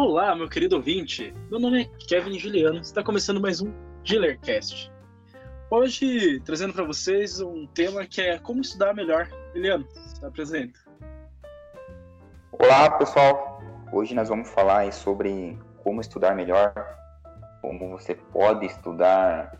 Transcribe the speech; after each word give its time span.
Olá, 0.00 0.32
meu 0.32 0.48
querido 0.48 0.76
ouvinte. 0.76 1.34
Meu 1.50 1.58
nome 1.58 1.82
é 1.82 1.84
Kevin 2.06 2.38
Juliano. 2.38 2.78
Está 2.78 3.02
começando 3.02 3.40
mais 3.40 3.60
um 3.60 3.74
Dealercast. 4.04 4.92
Hoje, 5.68 6.38
trazendo 6.44 6.72
para 6.72 6.84
vocês 6.84 7.40
um 7.40 7.66
tema 7.66 8.06
que 8.06 8.20
é 8.20 8.38
como 8.38 8.60
estudar 8.60 8.94
melhor. 8.94 9.28
Juliano, 9.52 9.84
se 9.90 10.24
apresenta. 10.24 10.78
Olá, 12.52 12.88
pessoal. 12.92 13.60
Hoje 13.92 14.14
nós 14.14 14.28
vamos 14.28 14.48
falar 14.48 14.92
sobre 14.92 15.58
como 15.82 16.00
estudar 16.00 16.36
melhor, 16.36 16.72
como 17.60 17.90
você 17.90 18.14
pode 18.14 18.66
estudar, 18.66 19.58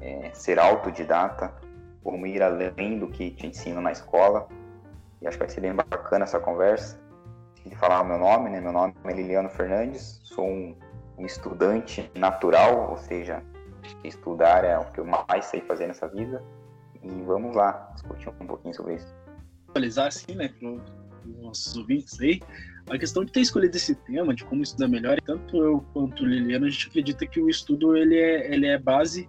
é, 0.00 0.30
ser 0.32 0.58
autodidata, 0.58 1.52
como 2.02 2.26
ir 2.26 2.42
além 2.42 2.98
do 2.98 3.08
que 3.08 3.30
te 3.30 3.46
ensina 3.46 3.82
na 3.82 3.92
escola. 3.92 4.48
E 5.20 5.26
acho 5.26 5.36
que 5.36 5.44
vai 5.44 5.52
ser 5.52 5.60
bem 5.60 5.74
bacana 5.74 6.24
essa 6.24 6.40
conversa 6.40 6.98
de 7.68 7.76
falar 7.76 8.02
o 8.02 8.04
meu 8.04 8.18
nome, 8.18 8.50
né? 8.50 8.60
Meu 8.60 8.72
nome 8.72 8.94
é 9.04 9.12
Liliano 9.12 9.48
Fernandes, 9.48 10.20
sou 10.22 10.46
um, 10.46 10.76
um 11.18 11.26
estudante 11.26 12.10
natural, 12.14 12.90
ou 12.90 12.96
seja, 12.96 13.42
estudar 14.04 14.64
é 14.64 14.78
o 14.78 14.84
que 14.92 15.00
eu 15.00 15.04
mais 15.04 15.46
sei 15.46 15.60
fazer 15.60 15.86
nessa 15.86 16.08
vida. 16.08 16.42
E 17.02 17.08
vamos 17.22 17.54
lá, 17.54 17.90
discutir 17.94 18.28
um 18.28 18.46
pouquinho 18.46 18.74
sobre 18.74 18.94
isso. 18.94 19.14
Atualizar 19.68 20.06
assim, 20.06 20.34
né, 20.34 20.48
para 20.48 20.68
os 20.68 21.42
nossos 21.42 21.76
ouvintes 21.76 22.20
aí, 22.20 22.40
a 22.88 22.98
questão 22.98 23.24
de 23.24 23.32
ter 23.32 23.40
escolhido 23.40 23.76
esse 23.76 23.94
tema, 23.94 24.34
de 24.34 24.44
como 24.44 24.62
estudar 24.62 24.88
melhor, 24.88 25.20
tanto 25.22 25.56
eu 25.56 25.84
quanto 25.92 26.22
o 26.22 26.26
Liliano, 26.26 26.66
a 26.66 26.70
gente 26.70 26.88
acredita 26.88 27.26
que 27.26 27.40
o 27.40 27.48
estudo 27.48 27.96
ele 27.96 28.16
é, 28.16 28.52
ele 28.52 28.66
é 28.66 28.78
base 28.78 29.28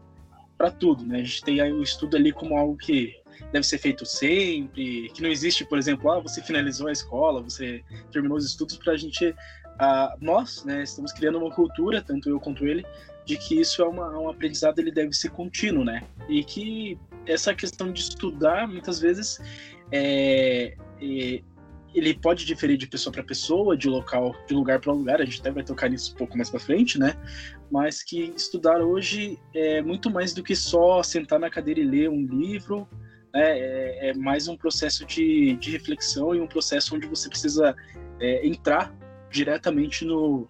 para 0.58 0.72
tudo, 0.72 1.06
né? 1.06 1.18
A 1.18 1.24
gente 1.24 1.44
tem 1.44 1.62
o 1.72 1.84
estudo 1.84 2.18
ali 2.18 2.32
como 2.32 2.58
algo 2.58 2.78
que 2.78 3.16
deve 3.52 3.66
ser 3.66 3.78
feito 3.78 4.06
sempre, 4.06 5.10
que 5.10 5.22
não 5.22 5.30
existe, 5.30 5.66
por 5.66 5.78
exemplo, 5.78 6.12
ah, 6.12 6.20
você 6.20 6.42
finalizou 6.42 6.88
a 6.88 6.92
escola, 6.92 7.42
você 7.42 7.84
terminou 8.12 8.38
os 8.38 8.46
estudos 8.46 8.78
para 8.78 8.94
a 8.94 8.98
gente, 8.98 9.36
ah, 9.80 10.16
nós, 10.20 10.64
né, 10.66 10.84
estamos 10.84 11.12
criando 11.12 11.38
uma 11.38 11.52
cultura, 11.52 12.02
tanto 12.02 12.30
eu 12.30 12.40
quanto 12.40 12.66
ele, 12.66 12.86
de 13.26 13.38
que 13.38 13.60
isso 13.60 13.82
é 13.82 13.88
uma, 13.88 14.18
um 14.20 14.30
aprendizado, 14.30 14.80
ele 14.80 14.92
deve 14.92 15.14
ser 15.14 15.30
contínuo, 15.32 15.84
né, 15.84 16.04
e 16.30 16.44
que 16.44 16.98
essa 17.26 17.54
questão 17.54 17.92
de 17.92 18.02
estudar, 18.02 18.68
muitas 18.68 19.00
vezes, 19.00 19.40
é, 19.92 20.76
é 21.02 21.42
ele 21.98 22.14
pode 22.14 22.46
diferir 22.46 22.78
de 22.78 22.86
pessoa 22.86 23.12
para 23.12 23.24
pessoa, 23.24 23.76
de 23.76 23.90
local, 23.90 24.36
de 24.48 24.54
lugar 24.54 24.80
para 24.80 24.94
lugar. 24.94 25.20
A 25.20 25.26
gente 25.26 25.40
até 25.40 25.50
vai 25.50 25.64
tocar 25.64 25.90
nisso 25.90 26.14
um 26.14 26.18
pouco 26.18 26.38
mais 26.38 26.50
para 26.50 26.60
frente, 26.60 27.00
né? 27.00 27.16
Mas 27.72 28.04
que 28.04 28.34
estudar 28.36 28.82
hoje 28.82 29.40
é 29.54 29.82
muito 29.82 30.10
mais 30.10 30.34
do 30.34 30.44
que 30.44 30.56
só 30.56 31.02
sentar 31.02 31.40
na 31.40 31.50
cadeira 31.50 31.80
e 31.80 31.84
ler 31.84 32.10
um 32.10 32.24
livro 32.24 32.88
né, 33.38 33.60
é, 33.60 34.10
é, 34.10 34.14
mais 34.16 34.48
um 34.48 34.58
processo 34.58 35.06
de, 35.06 35.56
de 35.58 35.70
reflexão 35.70 36.34
e 36.34 36.42
um 36.42 36.48
processo 36.48 36.96
onde 36.96 37.06
você 37.06 37.30
precisa 37.30 37.76
é, 38.20 38.46
entrar 38.46 38.92
diretamente 39.30 40.04
no, 40.04 40.50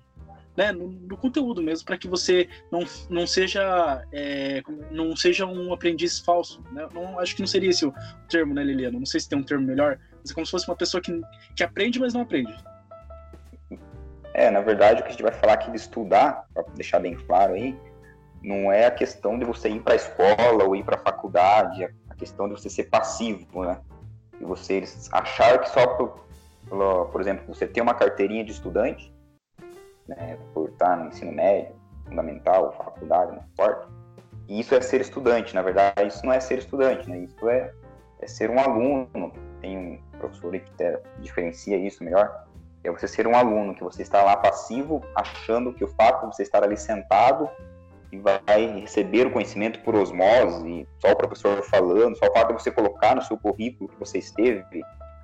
né, 0.56 0.72
no, 0.72 0.88
no, 0.88 1.18
conteúdo 1.18 1.62
mesmo, 1.62 1.86
para 1.86 1.98
que 1.98 2.08
você 2.08 2.48
não, 2.72 2.86
não 3.10 3.28
seja 3.28 4.02
é, 4.14 4.64
não 4.90 5.18
seja 5.18 5.46
um 5.46 5.74
aprendiz 5.74 6.20
falso. 6.20 6.64
Né? 6.72 6.88
Não, 6.94 7.20
acho 7.20 7.36
que 7.36 7.42
não 7.42 7.48
seria 7.48 7.72
esse 7.72 7.86
o 7.86 7.94
termo, 8.30 8.54
né, 8.54 8.64
Liliana? 8.64 8.98
Não 8.98 9.06
sei 9.06 9.20
se 9.20 9.28
tem 9.28 9.38
um 9.38 9.44
termo 9.44 9.68
melhor, 9.68 10.00
mas 10.22 10.32
é 10.32 10.34
como 10.34 10.46
se 10.46 10.52
fosse 10.52 10.70
uma 10.70 10.78
pessoa 10.78 11.02
que, 11.02 11.22
que 11.58 11.64
aprende, 11.64 12.00
mas 12.00 12.14
não 12.14 12.22
aprende. 12.22 12.56
É, 14.34 14.50
na 14.50 14.62
verdade, 14.62 15.02
o 15.02 15.04
que 15.04 15.10
a 15.10 15.12
gente 15.12 15.24
vai 15.24 15.34
falar 15.34 15.54
aqui 15.54 15.70
de 15.72 15.78
estudar, 15.78 16.46
para 16.54 16.64
deixar 16.76 17.00
bem 17.00 17.16
claro 17.16 17.54
aí, 17.54 17.78
não 18.42 18.72
é 18.72 18.86
a 18.86 18.92
questão 18.92 19.38
de 19.38 19.44
você 19.44 19.68
ir 19.68 19.82
para 19.82 19.92
a 19.92 19.96
escola 19.98 20.64
ou 20.64 20.74
ir 20.74 20.86
para 20.86 20.96
a 20.96 21.00
faculdade, 21.00 21.90
questão 22.18 22.48
de 22.48 22.60
você 22.60 22.70
ser 22.70 22.86
passivo, 22.86 23.64
né? 23.64 23.80
E 24.40 24.46
você 24.46 24.84
achar 25.12 25.60
que 25.60 25.70
só 25.70 25.88
por, 25.88 26.26
por, 26.70 27.22
exemplo, 27.22 27.54
você 27.54 27.66
ter 27.68 27.82
uma 27.82 27.94
carteirinha 27.94 28.44
de 28.44 28.52
estudante, 28.52 29.14
né, 30.08 30.38
por 30.54 30.70
estar 30.70 30.96
no 30.98 31.08
ensino 31.08 31.32
médio, 31.32 31.76
fundamental, 32.06 32.72
faculdade, 32.74 33.32
não 33.32 33.44
importa. 33.44 33.88
E 34.48 34.60
isso 34.60 34.74
é 34.76 34.82
ser 34.82 35.02
estudante, 35.02 35.54
na 35.54 35.62
verdade, 35.62 36.08
isso 36.08 36.26
não 36.26 36.32
é 36.32 36.40
ser 36.40 36.60
estudante, 36.60 37.10
né? 37.10 37.20
Isso 37.20 37.50
é, 37.50 37.74
é 38.20 38.28
ser 38.28 38.50
um 38.50 38.60
aluno. 38.60 39.34
Tem 39.60 39.78
um 39.78 40.02
professor 40.20 40.52
que 40.52 40.72
diferencia 41.20 41.78
isso 41.78 42.04
melhor. 42.04 42.46
É 42.84 42.90
você 42.90 43.08
ser 43.08 43.28
um 43.28 43.36
aluno, 43.36 43.76
que 43.76 43.84
você 43.84 44.04
está 44.04 44.24
lá 44.24 44.38
passivo, 44.38 45.04
achando 45.16 45.74
que 45.74 45.84
o 45.84 45.88
fato 45.88 46.30
de 46.30 46.36
você 46.36 46.44
estar 46.44 46.64
ali 46.64 46.78
sentado 46.78 47.50
e 48.12 48.18
vai 48.18 48.80
receber 48.80 49.28
o 49.28 49.32
conhecimento 49.32 49.80
por 49.82 49.96
osmose, 49.96 50.88
só 51.00 51.12
o 51.12 51.16
professor 51.16 51.62
falando, 51.64 52.18
só 52.18 52.28
o 52.28 52.34
fato 52.34 52.54
de 52.54 52.62
você 52.62 52.72
colocar 52.72 53.16
no 53.16 53.22
seu 53.22 53.38
currículo 53.38 53.90
que 53.90 54.00
você 54.00 54.20
esteve 54.20 54.64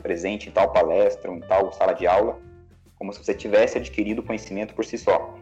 presente 0.02 0.50
em 0.50 0.52
tal 0.52 0.72
palestra 0.72 1.32
em 1.32 1.40
tal 1.40 1.72
sala 1.72 1.94
de 1.94 2.06
aula, 2.06 2.38
como 2.98 3.14
se 3.14 3.24
você 3.24 3.34
tivesse 3.34 3.78
adquirido 3.78 4.22
conhecimento 4.22 4.74
por 4.74 4.84
si 4.84 4.98
só. 4.98 5.34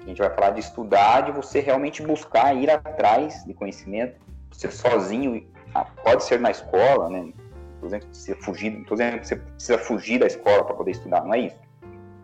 A 0.00 0.06
gente 0.06 0.18
vai 0.18 0.30
falar 0.34 0.50
de 0.50 0.60
estudar, 0.60 1.22
de 1.22 1.32
você 1.32 1.60
realmente 1.60 2.02
buscar 2.02 2.54
ir 2.56 2.70
atrás 2.70 3.44
de 3.44 3.52
conhecimento, 3.52 4.18
você 4.50 4.70
sozinho, 4.70 5.46
ah, 5.74 5.84
pode 5.84 6.24
ser 6.24 6.40
na 6.40 6.50
escola, 6.50 7.10
né? 7.10 7.30
Por 7.78 7.86
exemplo, 7.86 8.08
você 8.10 8.34
fugir, 8.34 8.84
por 8.84 8.94
exemplo, 8.94 9.24
você 9.24 9.36
precisa 9.36 9.78
fugir 9.78 10.18
da 10.18 10.26
escola 10.26 10.64
para 10.64 10.74
poder 10.74 10.92
estudar, 10.92 11.22
não 11.24 11.34
é 11.34 11.40
isso. 11.40 11.60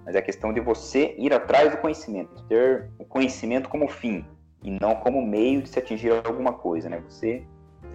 Mas 0.05 0.15
é 0.15 0.19
a 0.19 0.23
questão 0.23 0.53
de 0.53 0.61
você 0.61 1.15
ir 1.19 1.33
atrás 1.33 1.71
do 1.71 1.77
conhecimento, 1.77 2.43
ter 2.45 2.91
o 2.99 3.05
conhecimento 3.05 3.69
como 3.69 3.87
fim, 3.89 4.25
e 4.65 4.71
não 4.71 4.97
como 4.97 5.25
meio 5.25 5.63
de 5.63 5.69
se 5.69 5.79
atingir 5.79 6.11
alguma 6.27 6.55
coisa, 6.55 6.89
né? 6.89 7.01
Você 7.09 7.45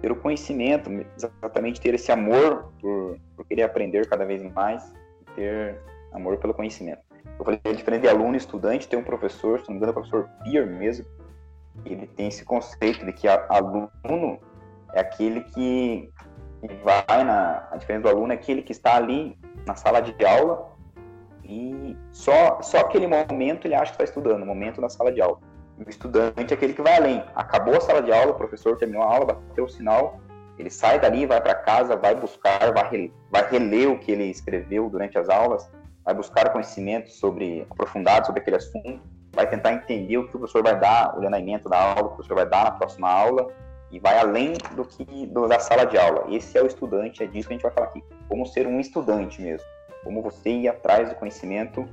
ter 0.00 0.10
o 0.10 0.16
conhecimento, 0.16 0.88
exatamente 1.16 1.80
ter 1.80 1.92
esse 1.92 2.10
amor 2.10 2.72
por, 2.80 3.18
por 3.36 3.44
querer 3.44 3.64
aprender 3.64 4.08
cada 4.08 4.24
vez 4.24 4.42
mais, 4.54 4.94
ter 5.34 5.78
amor 6.12 6.38
pelo 6.38 6.54
conhecimento. 6.54 7.02
Eu 7.38 7.44
falei, 7.44 7.60
é 7.64 7.72
diferente 7.72 8.02
de 8.02 8.08
aluno 8.08 8.34
e 8.34 8.38
estudante, 8.38 8.88
tem 8.88 8.98
um 8.98 9.04
professor, 9.04 9.60
se 9.60 9.68
não 9.68 9.74
me 9.74 9.76
engano, 9.76 9.90
é 9.90 9.92
o 9.92 9.94
professor 9.94 10.30
Peer 10.42 10.66
mesmo, 10.66 11.04
ele 11.84 12.06
tem 12.06 12.28
esse 12.28 12.44
conceito 12.44 13.04
de 13.04 13.12
que 13.12 13.26
aluno 13.28 14.38
é 14.94 15.00
aquele 15.00 15.42
que, 15.42 16.10
que 16.60 16.74
vai 16.82 17.24
na. 17.24 17.68
A 17.70 17.76
diferença 17.76 18.02
do 18.04 18.08
aluno 18.08 18.32
é 18.32 18.36
aquele 18.36 18.62
que 18.62 18.72
está 18.72 18.96
ali 18.96 19.38
na 19.66 19.74
sala 19.74 20.00
de 20.00 20.24
aula 20.24 20.70
e 21.44 21.96
só, 22.10 22.60
só 22.62 22.78
aquele 22.78 23.06
momento 23.06 23.66
ele 23.66 23.74
acha 23.74 23.86
que 23.86 24.02
está 24.02 24.04
estudando, 24.04 24.42
o 24.42 24.46
momento 24.46 24.80
na 24.80 24.88
sala 24.88 25.12
de 25.12 25.20
aula. 25.20 25.38
O 25.86 25.88
estudante 25.88 26.52
é 26.52 26.54
aquele 26.54 26.74
que 26.74 26.82
vai 26.82 26.96
além. 26.96 27.24
Acabou 27.34 27.76
a 27.76 27.80
sala 27.80 28.02
de 28.02 28.12
aula, 28.12 28.32
o 28.32 28.34
professor 28.34 28.76
terminou 28.76 29.02
a 29.02 29.06
aula, 29.06 29.24
bateu 29.26 29.64
o 29.64 29.68
sinal, 29.68 30.20
ele 30.58 30.68
sai 30.68 31.00
dali, 31.00 31.24
vai 31.24 31.40
para 31.40 31.54
casa, 31.54 31.96
vai 31.96 32.14
buscar, 32.14 32.72
vai, 32.72 33.10
vai 33.30 33.50
reler 33.50 33.90
o 33.90 33.98
que 33.98 34.12
ele 34.12 34.24
escreveu 34.24 34.90
durante 34.90 35.18
as 35.18 35.30
aulas, 35.30 35.70
vai 36.04 36.14
buscar 36.14 36.50
conhecimento 36.50 37.10
sobre 37.10 37.66
aprofundado 37.70 38.26
sobre 38.26 38.42
aquele 38.42 38.56
assunto, 38.56 39.00
vai 39.32 39.48
tentar 39.48 39.72
entender 39.72 40.18
o 40.18 40.28
que 40.28 40.36
o 40.36 40.38
professor 40.38 40.62
vai 40.62 40.78
dar, 40.78 41.14
o 41.14 41.18
treinamento 41.18 41.68
da 41.68 41.80
aula, 41.80 42.08
o 42.08 42.10
professor 42.10 42.34
vai 42.34 42.46
dar 42.46 42.64
na 42.64 42.70
próxima 42.72 43.08
aula 43.08 43.48
e 43.90 43.98
vai 43.98 44.18
além 44.18 44.52
do 44.72 44.84
que 44.84 45.26
do, 45.26 45.48
da 45.48 45.58
sala 45.58 45.86
de 45.86 45.96
aula. 45.96 46.26
Esse 46.28 46.58
é 46.58 46.62
o 46.62 46.66
estudante, 46.66 47.22
é 47.22 47.26
disso 47.26 47.48
que 47.48 47.54
a 47.54 47.56
gente 47.56 47.62
vai 47.62 47.72
falar 47.72 47.86
aqui. 47.86 48.04
Como 48.28 48.44
ser 48.44 48.66
um 48.66 48.78
estudante 48.78 49.40
mesmo, 49.40 49.66
como 50.04 50.20
você 50.20 50.50
ir 50.50 50.68
atrás 50.68 51.08
do 51.08 51.14
conhecimento 51.14 51.88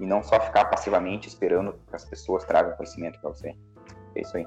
e 0.00 0.06
não 0.06 0.22
só 0.22 0.40
ficar 0.40 0.66
passivamente 0.66 1.28
esperando 1.28 1.72
que 1.88 1.94
as 1.94 2.04
pessoas 2.04 2.44
tragam 2.44 2.76
conhecimento 2.76 3.20
para 3.20 3.30
você. 3.30 3.54
É 4.14 4.20
isso 4.20 4.36
aí. 4.36 4.46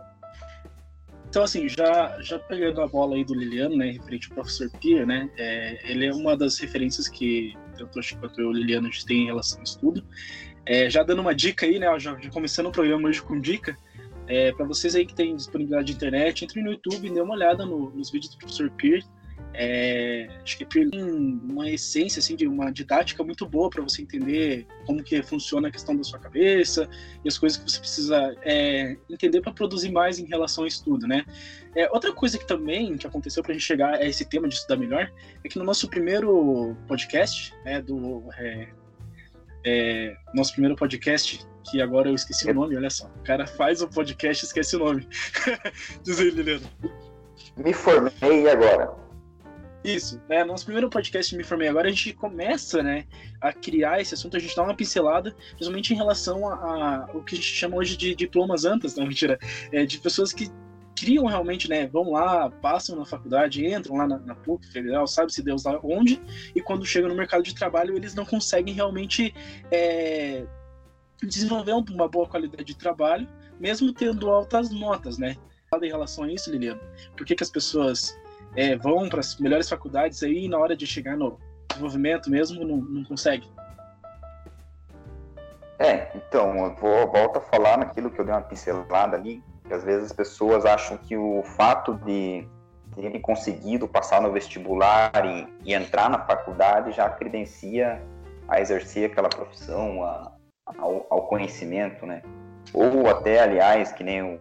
Então, 1.30 1.44
assim, 1.44 1.68
já, 1.68 2.18
já 2.22 2.40
pegando 2.40 2.82
a 2.82 2.88
bola 2.88 3.16
aí 3.16 3.24
do 3.24 3.36
Liliano, 3.36 3.76
né, 3.76 3.92
referente 3.92 4.30
ao 4.30 4.36
professor 4.36 4.70
Pierre, 4.80 5.06
né, 5.06 5.30
é, 5.38 5.92
ele 5.92 6.06
é 6.06 6.14
uma 6.14 6.38
das 6.38 6.58
referências 6.58 7.08
que 7.08 7.54
tanto 7.78 8.00
acho 8.00 8.18
quanto 8.18 8.40
eu 8.40 8.48
o 8.48 8.54
Liliano 8.54 8.88
a 8.88 8.92
gente 8.92 9.06
tem 9.06 9.24
em 9.24 9.26
relação 9.26 9.58
ao 9.58 9.64
estudo. 9.64 10.06
É, 10.66 10.90
já 10.90 11.04
dando 11.04 11.22
uma 11.22 11.36
dica 11.36 11.66
aí, 11.66 11.80
né, 11.80 11.88
já, 12.00 12.18
já 12.20 12.30
começando 12.30 12.68
o 12.68 12.72
programa 12.72 13.10
hoje 13.10 13.22
com 13.22 13.40
dica, 13.40 13.78
é, 14.28 14.52
para 14.52 14.66
vocês 14.66 14.96
aí 14.96 15.06
que 15.06 15.14
têm 15.14 15.36
disponibilidade 15.36 15.88
de 15.88 15.94
internet, 15.94 16.44
entre 16.46 16.62
no 16.62 16.72
YouTube 16.72 17.08
e 17.08 17.14
dê 17.14 17.22
uma 17.22 17.34
olhada 17.34 17.66
no, 17.66 17.90
nos 17.92 18.10
vídeos 18.10 18.34
do 18.34 18.38
professor 18.38 18.70
Pierre, 18.72 19.06
é, 19.54 20.28
acho 20.44 20.58
que 20.58 20.66
tem 20.66 20.90
uma 20.94 21.70
essência 21.70 22.20
assim 22.20 22.36
de 22.36 22.48
uma 22.48 22.72
didática 22.72 23.24
muito 23.24 23.46
boa 23.48 23.70
para 23.70 23.82
você 23.82 24.02
entender 24.02 24.68
como 24.86 25.04
que 25.04 25.22
funciona 25.24 25.68
a 25.68 25.72
questão 25.72 25.96
da 25.96 26.04
sua 26.04 26.20
cabeça 26.20 26.88
e 27.24 27.28
as 27.28 27.38
coisas 27.38 27.58
que 27.58 27.70
você 27.70 27.80
precisa 27.80 28.36
é, 28.44 28.96
entender 29.10 29.42
para 29.42 29.52
produzir 29.52 29.92
mais 29.92 30.20
em 30.20 30.26
relação 30.26 30.64
ao 30.64 30.68
estudo, 30.68 31.08
né? 31.08 31.26
É, 31.76 31.90
outra 31.92 32.14
coisa 32.14 32.38
que 32.38 32.46
também 32.46 32.98
que 32.98 33.08
aconteceu 33.08 33.42
para 33.42 33.52
a 33.52 33.54
gente 33.54 33.66
chegar 33.66 33.96
a 33.96 34.06
esse 34.06 34.26
tema 34.26 34.48
de 34.48 34.56
estudar 34.56 34.78
melhor 34.78 35.12
é 35.44 35.50
que 35.50 35.58
no 35.58 35.66
nosso 35.66 35.90
primeiro 35.90 36.76
podcast, 36.88 37.54
né, 37.66 37.82
do 37.82 38.24
é, 38.38 38.68
é, 39.66 40.18
nosso 40.34 40.52
primeiro 40.52 40.76
podcast 40.76 41.46
que 41.70 41.82
agora 41.82 42.10
eu 42.10 42.16
esqueci 42.16 42.50
o 42.50 42.54
nome, 42.54 42.78
olha 42.78 42.90
só. 42.90 43.08
O 43.08 43.24
cara 43.24 43.46
faz 43.46 43.82
o 43.82 43.88
podcast 43.88 44.46
e 44.46 44.48
esquece 44.48 44.76
o 44.76 44.80
nome. 44.80 45.08
Diz 46.04 46.20
aí, 46.20 46.30
Liliano. 46.30 46.70
Me 47.58 47.74
formei 47.74 48.50
agora. 48.50 49.07
Isso, 49.84 50.22
né? 50.28 50.44
Nosso 50.44 50.66
primeiro 50.66 50.90
podcast 50.90 51.36
Me 51.36 51.44
Formei 51.44 51.68
Agora, 51.68 51.88
a 51.88 51.92
gente 51.92 52.14
começa, 52.14 52.82
né, 52.82 53.06
a 53.40 53.54
criar 53.54 54.02
esse 54.02 54.14
assunto, 54.14 54.36
a 54.36 54.40
gente 54.40 54.56
dá 54.56 54.64
uma 54.64 54.76
pincelada, 54.76 55.36
principalmente 55.52 55.94
em 55.94 55.96
relação 55.96 56.48
a, 56.50 56.54
a 56.54 57.10
o 57.14 57.24
que 57.24 57.36
a 57.36 57.38
gente 57.38 57.48
chama 57.48 57.78
hoje 57.78 57.96
de 57.96 58.16
diplomas 58.16 58.66
antas, 58.66 58.96
não, 58.96 59.06
mentira, 59.06 59.38
é, 59.72 59.86
de 59.86 60.00
pessoas 60.00 60.34
que 60.34 60.52
criam 60.98 61.26
realmente, 61.26 61.70
né, 61.70 61.88
vão 61.88 62.12
lá, 62.12 62.50
passam 62.50 62.96
na 62.96 63.06
faculdade, 63.06 63.66
entram 63.66 63.98
lá 63.98 64.08
na, 64.08 64.18
na 64.18 64.36
PUC 64.36 64.68
Federal, 64.68 65.06
sabe-se 65.06 65.44
Deus 65.44 65.64
lá 65.64 65.80
onde, 65.84 66.20
e 66.56 66.60
quando 66.60 66.86
chegam 66.86 67.10
no 67.10 67.16
mercado 67.16 67.44
de 67.44 67.54
trabalho, 67.54 67.96
eles 67.96 68.16
não 68.16 68.26
conseguem 68.26 68.74
realmente 68.74 69.34
é, 69.72 70.44
desenvolver 71.22 71.74
uma 71.74 72.08
boa 72.08 72.28
qualidade 72.28 72.64
de 72.64 72.76
trabalho, 72.76 73.28
mesmo 73.60 73.94
tendo 73.94 74.30
altas 74.30 74.72
notas, 74.72 75.18
né? 75.18 75.36
Em 75.82 75.88
relação 75.88 76.24
a 76.24 76.32
isso, 76.32 76.50
Liliana, 76.50 76.80
por 77.16 77.26
que, 77.26 77.36
que 77.36 77.44
as 77.44 77.50
pessoas 77.50 78.18
é, 78.56 78.76
vão 78.76 79.10
para 79.10 79.20
as 79.20 79.38
melhores 79.38 79.70
faculdades 79.70 80.24
aí 80.24 80.46
e 80.46 80.50
na 80.50 80.58
hora 80.58 80.76
de 80.76 80.88
chegar 80.88 81.16
no 81.18 81.40
desenvolvimento 81.70 82.30
mesmo 82.30 82.64
não, 82.66 82.78
não 82.78 83.04
consegue? 83.04 83.48
É, 85.80 86.10
então, 86.16 86.66
eu 86.66 86.76
vou, 86.76 87.12
volto 87.12 87.38
a 87.38 87.42
falar 87.42 87.78
naquilo 87.78 88.10
que 88.10 88.20
eu 88.20 88.26
dei 88.26 88.34
uma 88.34 88.42
pincelada 88.42 89.16
ali, 89.16 89.44
que 89.66 89.74
às 89.74 89.84
vezes 89.84 90.06
as 90.06 90.14
pessoas 90.14 90.66
acham 90.66 90.98
que 90.98 91.16
o 91.16 91.44
fato 91.44 91.94
de 91.94 92.48
terem 92.96 93.22
conseguido 93.22 93.88
passar 93.88 94.22
no 94.22 94.32
vestibular 94.32 95.12
e, 95.24 95.48
e, 95.64 95.74
entrar 95.74 96.10
na 96.10 96.26
faculdade 96.26 96.92
já 96.94 97.08
credencia 97.10 98.02
a 98.48 98.60
exercer 98.60 99.12
aquela 99.12 99.30
profissão, 99.30 100.04
a, 100.04 100.32
ao, 100.80 101.06
ao, 101.10 101.28
conhecimento, 101.28 102.08
né? 102.08 102.24
Ou 102.74 103.08
até, 103.08 103.40
aliás, 103.40 103.92
que 103.92 104.04
nem 104.04 104.24
o, 104.24 104.40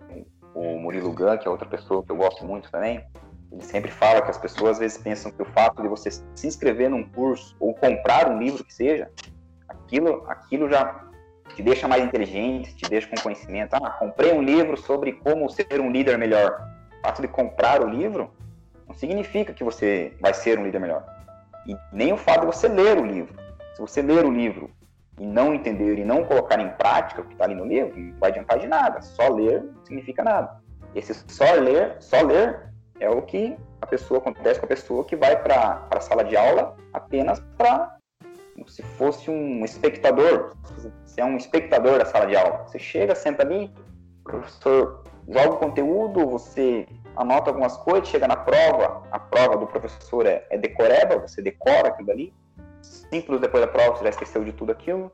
o 0.54 0.78
Murilo 0.78 1.12
Gun, 1.12 1.36
que 1.36 1.46
é 1.46 1.50
outra 1.50 1.68
pessoa 1.68 2.02
que 2.02 2.10
eu 2.10 2.16
gosto 2.16 2.46
muito 2.46 2.70
também, 2.70 3.04
ele 3.56 3.64
sempre 3.64 3.90
fala 3.90 4.20
que 4.20 4.30
as 4.30 4.36
pessoas 4.36 4.72
às 4.72 4.78
vezes 4.78 4.98
pensam 4.98 5.32
que 5.32 5.40
o 5.40 5.46
fato 5.46 5.80
de 5.80 5.88
você 5.88 6.10
se 6.10 6.46
inscrever 6.46 6.90
num 6.90 7.08
curso 7.08 7.56
ou 7.58 7.74
comprar 7.74 8.30
um 8.30 8.38
livro 8.38 8.62
que 8.62 8.72
seja, 8.72 9.10
aquilo, 9.66 10.24
aquilo 10.28 10.68
já 10.68 11.06
te 11.54 11.62
deixa 11.62 11.88
mais 11.88 12.04
inteligente, 12.04 12.76
te 12.76 12.88
deixa 12.88 13.08
com 13.08 13.16
conhecimento. 13.16 13.72
Ah, 13.74 13.90
comprei 13.92 14.34
um 14.34 14.42
livro 14.42 14.76
sobre 14.76 15.14
como 15.14 15.48
ser 15.48 15.80
um 15.80 15.90
líder 15.90 16.18
melhor. 16.18 16.68
O 16.98 17.00
fato 17.00 17.22
de 17.22 17.28
comprar 17.28 17.80
o 17.80 17.88
livro 17.88 18.30
não 18.86 18.94
significa 18.94 19.54
que 19.54 19.64
você 19.64 20.14
vai 20.20 20.34
ser 20.34 20.58
um 20.58 20.64
líder 20.64 20.78
melhor. 20.78 21.04
E 21.66 21.74
nem 21.90 22.12
o 22.12 22.18
fato 22.18 22.40
de 22.40 22.46
você 22.46 22.68
ler 22.68 22.98
o 22.98 23.06
livro. 23.06 23.34
Se 23.74 23.80
você 23.80 24.02
ler 24.02 24.26
o 24.26 24.30
livro 24.30 24.70
e 25.18 25.24
não 25.24 25.54
entender 25.54 25.98
e 25.98 26.04
não 26.04 26.24
colocar 26.24 26.60
em 26.60 26.68
prática 26.72 27.22
o 27.22 27.24
que 27.24 27.32
está 27.32 27.44
ali 27.44 27.54
no 27.54 27.64
livro, 27.64 27.98
não 27.98 28.18
vai 28.18 28.30
adiantar 28.30 28.58
de 28.58 28.66
nada. 28.66 29.00
Só 29.00 29.28
ler 29.28 29.62
não 29.62 29.82
significa 29.82 30.22
nada. 30.22 30.60
Esse 30.94 31.14
só 31.26 31.54
ler, 31.54 31.96
só 32.00 32.20
ler 32.20 32.66
é 33.00 33.10
o 33.10 33.22
que 33.22 33.56
a 33.80 33.86
pessoa 33.86 34.18
acontece 34.18 34.58
com 34.58 34.66
a 34.66 34.68
pessoa 34.68 35.04
que 35.04 35.16
vai 35.16 35.40
para 35.42 35.86
a 35.90 36.00
sala 36.00 36.24
de 36.24 36.36
aula 36.36 36.76
apenas 36.92 37.40
para 37.56 37.96
se 38.66 38.82
fosse 38.82 39.30
um 39.30 39.64
espectador. 39.64 40.54
Você 41.04 41.20
é 41.20 41.24
um 41.24 41.36
espectador 41.36 41.98
da 41.98 42.06
sala 42.06 42.26
de 42.26 42.36
aula. 42.36 42.64
Você 42.66 42.78
chega, 42.78 43.14
senta 43.14 43.42
ali, 43.42 43.70
o 44.20 44.30
professor 44.30 45.04
joga 45.28 45.50
o 45.50 45.58
conteúdo, 45.58 46.26
você 46.26 46.86
anota 47.16 47.50
algumas 47.50 47.76
coisas, 47.76 48.08
chega 48.08 48.26
na 48.26 48.36
prova, 48.36 49.02
a 49.10 49.18
prova 49.18 49.56
do 49.56 49.66
professor 49.66 50.26
é, 50.26 50.46
é 50.50 50.58
decoreba, 50.58 51.18
você 51.18 51.42
decora 51.42 51.88
aquilo 51.88 52.10
ali. 52.10 52.34
Simples 52.82 53.40
depois 53.40 53.64
da 53.64 53.70
prova, 53.70 53.96
você 53.96 54.04
já 54.04 54.10
esqueceu 54.10 54.44
de 54.44 54.52
tudo 54.52 54.72
aquilo. 54.72 55.12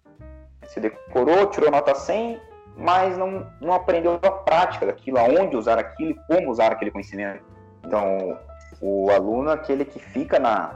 Você 0.65 0.81
decorou, 0.81 1.47
tirou 1.47 1.71
nota 1.71 1.95
100, 1.95 2.41
mas 2.77 3.17
não, 3.19 3.47
não 3.61 3.73
aprendeu 3.73 4.19
a 4.23 4.31
prática 4.31 4.87
daquilo, 4.87 5.19
aonde 5.19 5.57
usar 5.57 5.79
aquilo 5.79 6.13
e 6.13 6.15
como 6.27 6.51
usar 6.51 6.73
aquele 6.73 6.91
conhecimento. 6.91 7.52
Então, 7.85 8.39
o 8.81 9.11
aluno 9.11 9.51
é 9.51 9.55
aquele 9.55 9.85
que 9.85 9.99
fica 9.99 10.39
na. 10.39 10.75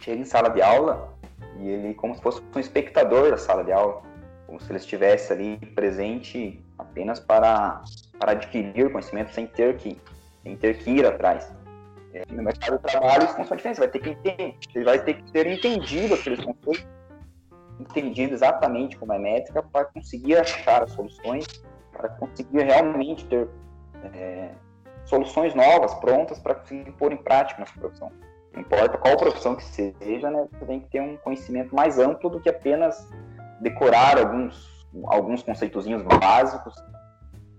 chega 0.00 0.20
em 0.20 0.24
sala 0.24 0.48
de 0.48 0.60
aula 0.62 1.14
e 1.58 1.68
ele, 1.68 1.94
como 1.94 2.14
se 2.14 2.22
fosse 2.22 2.42
um 2.54 2.58
espectador 2.58 3.30
da 3.30 3.36
sala 3.36 3.64
de 3.64 3.72
aula, 3.72 4.02
como 4.46 4.60
se 4.60 4.70
ele 4.70 4.78
estivesse 4.78 5.32
ali 5.32 5.56
presente 5.74 6.62
apenas 6.78 7.20
para, 7.20 7.82
para 8.18 8.32
adquirir 8.32 8.90
conhecimento 8.90 9.32
sem 9.32 9.46
ter 9.46 9.76
que 9.76 10.00
sem 10.42 10.56
ter 10.56 10.78
que 10.78 10.90
ir 10.90 11.06
atrás. 11.06 11.50
No 12.30 12.42
mercado 12.42 12.78
do 12.78 12.78
trabalho, 12.78 13.24
isso 13.24 13.56
diferente. 13.56 13.76
Você 13.76 13.80
vai 13.80 13.88
ter 13.88 13.98
que 13.98 14.10
entender, 14.10 14.56
ele 14.74 14.84
vai 14.84 15.02
ter 15.02 15.14
que 15.14 15.32
ter 15.32 15.46
entendido 15.48 16.14
aqueles 16.14 16.44
conceitos, 16.44 16.86
entendido 17.80 18.34
exatamente 18.34 18.96
como 18.96 19.12
é 19.12 19.18
métrica, 19.18 19.62
para 19.62 19.86
conseguir 19.86 20.36
achar 20.36 20.84
as 20.84 20.92
soluções, 20.92 21.46
para 21.90 22.10
conseguir 22.10 22.62
realmente 22.62 23.24
ter 23.24 23.48
é, 24.12 24.50
soluções 25.04 25.54
novas, 25.54 25.94
prontas, 25.94 26.38
para 26.38 26.54
conseguir 26.54 26.90
pôr 26.92 27.12
em 27.12 27.16
prática 27.16 27.60
na 27.60 27.66
sua 27.66 27.80
profissão. 27.80 28.12
Não 28.52 28.60
importa 28.60 28.96
qual 28.98 29.16
profissão 29.16 29.56
que 29.56 29.64
seja, 29.64 30.30
né, 30.30 30.46
você 30.52 30.64
tem 30.64 30.80
que 30.80 30.88
ter 30.88 31.00
um 31.00 31.16
conhecimento 31.16 31.74
mais 31.74 31.98
amplo 31.98 32.30
do 32.30 32.40
que 32.40 32.48
apenas 32.48 33.08
decorar 33.60 34.18
alguns, 34.18 34.86
alguns 35.06 35.42
conceitozinhos 35.42 36.02
básicos 36.02 36.74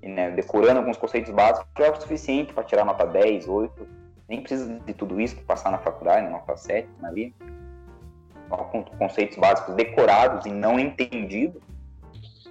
né, 0.09 0.31
decorando 0.31 0.80
alguns 0.80 0.97
conceitos 0.97 1.31
básicos 1.31 1.68
já 1.77 1.86
é 1.86 1.92
o 1.92 2.00
suficiente 2.00 2.53
para 2.53 2.63
tirar 2.63 2.86
nota 2.86 3.06
10, 3.06 3.47
8. 3.47 3.88
Nem 4.27 4.42
precisa 4.42 4.80
de 4.80 4.94
tudo 4.94 5.19
isso 5.19 5.36
para 5.36 5.45
passar 5.45 5.71
na 5.71 5.77
faculdade, 5.77 6.30
nota 6.30 6.56
7, 6.56 6.88
ali. 7.03 7.33
Com 8.50 8.83
conceitos 8.83 9.38
básicos 9.38 9.74
decorados 9.75 10.45
e 10.45 10.50
não 10.50 10.80
entendidos 10.80 11.62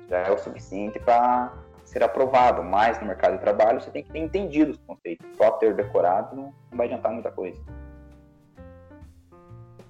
já 0.08 0.19
é 0.19 0.31
o 0.31 0.38
suficiente 0.38 0.99
para 0.99 1.52
ser 1.94 2.02
aprovado. 2.02 2.62
Mas 2.62 3.00
no 3.00 3.06
mercado 3.06 3.37
de 3.37 3.41
trabalho 3.41 3.81
você 3.81 3.91
tem 3.91 4.02
que 4.02 4.11
ter 4.11 4.19
entendido 4.19 4.73
os 4.73 4.79
conceitos. 4.79 5.26
Só 5.37 5.52
ter 5.52 5.75
decorado 5.75 6.37
não 6.37 6.55
vai 6.73 6.87
adiantar 6.87 7.12
muita 7.12 7.31
coisa. 7.31 7.58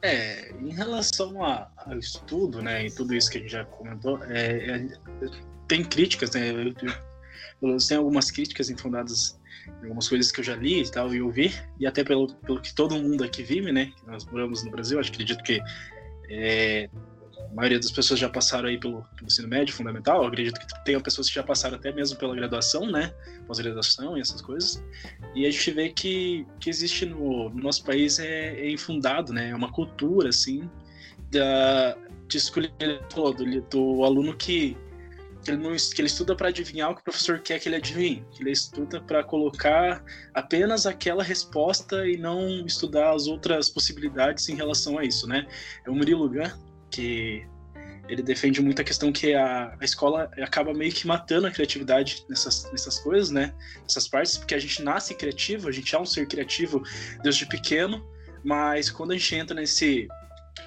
É, 0.02 0.50
em 0.60 0.68
relação 0.68 1.42
a, 1.42 1.70
ao 1.78 1.98
estudo, 1.98 2.60
né, 2.62 2.86
e 2.86 2.90
tudo 2.90 3.14
isso 3.14 3.30
que 3.30 3.38
a 3.38 3.40
gente 3.40 3.50
já 3.50 3.64
comentou, 3.64 4.22
é, 4.24 4.70
é, 4.70 4.88
tem 5.66 5.82
críticas, 5.82 6.32
né, 6.32 6.50
eu, 6.50 6.74
eu 7.62 7.78
tem 7.88 7.96
algumas 7.96 8.30
críticas 8.30 8.68
infundadas 8.68 9.40
em 9.80 9.84
algumas 9.84 10.06
coisas 10.06 10.30
que 10.30 10.40
eu 10.40 10.44
já 10.44 10.56
li 10.56 10.82
e 10.82 10.90
tal, 10.90 11.14
e 11.14 11.22
ouvi, 11.22 11.54
e 11.78 11.86
até 11.86 12.04
pelo, 12.04 12.34
pelo 12.34 12.60
que 12.60 12.74
todo 12.74 12.94
mundo 12.96 13.24
aqui 13.24 13.42
vive, 13.42 13.72
né? 13.72 13.92
Que 13.96 14.06
nós 14.06 14.26
moramos 14.26 14.62
no 14.62 14.70
Brasil, 14.70 15.00
acho, 15.00 15.10
acredito 15.10 15.42
que 15.42 15.58
é, 16.28 16.90
maioria 17.54 17.78
das 17.78 17.90
pessoas 17.90 18.18
já 18.18 18.28
passaram 18.28 18.68
aí 18.68 18.78
pelo, 18.78 19.02
pelo 19.16 19.26
ensino 19.26 19.48
médio 19.48 19.74
fundamental, 19.74 20.22
eu 20.22 20.28
acredito 20.28 20.58
que 20.58 20.84
tenha 20.84 21.00
pessoas 21.00 21.28
que 21.28 21.34
já 21.34 21.42
passaram 21.42 21.76
até 21.76 21.92
mesmo 21.92 22.18
pela 22.18 22.34
graduação, 22.34 22.90
né? 22.90 23.14
Pós-graduação 23.46 24.18
e 24.18 24.20
essas 24.20 24.42
coisas. 24.42 24.82
E 25.34 25.46
a 25.46 25.50
gente 25.50 25.70
vê 25.70 25.88
que, 25.88 26.46
que 26.58 26.68
existe 26.68 27.06
no, 27.06 27.50
no 27.50 27.62
nosso 27.62 27.84
país 27.84 28.18
é, 28.18 28.54
é 28.58 28.70
infundado, 28.70 29.32
né? 29.32 29.50
É 29.50 29.54
uma 29.54 29.70
cultura, 29.70 30.28
assim, 30.30 30.68
da, 31.30 31.96
de 32.26 32.36
escolher 32.36 32.72
todo, 33.08 33.44
do 33.70 34.04
aluno 34.04 34.36
que 34.36 34.76
que 35.44 35.50
ele, 35.50 35.62
não, 35.62 35.76
que 35.76 36.00
ele 36.00 36.06
estuda 36.06 36.34
para 36.34 36.48
adivinhar 36.48 36.90
o 36.90 36.94
que 36.94 37.02
o 37.02 37.04
professor 37.04 37.38
quer 37.38 37.60
que 37.60 37.68
ele 37.68 37.76
adivinhe, 37.76 38.24
que 38.32 38.42
ele 38.42 38.50
estuda 38.50 39.00
para 39.00 39.22
colocar 39.22 40.02
apenas 40.32 40.86
aquela 40.86 41.22
resposta 41.22 42.08
e 42.08 42.16
não 42.16 42.64
estudar 42.64 43.12
as 43.12 43.26
outras 43.26 43.68
possibilidades 43.68 44.48
em 44.48 44.54
relação 44.54 44.98
a 44.98 45.04
isso, 45.04 45.28
né? 45.28 45.46
É 45.86 45.90
o 45.90 45.94
Murilo 45.94 46.28
Gun, 46.28 46.50
que 46.94 47.46
ele 48.08 48.22
defende 48.22 48.60
muito 48.60 48.80
a 48.80 48.84
questão 48.84 49.10
que 49.10 49.34
a, 49.34 49.76
a 49.80 49.84
escola 49.84 50.30
acaba 50.38 50.74
meio 50.74 50.92
que 50.92 51.06
matando 51.06 51.46
a 51.46 51.50
criatividade 51.50 52.24
nessas, 52.28 52.70
nessas 52.70 52.98
coisas, 52.98 53.30
né? 53.30 53.54
Nessas 53.82 54.06
partes, 54.06 54.36
porque 54.36 54.54
a 54.54 54.58
gente 54.58 54.82
nasce 54.82 55.14
criativo, 55.14 55.68
a 55.68 55.72
gente 55.72 55.94
é 55.94 55.98
um 55.98 56.04
ser 56.04 56.26
criativo 56.26 56.82
desde 57.22 57.46
pequeno, 57.46 58.04
mas 58.44 58.90
quando 58.90 59.12
a 59.12 59.16
gente 59.16 59.34
entra 59.34 59.54
nesse, 59.54 60.06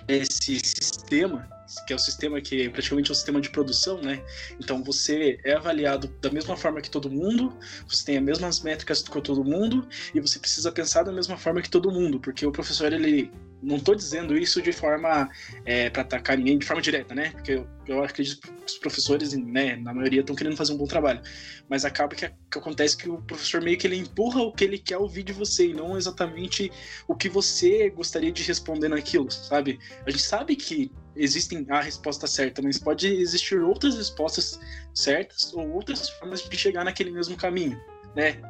nesse 0.07 0.59
sistema 0.59 1.47
que 1.85 1.91
é 1.91 1.95
o 1.95 1.99
sistema 1.99 2.39
que 2.39 2.63
é 2.63 2.69
praticamente 2.69 3.11
um 3.11 3.15
sistema 3.15 3.41
de 3.41 3.49
produção, 3.49 4.01
né? 4.01 4.23
Então 4.59 4.83
você 4.83 5.39
é 5.43 5.53
avaliado 5.53 6.07
da 6.21 6.31
mesma 6.31 6.55
forma 6.55 6.81
que 6.81 6.89
todo 6.89 7.09
mundo, 7.09 7.53
você 7.87 8.05
tem 8.05 8.17
as 8.17 8.23
mesmas 8.23 8.61
métricas 8.61 9.01
que 9.01 9.21
todo 9.21 9.43
mundo 9.43 9.87
e 10.13 10.19
você 10.19 10.39
precisa 10.39 10.71
pensar 10.71 11.03
da 11.03 11.11
mesma 11.11 11.37
forma 11.37 11.61
que 11.61 11.69
todo 11.69 11.91
mundo, 11.91 12.19
porque 12.19 12.45
o 12.45 12.51
professor 12.51 12.93
ele 12.93 13.31
não 13.61 13.77
estou 13.77 13.95
dizendo 13.95 14.37
isso 14.37 14.61
de 14.61 14.71
forma 14.71 15.29
é, 15.65 15.89
para 15.89 16.01
atacar 16.01 16.37
ninguém 16.37 16.57
de 16.57 16.65
forma 16.65 16.81
direta, 16.81 17.15
né? 17.15 17.31
Porque 17.31 17.53
eu, 17.53 17.67
eu 17.87 18.03
acredito 18.03 18.41
que 18.41 18.53
os 18.65 18.77
professores, 18.77 19.33
né, 19.33 19.75
na 19.75 19.93
maioria, 19.93 20.21
estão 20.21 20.35
querendo 20.35 20.55
fazer 20.55 20.73
um 20.73 20.77
bom 20.77 20.85
trabalho. 20.85 21.21
Mas 21.67 21.83
acaba 21.83 22.15
que, 22.15 22.27
que, 22.27 22.57
acontece 22.57 22.95
que 22.95 23.09
o 23.09 23.21
professor 23.21 23.61
meio 23.61 23.77
que 23.77 23.87
ele 23.87 23.97
empurra 23.97 24.41
o 24.41 24.51
que 24.51 24.63
ele 24.63 24.77
quer 24.77 24.97
ouvir 24.97 25.23
de 25.23 25.33
você 25.33 25.69
e 25.69 25.73
não 25.73 25.97
exatamente 25.97 26.71
o 27.07 27.15
que 27.15 27.29
você 27.29 27.89
gostaria 27.89 28.31
de 28.31 28.43
responder 28.43 28.89
naquilo, 28.89 29.29
sabe? 29.31 29.79
A 30.05 30.11
gente 30.11 30.23
sabe 30.23 30.55
que 30.55 30.91
existem 31.15 31.65
a 31.69 31.81
resposta 31.81 32.27
certa, 32.27 32.61
mas 32.61 32.77
pode 32.77 33.07
existir 33.07 33.59
outras 33.59 33.95
respostas 33.95 34.59
certas 34.93 35.51
ou 35.53 35.67
outras 35.71 36.09
formas 36.11 36.47
de 36.47 36.57
chegar 36.57 36.83
naquele 36.83 37.11
mesmo 37.11 37.35
caminho 37.35 37.79
né? 38.17 38.41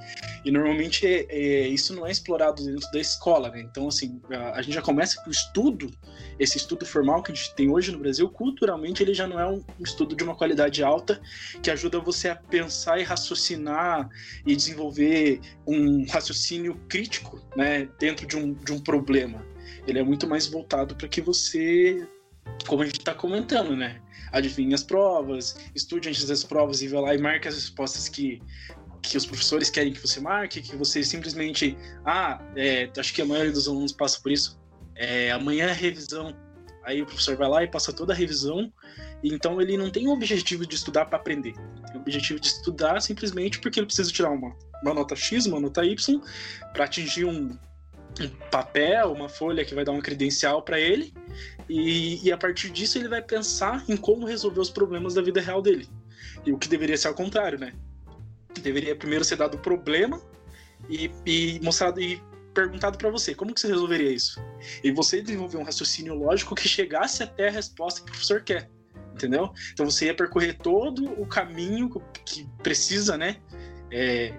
E 0.46 0.50
normalmente 0.50 1.06
é, 1.06 1.68
isso 1.68 1.94
não 1.94 2.08
é 2.08 2.12
explorado 2.12 2.64
dentro 2.64 2.90
da 2.90 3.00
escola, 3.00 3.50
né? 3.50 3.60
Então, 3.62 3.90
assim, 3.90 4.22
a, 4.32 4.58
a, 4.58 4.62
gente 4.62 4.74
já 4.76 4.82
começa 4.82 5.22
com 5.22 5.30
o 5.30 5.32
estudo, 5.32 5.92
esse 6.40 6.58
estudo 6.58 6.86
formal 6.86 7.22
que 7.22 7.34
a 7.34 7.36
gente 7.36 7.54
tem 7.54 7.70
hoje 7.70 7.92
no 7.92 8.00
Brasil, 8.00 8.30
culturalmente 8.30 9.04
ele 9.04 9.14
já 9.14 9.28
não 9.28 9.38
é 9.38 9.46
um, 9.46 9.62
estudo 9.82 10.16
de 10.16 10.24
uma 10.24 10.36
qualidade 10.36 10.82
alta 10.82 11.20
que 11.62 11.70
ajuda 11.70 12.00
você 12.00 12.30
a 12.30 12.36
pensar 12.36 12.98
e 12.98 13.04
raciocinar 13.04 14.08
e 14.46 14.56
desenvolver 14.56 15.42
um 15.68 16.06
raciocínio 16.10 16.80
crítico, 16.88 17.42
né? 17.54 17.90
Dentro 18.00 18.26
de 18.26 18.38
um, 18.38 18.54
de 18.54 18.72
um 18.72 18.80
problema. 18.80 19.46
Ele 19.86 20.00
é 20.00 20.04
muito 20.04 20.26
mais 20.28 20.48
voltado 20.48 20.96
para 20.96 21.10
que 21.10 21.20
você 21.20 22.08
como 22.66 22.82
a 22.82 22.86
gente 22.86 23.00
está 23.00 23.14
comentando, 23.14 23.76
né? 23.76 24.02
Adivinhe 24.32 24.74
as 24.74 24.84
provas, 24.84 25.58
estude 25.76 26.10
antes 26.10 26.26
das 26.26 26.44
provas 26.44 26.82
e 26.82 26.88
vá 26.88 27.00
lá 27.00 27.16
e 27.16 27.18
marque 27.18 27.48
as 27.48 27.56
respostas 27.56 28.10
que 28.10 28.42
que 29.02 29.18
os 29.18 29.26
professores 29.26 29.70
querem 29.70 29.94
que 29.94 30.00
você 30.00 30.20
marque, 30.20 30.62
que 30.62 30.76
você 30.76 31.04
simplesmente, 31.04 31.78
ah, 32.06 32.42
é, 32.56 32.90
acho 32.98 33.14
que 33.14 33.22
a 33.22 33.26
maioria 33.26 33.52
dos 33.52 33.68
alunos 33.68 33.92
passa 33.92 34.20
por 34.22 34.32
isso. 34.32 34.60
É, 34.96 35.32
amanhã 35.32 35.66
é 35.66 35.74
revisão. 35.74 36.36
Aí 36.84 37.02
o 37.02 37.06
professor 37.06 37.36
vai 37.36 37.50
lá 37.50 37.64
e 37.64 37.68
passa 37.68 37.92
toda 37.92 38.14
a 38.14 38.16
revisão. 38.16 38.72
Então 39.24 39.62
ele 39.62 39.78
não 39.78 39.90
tem 39.90 40.08
o 40.08 40.12
objetivo 40.12 40.66
de 40.66 40.76
estudar 40.76 41.06
para 41.06 41.18
aprender. 41.18 41.54
Tem 41.54 41.96
o 41.96 42.00
objetivo 42.00 42.40
de 42.40 42.48
estudar 42.48 43.02
simplesmente 43.02 43.60
porque 43.60 43.80
ele 43.80 43.88
precisa 43.88 44.12
tirar 44.12 44.32
uma, 44.32 44.56
uma 44.82 44.94
nota 44.94 45.16
X, 45.16 45.46
uma 45.46 45.60
nota 45.60 45.86
Y, 45.86 46.22
para 46.74 46.86
atingir 46.86 47.26
um, 47.26 47.58
um 48.22 48.30
papel, 48.50 49.12
uma 49.12 49.30
folha 49.30 49.66
que 49.66 49.76
vai 49.76 49.84
dar 49.84 49.92
uma 49.92 50.02
credencial 50.02 50.62
para 50.62 50.80
ele. 50.80 51.14
E, 51.70 52.26
e 52.26 52.32
a 52.32 52.38
partir 52.38 52.70
disso 52.70 52.98
ele 52.98 53.10
vai 53.10 53.22
pensar 53.22 53.84
em 53.88 53.98
como 53.98 54.26
resolver 54.26 54.60
os 54.60 54.70
problemas 54.70 55.14
da 55.14 55.22
vida 55.22 55.42
real 55.42 55.62
dele. 55.62 55.88
E 56.46 56.52
o 56.52 56.58
que 56.58 56.68
deveria 56.68 56.98
ser 56.98 57.10
ao 57.10 57.14
contrário, 57.14 57.60
né? 57.60 57.74
Deveria 58.62 58.96
primeiro 58.96 59.24
ser 59.24 59.36
dado 59.36 59.56
o 59.56 59.60
problema 59.60 60.22
e, 60.90 61.12
e 61.26 61.60
mostrado 61.62 62.00
e 62.02 62.22
perguntado 62.54 62.98
para 62.98 63.12
você 63.12 63.36
como 63.36 63.54
que 63.54 63.62
você 63.62 63.68
resolveria 63.68 64.12
isso. 64.12 64.42
E 64.84 64.92
você 64.92 65.22
desenvolver 65.22 65.58
um 65.58 65.64
raciocínio 65.64 66.16
lógico 66.16 66.56
que 66.56 66.68
chegasse 66.68 67.22
até 67.22 67.50
a 67.50 67.52
resposta 67.52 68.02
que 68.02 68.08
o 68.08 68.12
professor 68.12 68.42
quer. 68.42 68.70
Entendeu? 69.14 69.52
Então 69.74 69.90
você 69.90 70.06
ia 70.06 70.16
percorrer 70.16 70.58
todo 70.58 71.06
o 71.20 71.26
caminho 71.26 71.90
que 72.24 72.48
precisa, 72.62 73.18
né? 73.18 73.38
É, 73.92 74.34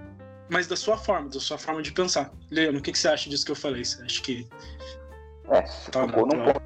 mas 0.49 0.67
da 0.67 0.77
sua 0.77 0.97
forma, 0.97 1.29
da 1.29 1.41
sua 1.41 1.59
forma 1.59 1.83
de 1.83 1.93
pensar. 1.93 2.33
Leandro, 2.51 2.79
o 2.79 2.83
que, 2.83 2.93
que 2.93 2.99
você 2.99 3.09
acha 3.09 3.29
disso 3.29 3.45
que 3.45 3.53
eu 3.53 3.57
falei? 3.57 3.85
Você 3.85 4.03
acha 4.03 4.23
que. 4.23 4.49
É, 5.51 5.63
tá 5.63 6.07
tocou 6.07 6.27
num 6.27 6.45
ponto 6.45 6.61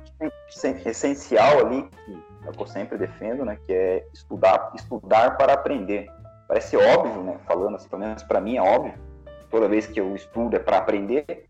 essencial 0.87 1.66
ali, 1.66 1.88
que 2.04 2.61
eu 2.61 2.66
sempre 2.66 2.99
defendo, 2.99 3.44
né? 3.44 3.59
Que 3.66 3.73
é 3.73 4.06
estudar, 4.12 4.73
estudar 4.75 5.37
para 5.37 5.54
aprender. 5.54 6.09
Parece 6.49 6.76
óbvio, 6.76 7.22
né? 7.22 7.38
Falando 7.46 7.76
assim, 7.76 7.88
pelo 7.88 8.02
menos 8.02 8.22
para 8.22 8.40
mim 8.40 8.56
é 8.56 8.62
óbvio. 8.62 8.94
Toda 9.50 9.68
vez 9.68 9.87
que 9.87 10.00
eu 10.00 10.14
estudo 10.14 10.56
é 10.56 10.58
para 10.58 10.78
aprender, 10.78 11.46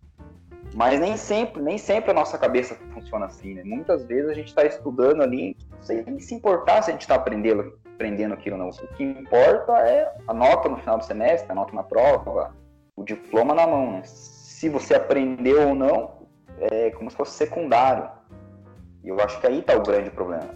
mas 0.74 0.98
nem 0.98 1.16
sempre, 1.16 1.62
nem 1.62 1.76
sempre 1.76 2.10
a 2.10 2.14
nossa 2.14 2.38
cabeça 2.38 2.74
funciona 2.94 3.26
assim, 3.26 3.54
né? 3.54 3.62
Muitas 3.64 4.04
vezes 4.04 4.30
a 4.30 4.34
gente 4.34 4.48
está 4.48 4.64
estudando 4.64 5.22
ali 5.22 5.56
sem 5.80 6.18
se 6.18 6.34
importar 6.34 6.82
se 6.82 6.90
a 6.90 6.92
gente 6.92 7.02
está 7.02 7.14
aprendendo, 7.14 7.78
aprendendo 7.94 8.34
aquilo 8.34 8.56
ou 8.56 8.62
não. 8.62 8.68
O 8.70 8.94
que 8.94 9.04
importa 9.04 9.72
é 9.78 10.10
a 10.26 10.32
nota 10.32 10.68
no 10.68 10.78
final 10.78 10.98
do 10.98 11.04
semestre, 11.04 11.50
a 11.52 11.54
nota 11.54 11.74
na 11.74 11.82
prova, 11.82 12.54
o 12.96 13.04
diploma 13.04 13.54
na 13.54 13.66
mão, 13.66 13.92
né? 13.92 14.02
Se 14.04 14.68
você 14.68 14.94
aprendeu 14.94 15.68
ou 15.68 15.74
não, 15.74 16.22
é 16.58 16.90
como 16.92 17.10
se 17.10 17.16
fosse 17.16 17.32
secundário. 17.32 18.08
E 19.04 19.08
eu 19.08 19.20
acho 19.20 19.40
que 19.40 19.46
aí 19.46 19.58
está 19.58 19.76
o 19.76 19.82
grande 19.82 20.10
problema. 20.10 20.54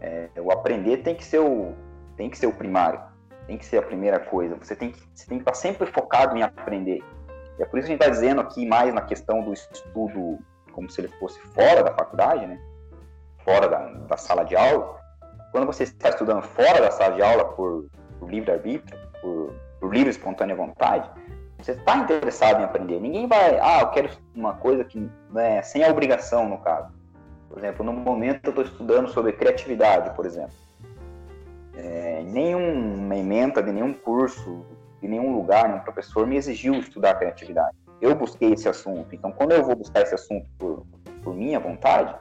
É, 0.00 0.28
o 0.38 0.50
aprender 0.50 0.98
tem 0.98 1.14
que 1.14 1.24
ser 1.24 1.38
o 1.38 1.74
tem 2.16 2.30
que 2.30 2.38
ser 2.38 2.46
o 2.46 2.52
primário, 2.52 2.98
tem 3.46 3.56
que 3.56 3.64
ser 3.64 3.78
a 3.78 3.82
primeira 3.82 4.18
coisa. 4.18 4.56
Você 4.56 4.74
tem 4.74 4.92
que 4.92 5.00
você 5.14 5.26
tem 5.26 5.38
que 5.38 5.42
estar 5.42 5.52
tá 5.52 5.58
sempre 5.58 5.86
focado 5.86 6.36
em 6.36 6.42
aprender. 6.42 7.02
E 7.58 7.62
é 7.62 7.66
por 7.66 7.78
isso 7.78 7.86
que 7.86 7.92
a 7.92 7.96
gente 7.96 8.02
está 8.02 8.08
dizendo 8.08 8.40
aqui 8.40 8.66
mais 8.66 8.92
na 8.92 9.00
questão 9.00 9.40
do 9.42 9.52
estudo 9.52 10.38
como 10.72 10.90
se 10.90 11.00
ele 11.00 11.08
fosse 11.18 11.40
fora 11.54 11.82
da 11.82 11.92
faculdade, 11.92 12.46
né? 12.46 12.60
Fora 13.44 13.68
da, 13.68 13.86
da 13.86 14.16
sala 14.16 14.44
de 14.44 14.54
aula. 14.54 15.00
Quando 15.52 15.66
você 15.66 15.84
está 15.84 16.10
estudando 16.10 16.42
fora 16.42 16.80
da 16.80 16.90
sala 16.90 17.14
de 17.14 17.22
aula 17.22 17.46
por, 17.52 17.86
por 18.18 18.30
livre-arbítrio, 18.30 18.98
por, 19.22 19.54
por 19.80 19.94
livre 19.94 20.10
espontânea 20.10 20.54
vontade, 20.54 21.08
você 21.58 21.72
está 21.72 21.96
interessado 21.96 22.60
em 22.60 22.64
aprender. 22.64 23.00
Ninguém 23.00 23.26
vai, 23.26 23.58
ah, 23.58 23.80
eu 23.80 23.88
quero 23.88 24.10
uma 24.34 24.54
coisa 24.54 24.84
que 24.84 25.10
né, 25.30 25.62
sem 25.62 25.82
a 25.82 25.88
obrigação, 25.88 26.48
no 26.48 26.58
caso. 26.58 26.92
Por 27.48 27.58
exemplo, 27.58 27.84
no 27.84 27.92
momento 27.92 28.44
eu 28.44 28.50
estou 28.50 28.64
estudando 28.64 29.08
sobre 29.08 29.32
criatividade, 29.32 30.14
por 30.14 30.26
exemplo. 30.26 30.52
É, 31.76 32.22
nenhuma 32.24 33.16
ementa 33.16 33.62
de 33.62 33.70
nenhum 33.70 33.92
curso, 33.92 34.64
de 35.00 35.08
nenhum 35.08 35.34
lugar, 35.34 35.68
nenhum 35.68 35.80
professor 35.80 36.26
me 36.26 36.36
exigiu 36.36 36.74
estudar 36.74 37.14
criatividade. 37.14 37.76
Eu 38.00 38.14
busquei 38.14 38.52
esse 38.52 38.68
assunto. 38.68 39.14
Então, 39.14 39.30
quando 39.30 39.52
eu 39.52 39.64
vou 39.64 39.76
buscar 39.76 40.02
esse 40.02 40.14
assunto 40.14 40.48
por, 40.58 40.86
por 41.22 41.34
minha 41.34 41.60
vontade, 41.60 42.14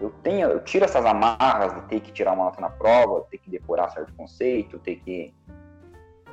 eu 0.00 0.10
tenho, 0.22 0.48
eu 0.48 0.60
tiro 0.64 0.84
essas 0.84 1.04
amarras 1.04 1.74
de 1.74 1.82
ter 1.82 2.00
que 2.00 2.10
tirar 2.10 2.32
uma 2.32 2.46
nota 2.46 2.60
na 2.60 2.70
prova, 2.70 3.26
ter 3.30 3.38
que 3.38 3.50
decorar 3.50 3.90
certo 3.90 4.12
conceito, 4.14 4.78
ter 4.78 4.96
que 4.96 5.34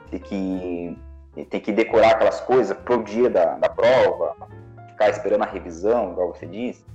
ter 0.10 0.20
que 0.20 0.98
ter 1.50 1.60
que 1.60 1.72
decorar 1.72 2.12
aquelas 2.12 2.42
coisas 2.42 2.76
pro 2.78 3.04
dia 3.04 3.30
da, 3.30 3.56
da 3.56 3.70
prova, 3.70 4.36
ficar 4.88 5.10
esperando 5.10 5.44
a 5.44 5.46
revisão, 5.46 6.12
igual 6.12 6.34
você 6.34 6.46
disse. 6.46 6.86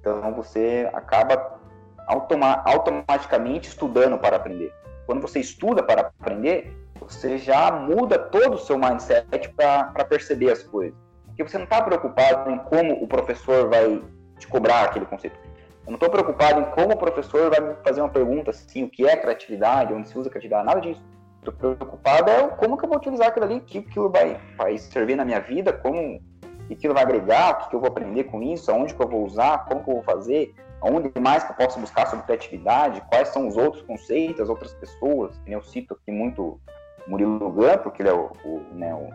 Então 0.00 0.32
você 0.34 0.88
acaba 0.92 1.60
automa 2.06 2.62
automaticamente 2.64 3.68
estudando 3.68 4.18
para 4.18 4.36
aprender. 4.36 4.72
Quando 5.12 5.28
você 5.28 5.40
estuda 5.40 5.82
para 5.82 6.10
aprender, 6.18 6.74
você 6.98 7.36
já 7.36 7.70
muda 7.70 8.18
todo 8.18 8.54
o 8.54 8.58
seu 8.58 8.78
mindset 8.78 9.50
para 9.50 10.04
perceber 10.06 10.50
as 10.50 10.62
coisas. 10.62 10.98
Porque 11.26 11.42
você 11.42 11.58
não 11.58 11.64
está 11.64 11.82
preocupado 11.82 12.50
em 12.50 12.56
como 12.60 12.94
o 12.94 13.06
professor 13.06 13.68
vai 13.68 14.02
te 14.38 14.48
cobrar 14.48 14.84
aquele 14.84 15.04
conceito. 15.04 15.36
Eu 15.84 15.88
não 15.88 15.96
estou 15.96 16.08
preocupado 16.08 16.62
em 16.62 16.64
como 16.70 16.94
o 16.94 16.96
professor 16.96 17.50
vai 17.50 17.76
fazer 17.84 18.00
uma 18.00 18.08
pergunta 18.08 18.52
assim, 18.52 18.84
o 18.84 18.88
que 18.88 19.06
é 19.06 19.14
criatividade, 19.14 19.92
onde 19.92 20.08
se 20.08 20.18
usa 20.18 20.30
criatividade, 20.30 20.64
nada 20.64 20.80
disso. 20.80 21.02
Estou 21.40 21.52
preocupado 21.76 22.30
é 22.30 22.48
como 22.48 22.78
que 22.78 22.84
eu 22.86 22.88
vou 22.88 22.96
utilizar 22.96 23.28
aquilo 23.28 23.44
ali, 23.44 23.56
o 23.56 23.60
que 23.60 23.80
aquilo 23.80 24.08
vai, 24.08 24.40
vai 24.56 24.78
servir 24.78 25.14
na 25.14 25.26
minha 25.26 25.40
vida, 25.40 25.74
como 25.74 26.22
que 26.68 26.72
aquilo 26.72 26.94
vai 26.94 27.02
agregar, 27.02 27.50
o 27.50 27.56
que, 27.58 27.68
que 27.68 27.76
eu 27.76 27.80
vou 27.80 27.88
aprender 27.90 28.24
com 28.24 28.42
isso, 28.42 28.70
aonde 28.70 28.94
que 28.94 29.02
eu 29.02 29.08
vou 29.08 29.26
usar, 29.26 29.66
como 29.66 29.84
que 29.84 29.90
eu 29.90 29.94
vou 29.96 30.02
fazer, 30.04 30.54
aonde 30.82 31.12
mais 31.20 31.44
que 31.44 31.52
eu 31.52 31.56
posso 31.56 31.80
buscar 31.80 32.06
sobre 32.06 32.24
criatividade, 32.26 33.00
quais 33.08 33.28
são 33.28 33.46
os 33.46 33.56
outros 33.56 33.82
conceitos, 33.82 34.40
as 34.40 34.48
outras 34.48 34.74
pessoas. 34.74 35.40
Eu 35.46 35.62
cito 35.62 35.94
aqui 35.94 36.10
muito 36.10 36.60
Murilo 37.06 37.50
Gun, 37.50 37.78
porque 37.82 38.02
ele 38.02 38.08
é 38.08 38.12
o, 38.12 38.32
o, 38.44 38.60
né, 38.72 38.92
o, 38.94 39.08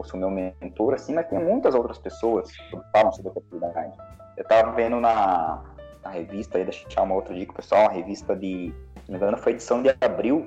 o 0.00 0.16
meu 0.16 0.30
mentor, 0.30 0.94
assim, 0.94 1.14
mas 1.14 1.26
tem 1.28 1.38
muitas 1.38 1.74
outras 1.74 1.98
pessoas 1.98 2.50
que 2.52 2.78
falam 2.92 3.10
sobre 3.12 3.32
criatividade. 3.32 3.96
Eu 4.36 4.42
estava 4.42 4.72
vendo 4.72 5.00
na, 5.00 5.62
na 6.04 6.10
revista, 6.10 6.58
aí, 6.58 6.64
deixa 6.64 6.82
eu 6.82 6.86
deixar 6.86 7.02
uma 7.02 7.14
outra 7.14 7.34
dica, 7.34 7.52
pessoal, 7.52 7.86
a 7.86 7.92
revista 7.92 8.36
de, 8.36 8.74
se 9.04 9.10
não 9.10 9.12
me 9.12 9.16
engano, 9.16 9.38
foi 9.38 9.52
edição 9.52 9.82
de 9.82 9.94
abril, 10.00 10.46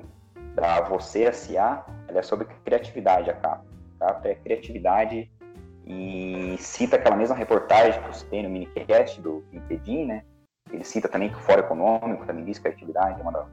da 0.54 0.80
Você 0.82 1.24
S.A., 1.24 1.84
ela 2.08 2.20
é 2.20 2.22
sobre 2.22 2.46
criatividade, 2.64 3.28
a 3.28 3.34
capa. 3.34 3.64
A 4.00 4.06
capa 4.06 4.28
é 4.28 4.34
criatividade 4.36 5.30
e 5.86 6.56
cita 6.58 6.96
aquela 6.96 7.14
mesma 7.14 7.36
reportagem 7.36 8.02
que 8.02 8.08
você 8.08 8.26
tem 8.26 8.42
no 8.42 8.48
minicast 8.48 9.20
do 9.20 9.44
LinkedIn, 9.52 10.06
né? 10.06 10.24
Ele 10.76 10.84
cita 10.84 11.08
também 11.08 11.30
que 11.30 11.36
o 11.36 11.40
Fórum 11.40 11.60
Econômico 11.60 12.26
também 12.26 12.44
diz 12.44 12.58
que 12.58 12.68
a 12.68 12.70
criatividade 12.70 13.18
é 13.18 13.22
uma, 13.22 13.32
da, 13.32 13.46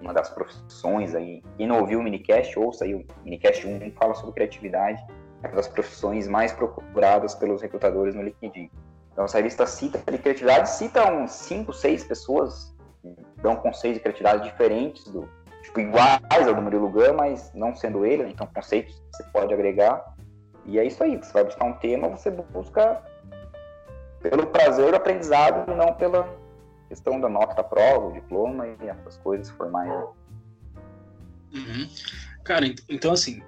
uma 0.00 0.12
das 0.12 0.28
profissões 0.28 1.14
aí. 1.14 1.42
Quem 1.56 1.68
não 1.68 1.78
ouviu 1.78 2.00
o 2.00 2.02
minicast, 2.02 2.58
ouça 2.58 2.84
aí 2.84 2.92
o 2.92 3.06
minicast 3.24 3.64
1, 3.64 3.92
fala 3.92 4.14
sobre 4.14 4.34
criatividade, 4.34 5.00
é 5.44 5.46
uma 5.46 5.54
das 5.54 5.68
profissões 5.68 6.26
mais 6.26 6.52
procuradas 6.52 7.36
pelos 7.36 7.62
recrutadores 7.62 8.16
no 8.16 8.22
LinkedIn. 8.22 8.68
Então, 9.12 9.24
essa 9.24 9.36
revista 9.36 9.64
cita 9.64 9.98
de 10.10 10.18
criatividade, 10.18 10.70
cita 10.70 11.08
uns 11.08 11.30
5, 11.30 11.72
6 11.72 12.02
pessoas 12.02 12.74
que 13.00 13.14
dão 13.40 13.54
conceitos 13.54 13.98
de 13.98 14.02
criatividade 14.02 14.42
diferentes, 14.42 15.04
do, 15.04 15.28
tipo, 15.62 15.78
iguais 15.78 16.20
ao 16.48 16.52
do 16.52 16.60
Murilo 16.60 16.88
Gun, 16.88 17.14
mas 17.16 17.52
não 17.54 17.76
sendo 17.76 18.04
ele, 18.04 18.24
então 18.24 18.44
conceitos 18.52 18.92
que 18.92 19.16
você 19.16 19.22
pode 19.32 19.54
agregar. 19.54 20.04
E 20.66 20.80
é 20.80 20.84
isso 20.84 21.00
aí, 21.04 21.16
você 21.16 21.32
vai 21.32 21.44
buscar 21.44 21.64
um 21.64 21.74
tema, 21.74 22.08
você 22.08 22.28
busca 22.28 23.00
pelo 24.30 24.46
prazer 24.46 24.90
do 24.90 24.96
aprendizado 24.96 25.70
e 25.70 25.74
não 25.74 25.92
pela 25.92 26.26
questão 26.88 27.20
da 27.20 27.28
nota 27.28 27.54
da 27.54 27.62
prova, 27.62 28.06
o 28.06 28.12
diploma 28.12 28.66
e 28.66 28.88
essas 28.88 29.18
coisas 29.18 29.50
formais. 29.50 29.90
Uhum. 31.52 31.88
Cara, 32.42 32.66
então 32.88 33.12
assim, 33.12 33.42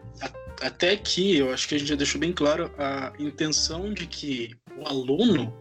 até 0.63 0.93
aqui 0.93 1.39
eu 1.39 1.53
acho 1.53 1.67
que 1.67 1.75
a 1.75 1.79
gente 1.79 1.89
já 1.89 1.97
deixou 1.97 2.21
bem 2.21 2.33
claro 2.33 2.71
a 2.79 3.11
intenção 3.19 3.93
de 3.93 4.07
que 4.07 4.55
o 4.77 4.87
aluno 4.87 5.53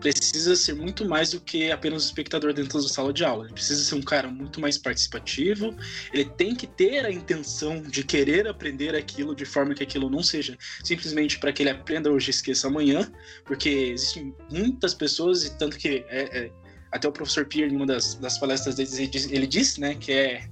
precisa 0.00 0.56
ser 0.56 0.74
muito 0.74 1.06
mais 1.06 1.30
do 1.30 1.40
que 1.40 1.70
apenas 1.70 2.04
um 2.04 2.06
espectador 2.06 2.52
dentro 2.52 2.80
da 2.80 2.88
sala 2.88 3.12
de 3.12 3.24
aula. 3.24 3.44
Ele 3.44 3.52
precisa 3.52 3.82
ser 3.84 3.94
um 3.94 4.02
cara 4.02 4.28
muito 4.28 4.60
mais 4.60 4.78
participativo. 4.78 5.74
Ele 6.12 6.24
tem 6.24 6.54
que 6.54 6.66
ter 6.66 7.04
a 7.04 7.10
intenção 7.10 7.82
de 7.82 8.02
querer 8.02 8.48
aprender 8.48 8.96
aquilo 8.96 9.34
de 9.34 9.44
forma 9.44 9.74
que 9.74 9.82
aquilo 9.82 10.08
não 10.08 10.22
seja 10.22 10.56
simplesmente 10.82 11.38
para 11.38 11.52
que 11.52 11.62
ele 11.62 11.70
aprenda 11.70 12.10
hoje 12.10 12.28
e 12.28 12.30
esqueça 12.30 12.66
amanhã, 12.66 13.10
porque 13.44 13.68
existem 13.68 14.34
muitas 14.50 14.94
pessoas 14.94 15.44
e 15.44 15.58
tanto 15.58 15.76
que 15.76 16.04
é, 16.08 16.44
é, 16.44 16.50
até 16.90 17.06
o 17.06 17.12
professor 17.12 17.44
Pierre, 17.44 17.72
em 17.72 17.76
uma 17.76 17.86
das, 17.86 18.14
das 18.14 18.38
palestras 18.38 18.74
dele, 18.74 19.10
ele 19.30 19.46
disse, 19.46 19.80
né, 19.80 19.94
que 19.94 20.12
é 20.12 20.48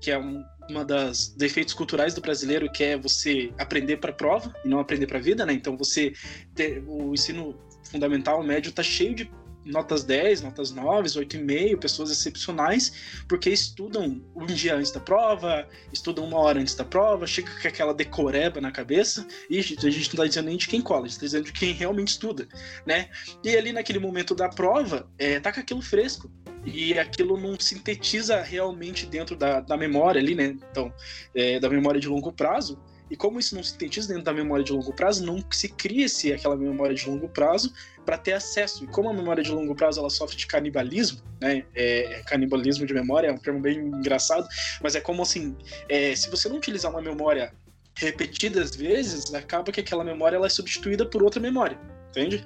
que 0.00 0.10
é 0.10 0.18
um, 0.18 0.44
uma 0.68 0.84
das 0.84 1.28
defeitos 1.28 1.72
culturais 1.72 2.12
do 2.12 2.20
brasileiro 2.20 2.70
que 2.70 2.84
é 2.84 2.96
você 2.96 3.50
aprender 3.58 3.96
para 3.96 4.12
prova 4.12 4.54
e 4.62 4.68
não 4.68 4.78
aprender 4.78 5.06
para 5.06 5.18
vida, 5.18 5.46
né? 5.46 5.54
Então 5.54 5.78
você 5.78 6.12
ter 6.54 6.84
o 6.86 7.14
ensino 7.14 7.58
fundamental, 7.94 8.42
médio, 8.42 8.72
tá 8.72 8.82
cheio 8.82 9.14
de 9.14 9.30
notas 9.64 10.04
10, 10.04 10.42
notas 10.42 10.72
9, 10.72 11.08
8,5, 11.08 11.78
pessoas 11.78 12.10
excepcionais, 12.10 12.92
porque 13.26 13.48
estudam 13.48 14.20
um 14.34 14.44
dia 14.44 14.74
antes 14.74 14.90
da 14.90 15.00
prova, 15.00 15.66
estudam 15.92 16.24
uma 16.24 16.38
hora 16.38 16.60
antes 16.60 16.74
da 16.74 16.84
prova, 16.84 17.26
chega 17.26 17.50
com 17.62 17.68
aquela 17.68 17.94
decoreba 17.94 18.60
na 18.60 18.70
cabeça, 18.70 19.26
e 19.48 19.58
a 19.58 19.62
gente 19.62 19.82
não 19.82 19.88
está 19.88 20.26
dizendo 20.26 20.46
nem 20.46 20.56
de 20.56 20.68
quem 20.68 20.82
cola, 20.82 21.02
a 21.02 21.04
gente 21.04 21.12
está 21.12 21.26
dizendo 21.26 21.44
de 21.44 21.52
quem 21.52 21.72
realmente 21.72 22.08
estuda, 22.08 22.46
né? 22.84 23.08
E 23.42 23.56
ali 23.56 23.72
naquele 23.72 23.98
momento 23.98 24.34
da 24.34 24.48
prova, 24.48 25.08
é, 25.18 25.40
tá 25.40 25.52
com 25.52 25.60
aquilo 25.60 25.80
fresco, 25.80 26.30
e 26.66 26.98
aquilo 26.98 27.38
não 27.38 27.58
sintetiza 27.58 28.42
realmente 28.42 29.06
dentro 29.06 29.36
da, 29.36 29.60
da 29.60 29.76
memória 29.76 30.20
ali, 30.20 30.34
né? 30.34 30.56
Então, 30.70 30.92
é, 31.34 31.58
da 31.60 31.70
memória 31.70 32.00
de 32.00 32.08
longo 32.08 32.32
prazo, 32.32 32.78
E 33.10 33.16
como 33.16 33.38
isso 33.38 33.54
não 33.54 33.62
se 33.62 33.72
sintetiza 33.72 34.08
dentro 34.08 34.24
da 34.24 34.32
memória 34.32 34.64
de 34.64 34.72
longo 34.72 34.92
prazo, 34.92 35.24
não 35.24 35.44
se 35.50 35.68
cria-se 35.68 36.32
aquela 36.32 36.56
memória 36.56 36.94
de 36.94 37.06
longo 37.08 37.28
prazo 37.28 37.72
para 38.04 38.16
ter 38.16 38.32
acesso. 38.32 38.84
E 38.84 38.86
como 38.86 39.10
a 39.10 39.12
memória 39.12 39.42
de 39.42 39.50
longo 39.50 39.74
prazo 39.74 40.00
ela 40.00 40.10
sofre 40.10 40.36
de 40.36 40.46
canibalismo, 40.46 41.20
né? 41.40 41.64
É, 41.74 42.22
canibalismo 42.26 42.86
de 42.86 42.94
memória 42.94 43.28
é 43.28 43.32
um 43.32 43.38
termo 43.38 43.60
bem 43.60 43.78
engraçado, 43.78 44.48
mas 44.82 44.94
é 44.94 45.00
como 45.00 45.22
assim, 45.22 45.56
é, 45.88 46.14
se 46.16 46.30
você 46.30 46.48
não 46.48 46.56
utilizar 46.56 46.90
uma 46.90 47.02
memória 47.02 47.52
repetidas 47.96 48.74
vezes, 48.74 49.32
acaba 49.34 49.70
que 49.70 49.80
aquela 49.80 50.02
memória 50.02 50.36
ela 50.36 50.46
é 50.46 50.50
substituída 50.50 51.06
por 51.06 51.22
outra 51.22 51.40
memória, 51.40 51.78
entende? 52.08 52.44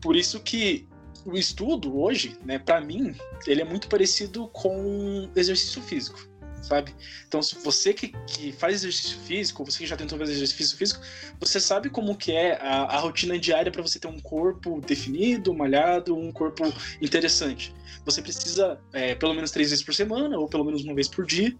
Por 0.00 0.16
isso 0.16 0.40
que 0.40 0.88
o 1.26 1.36
estudo 1.36 2.00
hoje, 2.00 2.38
né, 2.44 2.58
para 2.58 2.80
mim, 2.80 3.14
ele 3.46 3.60
é 3.60 3.64
muito 3.64 3.88
parecido 3.88 4.48
com 4.48 5.30
exercício 5.36 5.82
físico 5.82 6.29
sabe? 6.62 6.94
Então, 7.26 7.42
se 7.42 7.54
você 7.56 7.92
que, 7.92 8.08
que 8.26 8.52
faz 8.52 8.74
exercício 8.76 9.18
físico, 9.20 9.64
você 9.64 9.78
que 9.78 9.86
já 9.86 9.96
tentou 9.96 10.18
fazer 10.18 10.32
exercício 10.32 10.76
físico, 10.76 11.00
você 11.38 11.60
sabe 11.60 11.90
como 11.90 12.16
que 12.16 12.32
é 12.32 12.56
a, 12.60 12.82
a 12.84 12.98
rotina 12.98 13.38
diária 13.38 13.70
para 13.70 13.82
você 13.82 13.98
ter 13.98 14.08
um 14.08 14.20
corpo 14.20 14.80
definido, 14.80 15.54
malhado, 15.54 16.16
um 16.16 16.32
corpo 16.32 16.64
interessante. 17.00 17.74
Você 18.04 18.22
precisa, 18.22 18.80
é, 18.92 19.14
pelo 19.14 19.34
menos 19.34 19.50
três 19.50 19.70
vezes 19.70 19.84
por 19.84 19.94
semana, 19.94 20.38
ou 20.38 20.48
pelo 20.48 20.64
menos 20.64 20.84
uma 20.84 20.94
vez 20.94 21.08
por 21.08 21.26
dia, 21.26 21.54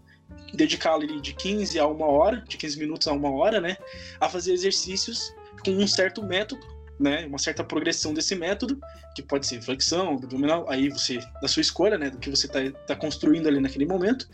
dedicar 0.53 0.93
ali 0.93 1.19
de 1.21 1.33
15 1.33 1.79
a 1.79 1.87
uma 1.87 2.05
hora, 2.05 2.43
de 2.47 2.57
15 2.57 2.79
minutos 2.79 3.07
a 3.07 3.13
uma 3.13 3.31
hora, 3.31 3.59
né, 3.59 3.77
a 4.19 4.29
fazer 4.29 4.53
exercícios 4.53 5.33
com 5.63 5.71
um 5.71 5.87
certo 5.87 6.23
método 6.23 6.80
né, 7.01 7.25
uma 7.25 7.37
certa 7.37 7.63
progressão 7.63 8.13
desse 8.13 8.35
método, 8.35 8.79
que 9.15 9.21
pode 9.21 9.47
ser 9.47 9.61
flexão, 9.61 10.15
abdominal, 10.15 10.65
aí 10.69 10.89
você, 10.89 11.19
da 11.41 11.47
sua 11.47 11.61
escolha, 11.61 11.97
né, 11.97 12.09
do 12.09 12.17
que 12.17 12.29
você 12.29 12.45
está 12.45 12.59
tá 12.85 12.95
construindo 12.95 13.47
ali 13.47 13.59
naquele 13.59 13.85
momento, 13.85 14.27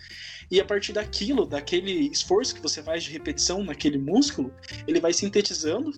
e 0.51 0.59
a 0.59 0.65
partir 0.65 0.93
daquilo, 0.93 1.45
daquele 1.45 2.09
esforço 2.11 2.55
que 2.55 2.61
você 2.61 2.81
faz 2.83 3.03
de 3.03 3.11
repetição 3.11 3.63
naquele 3.63 3.97
músculo, 3.97 4.53
ele 4.87 4.99
vai 4.99 5.13
sintetizando 5.13 5.91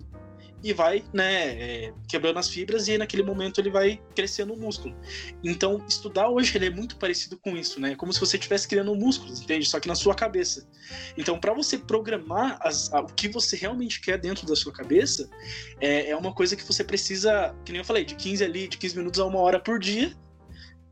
e 0.62 0.72
vai, 0.72 1.04
né, 1.12 1.44
é, 1.52 1.94
quebrando 2.08 2.38
as 2.38 2.48
fibras 2.48 2.88
e 2.88 2.98
naquele 2.98 3.22
momento 3.22 3.60
ele 3.60 3.70
vai 3.70 4.00
crescendo 4.14 4.52
o 4.52 4.56
músculo. 4.56 4.94
Então, 5.42 5.84
estudar 5.88 6.28
hoje 6.28 6.56
ele 6.56 6.66
é 6.66 6.70
muito 6.70 6.96
parecido 6.96 7.38
com 7.38 7.56
isso, 7.56 7.80
né? 7.80 7.94
Como 7.94 8.12
se 8.12 8.20
você 8.20 8.36
estivesse 8.36 8.68
criando 8.68 8.94
músculos, 8.94 9.40
entende? 9.40 9.66
Só 9.66 9.80
que 9.80 9.88
na 9.88 9.94
sua 9.94 10.14
cabeça. 10.14 10.68
Então, 11.16 11.38
para 11.38 11.54
você 11.54 11.78
programar 11.78 12.58
as, 12.60 12.92
a, 12.92 13.00
o 13.00 13.06
que 13.06 13.28
você 13.28 13.56
realmente 13.56 14.00
quer 14.00 14.18
dentro 14.18 14.46
da 14.46 14.54
sua 14.54 14.72
cabeça, 14.72 15.28
é, 15.80 16.10
é 16.10 16.16
uma 16.16 16.32
coisa 16.32 16.56
que 16.56 16.64
você 16.64 16.84
precisa, 16.84 17.54
que 17.64 17.72
nem 17.72 17.80
eu 17.80 17.84
falei, 17.84 18.04
de 18.04 18.14
15 18.14 18.44
ali, 18.44 18.68
de 18.68 18.76
15 18.76 18.96
minutos 18.96 19.20
a 19.20 19.24
uma 19.24 19.38
hora 19.38 19.58
por 19.58 19.78
dia, 19.78 20.14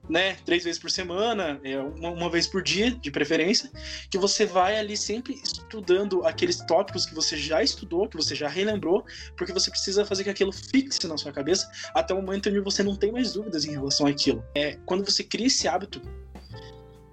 né, 0.08 0.36
três 0.44 0.64
vezes 0.64 0.80
por 0.80 0.90
semana, 0.90 1.60
é, 1.62 1.78
uma, 1.78 2.10
uma, 2.10 2.30
vez 2.30 2.46
por 2.46 2.62
dia, 2.62 2.90
de 2.90 3.10
preferência, 3.10 3.70
que 4.10 4.16
você 4.16 4.46
vai 4.46 4.78
ali 4.78 4.96
sempre 4.96 5.34
estudando 5.34 6.24
aqueles 6.24 6.56
tópicos 6.66 7.04
que 7.04 7.14
você 7.14 7.36
já 7.36 7.62
estudou, 7.62 8.08
que 8.08 8.16
você 8.16 8.34
já 8.34 8.48
relembrou, 8.48 9.04
porque 9.36 9.52
você 9.52 9.70
precisa 9.70 10.04
fazer 10.04 10.24
que 10.24 10.30
aquilo 10.30 10.52
fixe 10.52 11.06
na 11.06 11.16
sua 11.16 11.32
cabeça 11.32 11.70
até 11.94 12.14
o 12.14 12.22
momento 12.22 12.48
onde 12.48 12.60
você 12.60 12.82
não 12.82 12.96
tem 12.96 13.12
mais 13.12 13.32
dúvidas 13.34 13.64
em 13.64 13.72
relação 13.72 14.06
àquilo. 14.06 14.42
É, 14.54 14.78
quando 14.86 15.04
você 15.04 15.22
cria 15.22 15.46
esse 15.46 15.68
hábito 15.68 16.00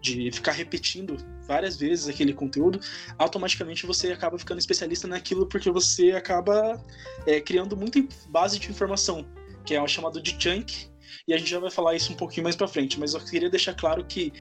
de 0.02 0.32
ficar 0.32 0.52
repetindo 0.52 1.18
várias 1.48 1.78
vezes 1.78 2.08
aquele 2.08 2.34
conteúdo, 2.34 2.80
automaticamente 3.18 3.86
você 3.86 4.12
acaba 4.12 4.38
ficando 4.38 4.60
especialista 4.60 5.08
naquilo 5.08 5.48
porque 5.48 5.72
você 5.72 6.12
acaba 6.12 6.84
é, 7.26 7.42
criando 7.42 7.76
muita 7.76 8.00
base 8.30 8.60
de 8.60 8.70
informação, 8.70 9.26
que 9.66 9.74
é 9.74 9.82
o 9.82 9.88
chamado 9.88 10.22
de 10.22 10.36
chunk, 10.40 10.90
e 11.28 11.34
a 11.34 11.38
gente 11.38 11.50
já 11.50 11.60
vai 11.60 11.72
falar 11.72 11.96
isso 11.96 12.12
um 12.12 12.16
pouquinho 12.16 12.44
mais 12.44 12.56
para 12.56 12.68
frente, 12.68 13.00
mas 13.00 13.14
eu 13.14 13.20
queria 13.20 13.50
deixar 13.50 13.74
claro 13.74 14.04
que 14.06 14.32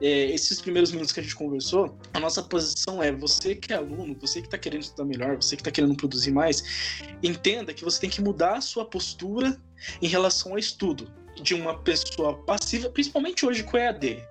é, 0.00 0.26
esses 0.26 0.60
primeiros 0.60 0.90
minutos 0.90 1.12
que 1.12 1.20
a 1.20 1.22
gente 1.22 1.34
conversou, 1.34 1.98
a 2.12 2.20
nossa 2.20 2.42
posição 2.42 3.02
é 3.02 3.12
você 3.12 3.54
que 3.54 3.72
é 3.72 3.76
aluno, 3.76 4.16
você 4.20 4.40
que 4.40 4.46
está 4.46 4.58
querendo 4.58 4.82
estudar 4.82 5.04
melhor, 5.04 5.36
você 5.36 5.56
que 5.56 5.62
está 5.62 5.70
querendo 5.70 5.96
produzir 5.96 6.30
mais, 6.30 7.00
entenda 7.22 7.72
que 7.72 7.84
você 7.84 8.00
tem 8.00 8.10
que 8.10 8.20
mudar 8.20 8.56
a 8.56 8.60
sua 8.60 8.84
postura 8.84 9.60
em 10.00 10.08
relação 10.08 10.52
ao 10.52 10.58
estudo 10.58 11.10
de 11.40 11.54
uma 11.54 11.78
pessoa 11.78 12.42
passiva, 12.44 12.90
principalmente 12.90 13.46
hoje 13.46 13.62
com 13.62 13.76
o 13.76 13.80
EAD. 13.80 14.22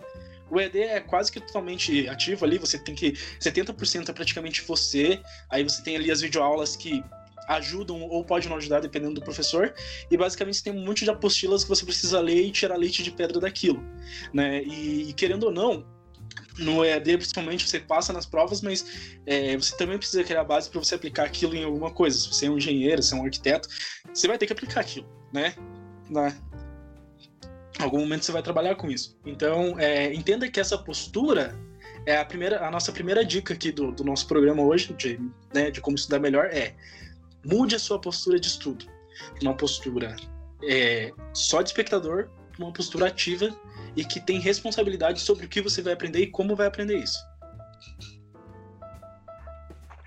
O 0.49 0.59
EAD 0.59 0.79
é 0.79 0.99
quase 0.99 1.31
que 1.31 1.39
totalmente 1.39 2.07
ativo 2.09 2.43
ali, 2.43 2.57
você 2.57 2.77
tem 2.77 2.93
que 2.93 3.13
70% 3.39 4.09
é 4.09 4.13
praticamente 4.13 4.61
você, 4.61 5.21
aí 5.49 5.63
você 5.63 5.81
tem 5.81 5.95
ali 5.95 6.11
as 6.11 6.21
videoaulas 6.21 6.75
que 6.75 7.01
ajudam 7.47 8.01
ou 8.01 8.23
pode 8.23 8.47
não 8.47 8.57
ajudar, 8.57 8.79
dependendo 8.79 9.15
do 9.15 9.21
professor. 9.21 9.73
E 10.09 10.17
basicamente 10.17 10.57
você 10.57 10.63
tem 10.63 10.73
um 10.73 10.85
monte 10.85 11.03
de 11.03 11.09
apostilas 11.09 11.63
que 11.63 11.69
você 11.69 11.85
precisa 11.85 12.19
ler 12.19 12.45
e 12.45 12.51
tirar 12.51 12.75
leite 12.75 13.03
de 13.03 13.11
pedra 13.11 13.39
daquilo. 13.39 13.83
Né? 14.33 14.63
E, 14.63 15.09
e 15.09 15.13
querendo 15.13 15.43
ou 15.43 15.51
não, 15.51 15.85
no 16.57 16.83
EAD, 16.85 17.17
principalmente, 17.17 17.67
você 17.67 17.79
passa 17.79 18.13
nas 18.13 18.25
provas, 18.25 18.61
mas 18.61 18.85
é, 19.25 19.55
você 19.55 19.75
também 19.75 19.97
precisa 19.97 20.23
criar 20.23 20.43
base 20.43 20.69
para 20.69 20.79
você 20.79 20.95
aplicar 20.95 21.25
aquilo 21.25 21.55
em 21.55 21.63
alguma 21.63 21.91
coisa. 21.91 22.17
Se 22.17 22.27
você 22.27 22.45
é 22.45 22.49
um 22.49 22.57
engenheiro, 22.57 23.01
se 23.01 23.13
é 23.13 23.17
um 23.17 23.23
arquiteto, 23.23 23.67
você 24.13 24.27
vai 24.27 24.37
ter 24.37 24.45
que 24.45 24.53
aplicar 24.53 24.81
aquilo, 24.81 25.07
né? 25.33 25.55
Na, 26.09 26.33
algum 27.79 27.99
momento 27.99 28.25
você 28.25 28.31
vai 28.31 28.41
trabalhar 28.41 28.75
com 28.75 28.89
isso. 28.89 29.17
Então, 29.25 29.79
é, 29.79 30.13
entenda 30.13 30.49
que 30.49 30.59
essa 30.59 30.77
postura 30.77 31.57
é 32.05 32.17
a 32.17 32.25
primeira, 32.25 32.65
a 32.65 32.71
nossa 32.71 32.91
primeira 32.91 33.23
dica 33.23 33.53
aqui 33.53 33.71
do, 33.71 33.91
do 33.91 34.03
nosso 34.03 34.27
programa 34.27 34.61
hoje, 34.63 34.93
de, 34.93 35.19
né, 35.53 35.71
de 35.71 35.81
como 35.81 35.95
estudar 35.95 36.19
melhor, 36.19 36.45
é 36.45 36.75
Mude 37.45 37.75
a 37.75 37.79
sua 37.79 37.99
postura 37.99 38.39
de 38.39 38.47
estudo. 38.47 38.85
Uma 39.41 39.55
postura 39.55 40.15
é, 40.63 41.11
só 41.33 41.61
de 41.61 41.69
espectador, 41.69 42.29
uma 42.59 42.71
postura 42.71 43.07
ativa 43.07 43.49
e 43.95 44.05
que 44.05 44.19
tem 44.19 44.39
responsabilidade 44.39 45.19
sobre 45.19 45.45
o 45.45 45.49
que 45.49 45.61
você 45.61 45.81
vai 45.81 45.93
aprender 45.93 46.19
e 46.19 46.27
como 46.27 46.55
vai 46.55 46.67
aprender 46.67 46.97
isso. 46.97 47.19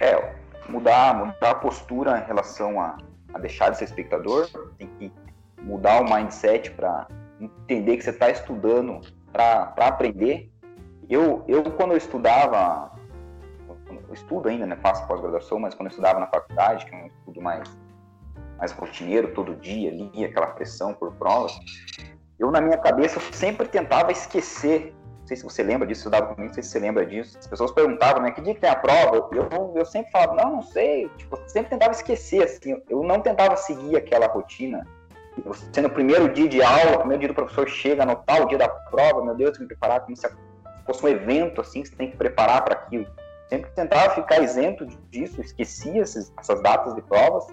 É, 0.01 0.35
mudar, 0.68 1.14
mudar 1.14 1.51
a 1.51 1.55
postura 1.55 2.18
em 2.18 2.27
relação 2.27 2.81
a, 2.81 2.99
a 3.33 3.38
deixar 3.38 3.70
de 3.70 3.79
ser 3.79 3.85
espectador, 3.85 4.49
tem 4.79 4.88
que 4.99 5.12
mudar 5.62 6.01
o 6.01 6.05
mindset 6.05 6.70
para 6.73 7.07
entender 7.40 7.97
que 7.97 8.05
você 8.05 8.11
está 8.11 8.31
estudando 8.31 9.01
para 9.33 9.75
aprender. 9.79 10.51
Eu, 11.09 11.44
eu, 11.49 11.62
quando 11.73 11.92
eu 11.92 11.97
estudava 11.97 12.92
estudo 14.14 14.48
ainda, 14.48 14.66
né? 14.66 14.77
Faço 14.77 15.07
pós-graduação, 15.07 15.59
mas 15.59 15.74
quando 15.74 15.87
eu 15.87 15.90
estudava 15.90 16.18
na 16.18 16.27
faculdade, 16.27 16.87
que 16.87 16.94
é 16.94 16.98
um 16.98 17.07
estudo 17.07 17.42
mais, 17.42 17.68
mais 18.59 18.72
rotineiro, 18.72 19.33
todo 19.35 19.55
dia, 19.57 19.90
lia 19.90 20.27
aquela 20.27 20.48
pressão 20.48 20.94
por 20.94 21.12
provas, 21.14 21.53
eu 22.38 22.50
na 22.50 22.61
minha 22.61 22.79
cabeça 22.79 23.20
sempre 23.33 23.68
tentava 23.68 24.11
esquecer. 24.12 24.94
Não 25.20 25.27
sei 25.27 25.37
se 25.38 25.44
você 25.44 25.62
lembra 25.62 25.87
disso, 25.87 26.00
estudava 26.00 26.27
comigo, 26.27 26.48
não 26.48 26.55
sei 26.55 26.62
se 26.62 26.70
você 26.70 26.79
lembra 26.79 27.07
disso. 27.07 27.38
As 27.38 27.46
pessoas 27.46 27.70
perguntavam, 27.70 28.22
né, 28.22 28.31
que 28.31 28.42
dia 28.42 28.55
que 28.55 28.61
tem 28.61 28.68
a 28.68 28.77
prova? 28.77 29.29
Eu, 29.33 29.72
eu 29.74 29.85
sempre 29.87 30.11
falava, 30.11 30.35
não, 30.35 30.57
não 30.57 30.62
sei. 30.62 31.09
Tipo, 31.16 31.38
sempre 31.46 31.70
tentava 31.70 31.92
esquecer, 31.92 32.42
assim. 32.42 32.83
Eu 32.90 33.03
não 33.03 33.20
tentava 33.20 33.57
seguir 33.57 33.96
aquela 33.96 34.27
rotina. 34.27 34.87
Sendo 35.72 35.88
o 35.88 35.90
primeiro 35.90 36.29
dia 36.33 36.48
de 36.48 36.62
aula, 36.62 36.98
primeiro 36.98 37.20
dia 37.20 37.29
do 37.29 37.35
professor 37.35 37.68
chega, 37.68 38.03
anotar 38.03 38.42
o 38.42 38.46
dia 38.46 38.59
da 38.59 38.68
prova, 38.68 39.24
meu 39.24 39.35
Deus, 39.35 39.59
me 39.59 39.66
preparar 39.66 40.00
como 40.00 40.16
se 40.16 40.29
fosse 40.85 41.05
um 41.05 41.09
evento, 41.09 41.61
assim, 41.61 41.83
que 41.83 41.88
você 41.88 41.96
tem 41.96 42.11
que 42.11 42.16
preparar 42.16 42.62
para 42.62 42.74
aquilo 42.74 43.07
sempre 43.48 43.70
tentava 43.72 44.14
ficar 44.14 44.42
isento 44.42 44.87
disso, 45.11 45.40
esquecia 45.40 46.02
essas, 46.02 46.33
essas 46.38 46.62
datas 46.62 46.94
de 46.94 47.02
provas 47.02 47.46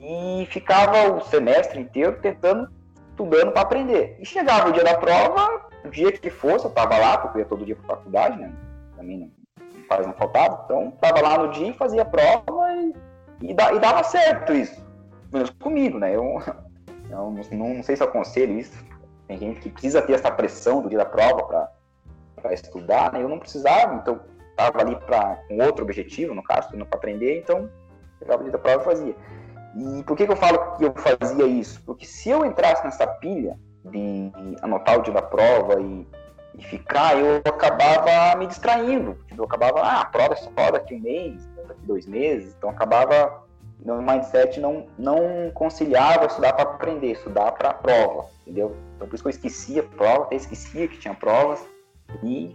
e 0.00 0.46
ficava 0.50 1.12
o 1.12 1.20
semestre 1.20 1.80
inteiro 1.80 2.18
tentando, 2.20 2.68
estudando 3.10 3.52
para 3.52 3.62
aprender. 3.62 4.16
E 4.18 4.26
chegava 4.26 4.68
o 4.68 4.72
dia 4.72 4.82
da 4.82 4.98
prova, 4.98 5.68
o 5.84 5.88
dia 5.88 6.10
que 6.10 6.28
fosse, 6.28 6.64
eu 6.64 6.70
estava 6.70 6.98
lá, 6.98 7.18
porque 7.18 7.38
eu 7.38 7.42
ia 7.42 7.46
todo 7.46 7.64
dia 7.64 7.76
para 7.76 7.96
faculdade, 7.96 8.40
né? 8.40 8.52
Também 8.96 9.18
não, 9.18 9.30
não 9.60 9.84
faz 9.84 10.06
não 10.06 10.14
faltava, 10.14 10.62
então 10.64 10.88
estava 10.88 11.20
lá 11.20 11.38
no 11.38 11.52
dia, 11.52 11.72
fazia 11.74 12.02
a 12.02 12.04
prova 12.04 12.72
e, 12.74 12.94
e, 13.42 13.50
e, 13.52 13.78
dava 13.78 14.02
certo 14.02 14.52
isso. 14.52 14.84
Menos 15.32 15.50
comigo, 15.50 15.98
né? 15.98 16.16
Eu, 16.16 16.42
eu 17.08 17.34
não, 17.52 17.74
não, 17.74 17.82
sei 17.82 17.94
se 17.94 18.02
aconselho 18.02 18.58
isso. 18.58 18.76
Tem 19.28 19.38
gente 19.38 19.60
que 19.60 19.70
precisa 19.70 20.02
ter 20.02 20.14
essa 20.14 20.32
pressão 20.32 20.82
do 20.82 20.88
dia 20.88 20.98
da 20.98 21.06
prova 21.06 21.70
para 22.34 22.52
estudar, 22.52 23.12
né? 23.12 23.22
Eu 23.22 23.28
não 23.28 23.38
precisava, 23.38 23.94
então 23.94 24.20
estava 24.66 24.80
ali 24.82 24.96
pra, 24.96 25.36
com 25.48 25.58
outro 25.58 25.84
objetivo, 25.84 26.34
no 26.34 26.42
caso, 26.42 26.68
para 26.68 26.86
aprender, 26.92 27.38
então 27.38 27.68
pegava 28.18 28.42
ali 28.42 28.50
da 28.50 28.58
prova 28.58 28.82
e 28.82 28.84
fazia. 28.84 29.16
E 29.74 30.02
por 30.04 30.16
que, 30.16 30.26
que 30.26 30.32
eu 30.32 30.36
falo 30.36 30.76
que 30.76 30.84
eu 30.84 30.94
fazia 30.94 31.46
isso? 31.46 31.82
Porque 31.84 32.04
se 32.04 32.28
eu 32.28 32.44
entrasse 32.44 32.84
nessa 32.84 33.06
pilha 33.06 33.58
de 33.84 34.30
anotar 34.60 34.98
o 34.98 35.02
dia 35.02 35.12
da 35.12 35.22
prova 35.22 35.80
e, 35.80 36.06
e 36.56 36.62
ficar, 36.62 37.18
eu 37.18 37.38
acabava 37.44 38.36
me 38.38 38.46
distraindo. 38.46 39.18
Eu 39.36 39.44
acabava, 39.44 39.80
ah, 39.80 40.02
a 40.02 40.04
prova 40.04 40.34
é 40.34 40.36
só 40.36 40.70
daqui 40.70 40.94
um 40.94 41.00
mês, 41.00 41.48
daqui 41.66 41.80
dois 41.86 42.06
meses, 42.06 42.54
então 42.56 42.70
acabava 42.70 43.42
meu 43.84 44.00
mindset 44.00 44.60
não, 44.60 44.86
não 44.96 45.50
conciliava 45.54 46.26
estudar 46.26 46.52
para 46.52 46.62
aprender, 46.62 47.12
estudar 47.12 47.52
para 47.52 47.70
a 47.70 47.74
prova, 47.74 48.26
entendeu? 48.42 48.76
Então 48.94 49.08
por 49.08 49.14
isso 49.14 49.24
que 49.24 49.28
eu 49.28 49.30
esquecia 49.30 49.82
a 49.82 49.96
prova, 49.96 50.24
até 50.24 50.36
esquecia 50.36 50.86
que 50.86 50.98
tinha 50.98 51.14
provas 51.14 51.60
e 52.22 52.54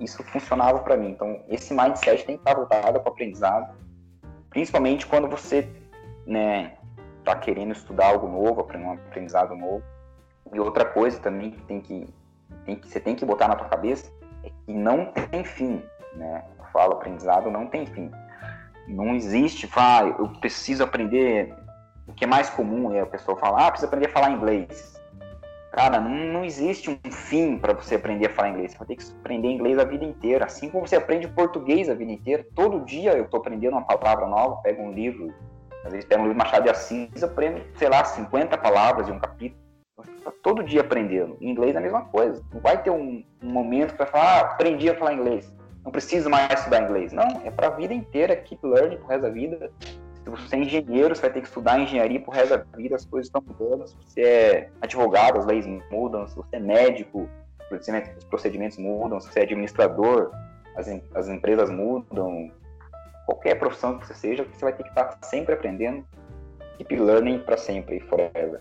isso 0.00 0.22
funcionava 0.24 0.78
para 0.80 0.96
mim. 0.96 1.10
Então, 1.10 1.42
esse 1.48 1.74
mindset 1.74 2.24
tem 2.24 2.36
que 2.36 2.42
estar 2.42 2.54
voltado 2.54 3.00
para 3.00 3.08
o 3.08 3.12
aprendizado, 3.12 3.74
principalmente 4.50 5.06
quando 5.06 5.28
você 5.28 5.68
né, 6.26 6.72
está 7.18 7.34
querendo 7.36 7.72
estudar 7.72 8.08
algo 8.08 8.28
novo, 8.28 8.60
aprender 8.60 8.86
um 8.86 8.92
aprendizado 8.92 9.54
novo. 9.54 9.82
E 10.52 10.58
outra 10.58 10.84
coisa 10.84 11.18
também 11.20 11.50
que 11.50 11.60
tem 11.62 11.80
que, 11.80 12.08
tem 12.64 12.76
que 12.76 12.88
você 12.88 13.00
tem 13.00 13.14
que 13.14 13.24
botar 13.24 13.48
na 13.48 13.56
tua 13.56 13.68
cabeça 13.68 14.10
é 14.42 14.48
que 14.48 14.72
não 14.72 15.06
tem 15.06 15.44
fim, 15.44 15.82
né? 16.14 16.44
Eu 16.58 16.64
falo 16.72 16.94
aprendizado 16.94 17.50
não 17.50 17.66
tem 17.66 17.86
fim. 17.86 18.10
Não 18.86 19.14
existe, 19.14 19.66
vai, 19.66 20.08
eu 20.18 20.28
preciso 20.40 20.82
aprender. 20.82 21.54
O 22.06 22.14
que 22.14 22.24
é 22.24 22.26
mais 22.26 22.48
comum 22.48 22.92
é 22.94 23.00
a 23.00 23.06
pessoa 23.06 23.36
falar, 23.36 23.66
ah, 23.66 23.70
preciso 23.70 23.88
aprender 23.88 24.06
a 24.06 24.12
falar 24.12 24.30
inglês. 24.30 24.97
Cara, 25.78 26.00
não, 26.00 26.10
não 26.10 26.44
existe 26.44 26.90
um 26.90 26.98
fim 27.08 27.56
para 27.56 27.72
você 27.72 27.94
aprender 27.94 28.26
a 28.26 28.30
falar 28.30 28.48
inglês. 28.48 28.72
Você 28.72 28.78
vai 28.78 28.86
ter 28.88 28.96
que 28.96 29.04
aprender 29.20 29.46
inglês 29.46 29.78
a 29.78 29.84
vida 29.84 30.04
inteira. 30.04 30.44
Assim 30.44 30.68
como 30.68 30.84
você 30.84 30.96
aprende 30.96 31.28
português 31.28 31.88
a 31.88 31.94
vida 31.94 32.10
inteira. 32.10 32.44
Todo 32.52 32.84
dia 32.84 33.12
eu 33.12 33.26
estou 33.26 33.38
aprendendo 33.38 33.74
uma 33.74 33.84
palavra 33.86 34.26
nova, 34.26 34.56
pego 34.56 34.82
um 34.82 34.90
livro, 34.90 35.32
às 35.84 35.92
vezes 35.92 36.04
pego 36.04 36.22
um 36.22 36.24
livro 36.24 36.36
Machado 36.36 36.64
de 36.64 36.70
Assis, 36.70 37.22
aprendo, 37.22 37.62
sei 37.76 37.88
lá, 37.88 38.04
50 38.04 38.58
palavras 38.58 39.06
de 39.06 39.12
um 39.12 39.20
capítulo. 39.20 39.62
Tá 40.24 40.32
todo 40.42 40.64
dia 40.64 40.80
aprendendo. 40.80 41.36
Em 41.40 41.48
inglês 41.48 41.76
é 41.76 41.78
a 41.78 41.80
mesma 41.80 42.06
coisa. 42.06 42.42
Não 42.52 42.60
vai 42.60 42.82
ter 42.82 42.90
um, 42.90 43.22
um 43.40 43.48
momento 43.48 43.92
que 43.92 43.98
vai 43.98 44.08
falar, 44.08 44.24
ah, 44.24 44.40
aprendi 44.40 44.90
a 44.90 44.96
falar 44.96 45.14
inglês. 45.14 45.54
Não 45.84 45.92
preciso 45.92 46.28
mais 46.28 46.58
estudar 46.58 46.82
inglês. 46.82 47.12
Não, 47.12 47.40
é 47.44 47.52
para 47.52 47.68
a 47.68 47.70
vida 47.70 47.94
inteira, 47.94 48.34
keep 48.34 48.66
learning 48.66 48.96
pro 48.96 49.06
resto 49.06 49.22
da 49.22 49.30
vida. 49.30 49.70
Se 50.28 50.48
você 50.48 50.56
é 50.56 50.58
engenheiro, 50.58 51.14
você 51.14 51.22
vai 51.22 51.32
ter 51.32 51.40
que 51.40 51.46
estudar 51.46 51.80
engenharia 51.80 52.20
pro 52.20 52.30
resto 52.30 52.50
da 52.50 52.76
vida, 52.76 52.96
as 52.96 53.06
coisas 53.06 53.28
estão 53.28 53.42
mudando. 53.46 53.86
Se 53.86 53.94
você 53.96 54.20
é 54.20 54.70
advogado, 54.80 55.38
as 55.38 55.46
leis 55.46 55.66
mudam. 55.90 56.28
Se 56.28 56.36
você 56.36 56.56
é 56.56 56.60
médico, 56.60 57.28
os 57.70 58.24
procedimentos 58.24 58.76
mudam. 58.76 59.18
Se 59.20 59.32
você 59.32 59.40
é 59.40 59.42
administrador, 59.44 60.30
as, 60.76 60.86
as 61.14 61.28
empresas 61.28 61.70
mudam. 61.70 62.52
Qualquer 63.24 63.54
profissão 63.58 63.98
que 63.98 64.06
você 64.06 64.14
seja, 64.14 64.44
você 64.44 64.64
vai 64.64 64.72
ter 64.74 64.82
que 64.82 64.90
estar 64.90 65.18
sempre 65.22 65.54
aprendendo. 65.54 66.04
Keep 66.76 66.96
learning 66.96 67.38
para 67.38 67.56
sempre, 67.56 68.00
forever. 68.00 68.60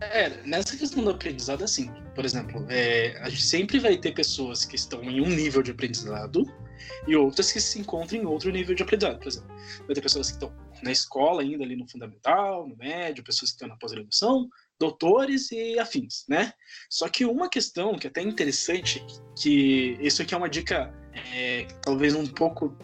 É, 0.00 0.28
nessa 0.44 0.76
questão 0.76 1.02
do 1.02 1.10
aprendizado, 1.10 1.64
assim, 1.64 1.90
por 2.14 2.24
exemplo, 2.24 2.66
é, 2.68 3.18
a 3.22 3.30
gente 3.30 3.42
sempre 3.42 3.78
vai 3.78 3.96
ter 3.96 4.12
pessoas 4.12 4.64
que 4.64 4.76
estão 4.76 5.02
em 5.02 5.22
um 5.22 5.28
nível 5.28 5.62
de 5.62 5.70
aprendizado 5.70 6.46
e 7.06 7.16
outras 7.16 7.52
que 7.52 7.60
se 7.60 7.78
encontram 7.78 8.20
em 8.20 8.26
outro 8.26 8.50
nível 8.50 8.74
de 8.74 8.82
aprendizado. 8.82 9.18
Por 9.18 9.28
exemplo, 9.28 9.54
vai 9.86 9.94
ter 9.94 10.00
pessoas 10.00 10.28
que 10.28 10.34
estão 10.34 10.52
na 10.82 10.92
escola 10.92 11.42
ainda 11.42 11.64
ali 11.64 11.76
no 11.76 11.88
fundamental, 11.88 12.68
no 12.68 12.76
médio, 12.76 13.24
pessoas 13.24 13.50
que 13.50 13.56
estão 13.56 13.68
na 13.68 13.76
pós-graduação, 13.76 14.48
doutores 14.78 15.50
e 15.52 15.78
afins, 15.78 16.24
né? 16.28 16.52
Só 16.90 17.08
que 17.08 17.24
uma 17.24 17.48
questão 17.48 17.96
que 17.98 18.06
é 18.06 18.10
até 18.10 18.20
interessante, 18.20 19.04
que 19.40 19.96
isso 20.00 20.22
aqui 20.22 20.34
é 20.34 20.36
uma 20.36 20.48
dica 20.48 20.92
é, 21.32 21.66
talvez 21.82 22.14
um 22.14 22.26
pouco 22.26 22.76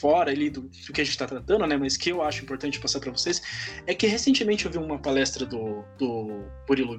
fora 0.00 0.30
ali 0.30 0.48
do, 0.48 0.62
do 0.62 0.92
que 0.92 1.00
a 1.00 1.04
gente 1.04 1.12
está 1.12 1.26
tratando, 1.26 1.66
né? 1.66 1.76
Mas 1.76 1.96
que 1.96 2.10
eu 2.10 2.22
acho 2.22 2.42
importante 2.42 2.80
passar 2.80 3.00
para 3.00 3.12
vocês 3.12 3.42
é 3.86 3.94
que 3.94 4.06
recentemente 4.06 4.64
eu 4.64 4.70
vi 4.70 4.78
uma 4.78 4.98
palestra 4.98 5.44
do, 5.44 5.84
do 5.98 6.44
Murilo 6.68 6.96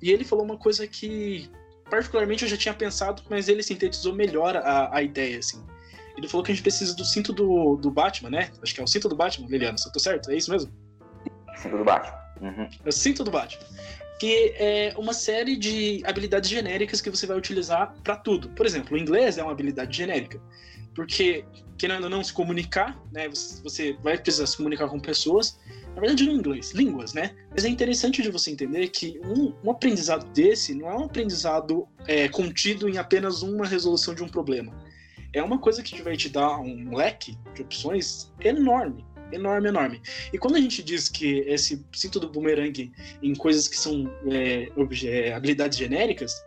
e 0.00 0.10
ele 0.10 0.24
falou 0.24 0.44
uma 0.44 0.58
coisa 0.58 0.86
que 0.86 1.50
particularmente 1.90 2.44
eu 2.44 2.48
já 2.48 2.56
tinha 2.56 2.74
pensado, 2.74 3.22
mas 3.28 3.48
ele 3.48 3.62
sintetizou 3.62 4.14
melhor 4.14 4.56
a, 4.56 4.96
a 4.96 5.02
ideia, 5.02 5.38
assim. 5.38 5.64
Ele 6.16 6.28
falou 6.28 6.44
que 6.44 6.50
a 6.50 6.54
gente 6.54 6.62
precisa 6.62 6.94
do 6.96 7.04
cinto 7.04 7.32
do, 7.32 7.76
do 7.76 7.90
Batman, 7.90 8.30
né? 8.30 8.50
Acho 8.62 8.74
que 8.74 8.80
é 8.80 8.84
o 8.84 8.86
cinto 8.86 9.08
do 9.08 9.14
Batman, 9.14 9.48
Liliana, 9.48 9.76
se 9.76 9.86
eu 9.86 9.92
tô 9.92 9.98
certo? 9.98 10.30
É 10.30 10.36
isso 10.36 10.50
mesmo? 10.50 10.72
Cinto 11.56 11.76
do 11.76 11.84
Batman. 11.84 12.18
Uhum. 12.40 12.68
É 12.84 12.88
o 12.88 12.92
cinto 12.92 13.22
do 13.22 13.30
Batman. 13.30 13.62
Que 14.18 14.54
é 14.56 14.94
uma 14.96 15.12
série 15.12 15.56
de 15.56 16.02
habilidades 16.06 16.48
genéricas 16.48 17.02
que 17.02 17.10
você 17.10 17.26
vai 17.26 17.36
utilizar 17.36 17.94
para 18.02 18.16
tudo. 18.16 18.48
Por 18.50 18.64
exemplo, 18.64 18.96
o 18.96 18.98
inglês 18.98 19.36
é 19.36 19.42
uma 19.42 19.52
habilidade 19.52 19.94
genérica. 19.94 20.40
Porque, 20.96 21.44
querendo 21.78 22.04
ou 22.04 22.10
não 22.10 22.24
se 22.24 22.32
comunicar, 22.32 23.00
né? 23.12 23.28
Você 23.28 23.92
vai 24.02 24.18
precisar 24.18 24.46
se 24.46 24.56
comunicar 24.56 24.88
com 24.88 24.98
pessoas 24.98 25.58
na 25.96 26.00
verdade, 26.00 26.26
no 26.26 26.32
inglês, 26.32 26.72
línguas, 26.72 27.14
né? 27.14 27.34
Mas 27.50 27.64
é 27.64 27.70
interessante 27.70 28.20
de 28.20 28.30
você 28.30 28.50
entender 28.50 28.88
que 28.88 29.18
um, 29.24 29.54
um 29.64 29.70
aprendizado 29.70 30.30
desse 30.30 30.74
não 30.74 30.90
é 30.90 30.94
um 30.94 31.04
aprendizado 31.04 31.88
é, 32.06 32.28
contido 32.28 32.86
em 32.86 32.98
apenas 32.98 33.42
uma 33.42 33.66
resolução 33.66 34.14
de 34.14 34.22
um 34.22 34.28
problema. 34.28 34.74
É 35.32 35.42
uma 35.42 35.58
coisa 35.58 35.82
que 35.82 36.02
vai 36.02 36.14
te 36.14 36.28
dar 36.28 36.60
um 36.60 36.94
leque 36.94 37.38
de 37.54 37.62
opções 37.62 38.30
enorme, 38.40 39.06
enorme, 39.32 39.68
enorme. 39.68 40.02
E 40.34 40.38
quando 40.38 40.56
a 40.56 40.60
gente 40.60 40.82
diz 40.82 41.08
que 41.08 41.38
esse 41.46 41.82
cinto 41.94 42.20
do 42.20 42.28
boomerang 42.28 42.92
em 43.22 43.34
coisas 43.34 43.66
que 43.66 43.76
são 43.76 44.04
é, 44.30 44.68
é 45.06 45.32
habilidades 45.32 45.78
genéricas, 45.78 46.44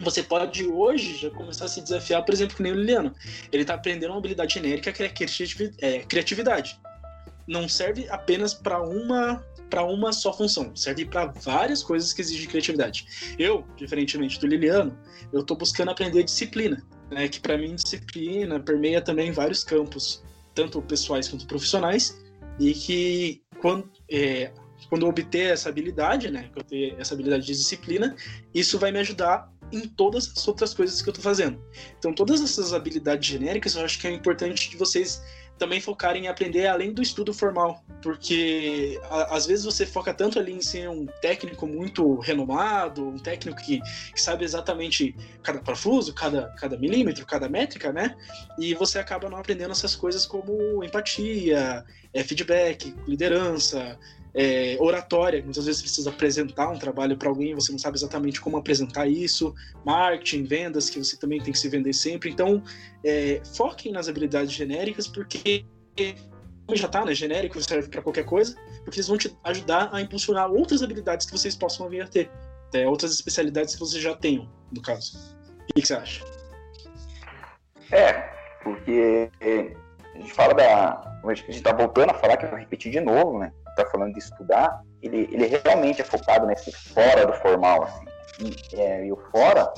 você 0.00 0.22
pode 0.22 0.66
hoje 0.66 1.16
já 1.16 1.30
começar 1.30 1.66
a 1.66 1.68
se 1.68 1.80
desafiar, 1.80 2.24
por 2.24 2.34
exemplo, 2.34 2.56
com 2.56 2.62
o 2.62 2.66
Liliano. 2.66 3.14
Ele 3.52 3.62
está 3.62 3.74
aprendendo 3.74 4.10
uma 4.10 4.18
habilidade 4.18 4.54
genérica 4.54 4.92
que 4.92 5.02
é 5.02 6.00
criatividade. 6.00 6.78
Não 7.46 7.68
serve 7.68 8.08
apenas 8.08 8.54
para 8.54 8.80
uma 8.80 9.44
para 9.68 9.84
uma 9.84 10.12
só 10.12 10.32
função, 10.32 10.74
serve 10.76 11.04
para 11.04 11.26
várias 11.26 11.82
coisas 11.82 12.12
que 12.12 12.20
exigem 12.20 12.48
criatividade. 12.48 13.34
Eu, 13.36 13.66
diferentemente 13.76 14.38
do 14.38 14.46
Liliano, 14.46 14.96
eu 15.32 15.40
estou 15.40 15.56
buscando 15.56 15.90
aprender 15.90 16.22
disciplina, 16.22 16.86
né, 17.10 17.28
que 17.28 17.40
para 17.40 17.58
mim 17.58 17.74
disciplina 17.74 18.60
permeia 18.60 19.00
também 19.00 19.32
vários 19.32 19.64
campos, 19.64 20.22
tanto 20.54 20.80
pessoais 20.82 21.28
quanto 21.28 21.46
profissionais, 21.46 22.16
e 22.58 22.72
que 22.72 23.42
quando, 23.60 23.90
é, 24.10 24.52
quando 24.88 25.02
eu 25.02 25.08
obter 25.08 25.52
essa 25.52 25.68
habilidade, 25.68 26.30
né, 26.30 26.48
que 26.52 26.58
eu 26.58 26.64
ter 26.64 26.94
essa 26.98 27.14
habilidade 27.14 27.44
de 27.44 27.52
disciplina, 27.52 28.14
isso 28.54 28.78
vai 28.78 28.92
me 28.92 28.98
ajudar 29.00 29.50
em 29.72 29.88
todas 29.88 30.32
as 30.36 30.46
outras 30.48 30.72
coisas 30.72 31.02
que 31.02 31.08
eu 31.08 31.12
estou 31.12 31.22
fazendo. 31.22 31.60
Então, 31.98 32.14
todas 32.14 32.40
essas 32.40 32.72
habilidades 32.72 33.28
genéricas, 33.28 33.74
eu 33.74 33.84
acho 33.84 33.98
que 33.98 34.06
é 34.06 34.10
importante 34.10 34.68
que 34.68 34.76
vocês 34.76 35.22
também 35.58 35.80
focarem 35.80 36.24
em 36.24 36.28
aprender 36.28 36.66
além 36.66 36.92
do 36.92 37.00
estudo 37.00 37.32
formal, 37.32 37.82
porque 38.02 39.00
a, 39.04 39.36
às 39.36 39.46
vezes 39.46 39.64
você 39.64 39.86
foca 39.86 40.12
tanto 40.12 40.38
ali 40.38 40.52
em 40.52 40.60
ser 40.60 40.88
um 40.88 41.06
técnico 41.22 41.66
muito 41.66 42.18
renomado, 42.20 43.08
um 43.08 43.18
técnico 43.18 43.60
que, 43.62 43.80
que, 43.80 44.20
sabe 44.20 44.44
exatamente 44.44 45.16
cada 45.42 45.60
parafuso, 45.60 46.12
cada, 46.12 46.48
cada 46.58 46.76
milímetro, 46.76 47.24
cada 47.24 47.48
métrica, 47.48 47.92
né? 47.92 48.14
E 48.58 48.74
você 48.74 48.98
acaba 48.98 49.30
não 49.30 49.38
aprendendo 49.38 49.72
essas 49.72 49.96
coisas 49.96 50.26
como 50.26 50.84
empatia, 50.84 51.84
é, 52.12 52.22
feedback, 52.22 52.94
liderança, 53.06 53.98
é, 54.36 54.76
oratória, 54.78 55.42
muitas 55.42 55.64
vezes 55.64 55.80
precisa 55.80 56.10
apresentar 56.10 56.68
um 56.68 56.78
trabalho 56.78 57.16
para 57.16 57.30
alguém, 57.30 57.54
você 57.54 57.72
não 57.72 57.78
sabe 57.78 57.96
exatamente 57.96 58.38
como 58.38 58.58
apresentar 58.58 59.06
isso, 59.06 59.54
marketing, 59.82 60.44
vendas, 60.44 60.90
que 60.90 60.98
você 60.98 61.16
também 61.16 61.40
tem 61.40 61.54
que 61.54 61.58
se 61.58 61.70
vender 61.70 61.94
sempre. 61.94 62.30
Então, 62.30 62.62
é, 63.02 63.40
foquem 63.54 63.90
nas 63.90 64.08
habilidades 64.08 64.52
genéricas, 64.52 65.08
porque 65.08 65.64
já 66.74 66.86
está, 66.86 67.02
né? 67.02 67.14
Genérico 67.14 67.62
serve 67.62 67.88
para 67.88 68.02
qualquer 68.02 68.26
coisa, 68.26 68.54
porque 68.84 68.98
eles 68.98 69.08
vão 69.08 69.16
te 69.16 69.34
ajudar 69.44 69.88
a 69.90 70.02
impulsionar 70.02 70.50
outras 70.50 70.82
habilidades 70.82 71.24
que 71.24 71.32
vocês 71.32 71.56
possam 71.56 71.88
vir 71.88 72.02
a 72.02 72.06
ter, 72.06 72.30
é, 72.74 72.86
outras 72.86 73.12
especialidades 73.12 73.74
que 73.74 73.80
vocês 73.80 74.02
já 74.02 74.14
tenham, 74.14 74.50
no 74.70 74.82
caso. 74.82 75.16
O 75.62 75.74
que, 75.74 75.80
que 75.80 75.86
você 75.86 75.94
acha? 75.94 76.22
É, 77.90 78.12
porque 78.62 79.30
a 80.14 80.18
gente 80.18 80.32
fala 80.34 80.52
da. 80.52 81.20
A 81.24 81.34
gente 81.34 81.50
está 81.50 81.72
voltando 81.72 82.10
a 82.10 82.14
falar, 82.14 82.36
que 82.36 82.44
eu 82.44 82.54
repetir 82.54 82.92
de 82.92 83.00
novo, 83.00 83.38
né? 83.38 83.52
Está 83.78 83.86
falando 83.90 84.14
de 84.14 84.18
estudar, 84.18 84.82
ele, 85.02 85.28
ele 85.30 85.46
realmente 85.46 86.00
é 86.00 86.04
focado 86.04 86.46
nesse 86.46 86.72
fora 86.72 87.26
do 87.26 87.32
formal, 87.34 87.84
assim. 87.84 88.06
E, 88.40 88.80
é, 88.80 89.06
e 89.06 89.12
o 89.12 89.16
fora, 89.30 89.72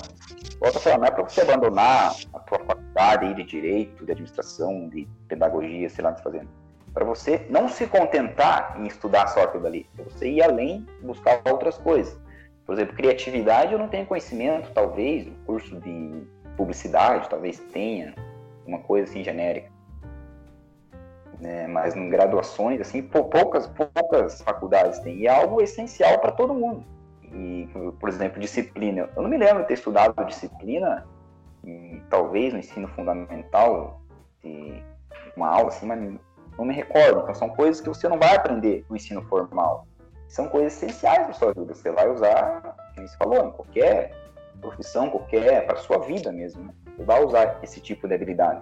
volta 0.60 0.78
a 0.78 0.80
falar, 0.80 0.98
não 0.98 1.06
é 1.06 1.10
para 1.10 1.22
você 1.22 1.42
abandonar 1.42 2.12
a 2.32 2.38
tua 2.40 2.58
faculdade 2.58 3.34
de 3.34 3.44
direito, 3.44 4.04
de 4.04 4.12
administração, 4.12 4.88
de 4.88 5.06
pedagogia, 5.28 5.88
sei 5.88 6.02
lá 6.02 6.10
o 6.10 6.14
que 6.14 6.22
tá 6.22 6.30
fazendo. 6.30 6.48
Para 6.92 7.04
você 7.04 7.46
não 7.50 7.68
se 7.68 7.86
contentar 7.86 8.80
em 8.80 8.86
estudar 8.86 9.28
só 9.28 9.44
aquilo 9.44 9.66
ali, 9.66 9.88
é 9.98 10.02
você 10.02 10.28
ir 10.28 10.42
além, 10.42 10.86
buscar 11.02 11.40
outras 11.48 11.78
coisas. 11.78 12.18
Por 12.66 12.74
exemplo, 12.74 12.96
criatividade 12.96 13.72
eu 13.72 13.78
não 13.78 13.88
tenho 13.88 14.06
conhecimento, 14.06 14.70
talvez, 14.72 15.26
o 15.26 15.32
curso 15.46 15.78
de 15.80 16.26
publicidade, 16.56 17.28
talvez 17.28 17.60
tenha, 17.72 18.14
uma 18.66 18.80
coisa 18.80 19.08
assim 19.08 19.22
genérica 19.22 19.77
né, 21.40 21.66
mas 21.66 21.94
em 21.94 22.08
graduações, 22.08 22.80
assim, 22.80 23.02
poucas, 23.02 23.66
poucas 23.66 24.42
faculdades 24.42 24.98
têm. 25.00 25.18
E 25.18 25.26
é 25.26 25.30
algo 25.30 25.60
essencial 25.60 26.18
para 26.18 26.32
todo 26.32 26.54
mundo. 26.54 26.84
E, 27.22 27.68
por 28.00 28.08
exemplo, 28.08 28.40
disciplina. 28.40 29.08
Eu 29.14 29.22
não 29.22 29.30
me 29.30 29.36
lembro 29.36 29.62
de 29.62 29.68
ter 29.68 29.74
estudado 29.74 30.24
disciplina, 30.24 31.06
em, 31.64 32.02
talvez 32.08 32.52
no 32.52 32.58
ensino 32.58 32.88
fundamental, 32.88 34.00
uma 35.36 35.48
aula 35.48 35.68
assim, 35.68 35.86
mas 35.86 36.00
não 36.56 36.64
me 36.64 36.74
recordo. 36.74 37.20
Então, 37.20 37.34
são 37.34 37.48
coisas 37.50 37.80
que 37.80 37.88
você 37.88 38.08
não 38.08 38.18
vai 38.18 38.34
aprender 38.34 38.84
no 38.88 38.96
ensino 38.96 39.22
formal. 39.22 39.86
São 40.26 40.48
coisas 40.48 40.74
essenciais 40.74 41.24
para 41.24 41.32
sua 41.32 41.52
vida. 41.52 41.74
Você 41.74 41.90
vai 41.90 42.10
usar, 42.10 42.76
como 42.94 43.08
você 43.08 43.16
falou, 43.16 43.46
em 43.46 43.50
qualquer 43.52 44.12
profissão, 44.60 45.08
qualquer, 45.08 45.66
para 45.66 45.76
sua 45.76 45.98
vida 45.98 46.32
mesmo. 46.32 46.64
Né? 46.64 46.74
Você 46.96 47.04
vai 47.04 47.24
usar 47.24 47.58
esse 47.62 47.80
tipo 47.80 48.08
de 48.08 48.14
habilidade. 48.14 48.60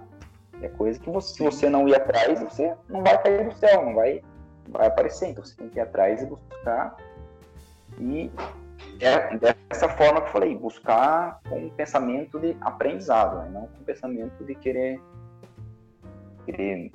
É 0.67 0.69
coisa 0.69 0.99
que 0.99 1.09
você, 1.09 1.35
se 1.35 1.43
você 1.43 1.71
não 1.71 1.89
ir 1.89 1.95
atrás, 1.95 2.43
você 2.43 2.75
não 2.89 3.03
vai 3.03 3.23
cair 3.23 3.49
do 3.49 3.55
céu, 3.57 3.85
não 3.85 3.95
vai, 3.95 4.21
vai 4.69 4.89
aparecer. 4.89 5.29
Então 5.29 5.45
você 5.45 5.57
tem 5.57 5.69
que 5.69 5.79
ir 5.79 5.83
atrás 5.83 6.23
e 6.23 6.27
buscar. 6.27 6.97
E 8.01 8.31
é 9.01 9.37
dessa 9.37 9.89
forma 9.91 10.21
que 10.21 10.27
eu 10.27 10.33
falei, 10.33 10.57
buscar 10.57 11.41
com 11.49 11.57
um 11.57 11.71
pensamento 11.71 12.41
de 12.41 12.57
aprendizado, 12.61 13.39
né? 13.39 13.51
não 13.53 13.69
com 13.69 13.81
um 13.81 13.85
pensamento 13.85 14.45
de 14.45 14.55
querer, 14.57 15.01
querer 16.45 16.91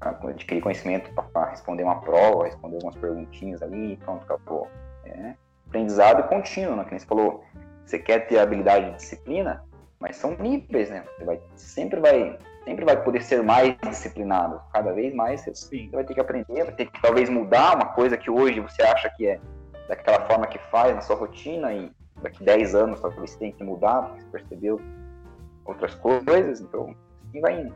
adquirir 0.00 0.60
conhecimento 0.60 1.10
para 1.32 1.50
responder 1.50 1.82
uma 1.82 2.00
prova, 2.00 2.44
responder 2.44 2.76
algumas 2.76 2.96
perguntinhas 2.96 3.62
ali, 3.62 3.96
pronto, 3.96 4.22
acabou. 4.24 4.68
É 5.06 5.34
aprendizado 5.68 6.28
contínuo, 6.28 6.76
né? 6.76 6.84
que 6.84 6.98
você 6.98 7.06
falou. 7.06 7.44
Você 7.86 7.98
quer 7.98 8.26
ter 8.26 8.38
habilidade 8.38 8.90
de 8.90 8.96
disciplina, 8.96 9.64
mas 9.98 10.16
são 10.16 10.36
níveis, 10.36 10.90
né? 10.90 11.04
Você 11.16 11.24
vai, 11.24 11.40
sempre 11.56 11.98
vai 11.98 12.38
sempre 12.64 12.84
vai 12.84 13.02
poder 13.02 13.22
ser 13.22 13.42
mais 13.42 13.76
disciplinado. 13.88 14.60
Cada 14.72 14.92
vez 14.92 15.14
mais 15.14 15.40
você 15.40 15.54
Sim. 15.54 15.90
vai 15.90 16.04
ter 16.04 16.14
que 16.14 16.20
aprender, 16.20 16.64
vai 16.64 16.74
ter 16.74 16.90
que 16.90 17.00
talvez 17.00 17.28
mudar 17.28 17.76
uma 17.76 17.86
coisa 17.86 18.16
que 18.16 18.30
hoje 18.30 18.60
você 18.60 18.82
acha 18.82 19.10
que 19.10 19.26
é 19.26 19.40
daquela 19.88 20.24
forma 20.26 20.46
que 20.46 20.58
faz 20.70 20.94
na 20.94 21.00
sua 21.00 21.16
rotina 21.16 21.72
e 21.72 21.90
daqui 22.22 22.44
10 22.44 22.74
anos 22.74 23.00
talvez 23.00 23.30
você 23.30 23.38
tenha 23.38 23.52
que 23.52 23.64
mudar, 23.64 24.02
porque 24.02 24.20
você 24.22 24.28
percebeu 24.28 24.80
outras 25.64 25.94
coisas, 25.94 26.60
então 26.60 26.94
assim 27.28 27.40
vai 27.40 27.60
indo. 27.60 27.74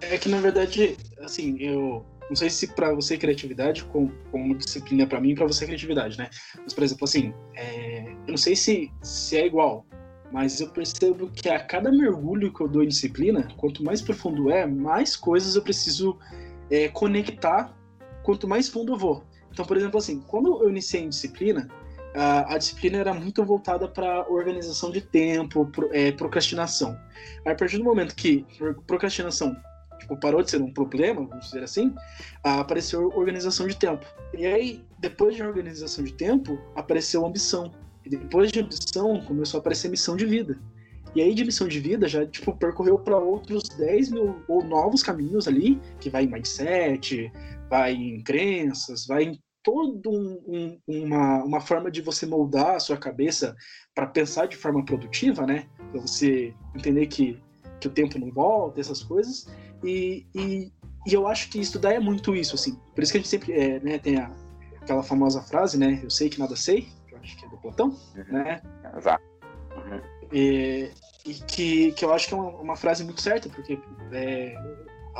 É 0.00 0.18
que 0.18 0.28
na 0.28 0.40
verdade, 0.40 0.96
assim, 1.20 1.56
eu 1.58 2.04
não 2.28 2.36
sei 2.36 2.50
se 2.50 2.68
para 2.74 2.92
você 2.92 3.16
criatividade 3.16 3.84
como, 3.84 4.12
como 4.30 4.54
disciplina 4.54 5.06
para 5.06 5.20
mim 5.20 5.34
para 5.34 5.46
você 5.46 5.64
criatividade, 5.64 6.18
né? 6.18 6.28
Mas 6.56 6.74
por 6.74 6.84
exemplo, 6.84 7.04
assim, 7.04 7.34
é, 7.54 8.08
eu 8.26 8.30
não 8.30 8.36
sei 8.36 8.56
se, 8.56 8.92
se 9.02 9.36
é 9.36 9.46
igual, 9.46 9.86
mas 10.36 10.60
eu 10.60 10.68
percebo 10.68 11.30
que 11.30 11.48
a 11.48 11.58
cada 11.58 11.90
mergulho 11.90 12.52
que 12.52 12.60
eu 12.60 12.68
dou 12.68 12.84
em 12.84 12.88
disciplina, 12.88 13.48
quanto 13.56 13.82
mais 13.82 14.02
profundo 14.02 14.50
é, 14.50 14.66
mais 14.66 15.16
coisas 15.16 15.56
eu 15.56 15.62
preciso 15.62 16.18
é, 16.70 16.88
conectar, 16.88 17.74
quanto 18.22 18.46
mais 18.46 18.68
fundo 18.68 18.92
eu 18.92 18.98
vou. 18.98 19.24
Então, 19.50 19.64
por 19.64 19.78
exemplo, 19.78 19.96
assim, 19.96 20.20
quando 20.20 20.62
eu 20.62 20.68
iniciei 20.68 21.04
em 21.04 21.08
disciplina, 21.08 21.66
a, 22.14 22.52
a 22.52 22.58
disciplina 22.58 22.98
era 22.98 23.14
muito 23.14 23.42
voltada 23.46 23.88
para 23.88 24.30
organização 24.30 24.90
de 24.90 25.00
tempo, 25.00 25.64
pro, 25.72 25.88
é, 25.90 26.12
procrastinação. 26.12 26.90
Aí, 27.46 27.52
a 27.52 27.56
partir 27.56 27.78
do 27.78 27.84
momento 27.84 28.14
que 28.14 28.44
procrastinação 28.86 29.56
tipo, 29.98 30.20
parou 30.20 30.42
de 30.42 30.50
ser 30.50 30.60
um 30.60 30.70
problema, 30.70 31.26
vamos 31.26 31.46
dizer 31.46 31.62
assim, 31.62 31.94
apareceu 32.44 33.08
organização 33.16 33.66
de 33.66 33.74
tempo. 33.74 34.04
E 34.36 34.44
aí, 34.44 34.84
depois 34.98 35.34
de 35.34 35.42
organização 35.42 36.04
de 36.04 36.12
tempo, 36.12 36.60
apareceu 36.74 37.24
ambição. 37.24 37.72
E 38.06 38.08
depois 38.08 38.52
de 38.52 38.60
ambição, 38.60 39.20
começou 39.22 39.58
a 39.58 39.60
aparecer 39.60 39.90
missão 39.90 40.16
de 40.16 40.24
vida. 40.24 40.56
E 41.14 41.20
aí, 41.20 41.34
de 41.34 41.44
missão 41.44 41.66
de 41.66 41.80
vida, 41.80 42.06
já 42.06 42.24
tipo, 42.24 42.54
percorreu 42.56 42.98
para 42.98 43.18
outros 43.18 43.68
10 43.70 44.10
mil 44.10 44.36
ou 44.46 44.62
novos 44.62 45.02
caminhos 45.02 45.48
ali, 45.48 45.80
que 45.98 46.08
vai 46.08 46.24
em 46.24 46.30
mindset, 46.30 47.32
vai 47.68 47.94
em 47.94 48.22
crenças, 48.22 49.06
vai 49.06 49.24
em 49.24 49.40
todo 49.62 50.10
um, 50.10 50.40
um, 50.46 50.80
uma, 50.86 51.42
uma 51.42 51.60
forma 51.60 51.90
de 51.90 52.00
você 52.00 52.24
moldar 52.24 52.76
a 52.76 52.80
sua 52.80 52.96
cabeça 52.96 53.56
para 53.92 54.06
pensar 54.06 54.46
de 54.46 54.56
forma 54.56 54.84
produtiva, 54.84 55.44
né? 55.44 55.66
Para 55.90 56.00
você 56.00 56.54
entender 56.74 57.06
que, 57.06 57.40
que 57.80 57.88
o 57.88 57.90
tempo 57.90 58.16
não 58.18 58.30
volta, 58.30 58.80
essas 58.80 59.02
coisas. 59.02 59.48
E, 59.82 60.24
e, 60.32 60.70
e, 61.04 61.12
eu 61.12 61.26
acho 61.26 61.50
que 61.50 61.58
estudar 61.58 61.94
é 61.94 61.98
muito 61.98 62.36
isso, 62.36 62.54
assim. 62.54 62.78
Por 62.94 63.02
isso 63.02 63.10
que 63.10 63.18
a 63.18 63.20
gente 63.20 63.30
sempre 63.30 63.52
é, 63.54 63.80
né, 63.80 63.98
tem 63.98 64.18
a, 64.18 64.30
aquela 64.80 65.02
famosa 65.02 65.42
frase, 65.42 65.76
né? 65.76 65.98
Eu 66.00 66.10
sei 66.10 66.28
que 66.28 66.38
nada 66.38 66.54
sei, 66.54 66.86
acho 67.26 67.36
que 67.36 67.44
é 67.44 67.48
do 67.48 67.56
Platão, 67.58 67.88
uhum. 67.88 68.24
né? 68.32 68.62
Exato. 68.96 69.24
Uhum. 69.76 70.00
E, 70.32 70.90
e, 71.26 71.34
que, 71.34 71.92
que 71.92 72.04
eu 72.04 72.14
acho 72.14 72.28
que 72.28 72.34
é 72.34 72.36
uma, 72.36 72.50
uma 72.50 72.76
frase 72.76 73.04
muito 73.04 73.20
certa, 73.20 73.48
porque 73.48 73.78
é, 74.12 74.54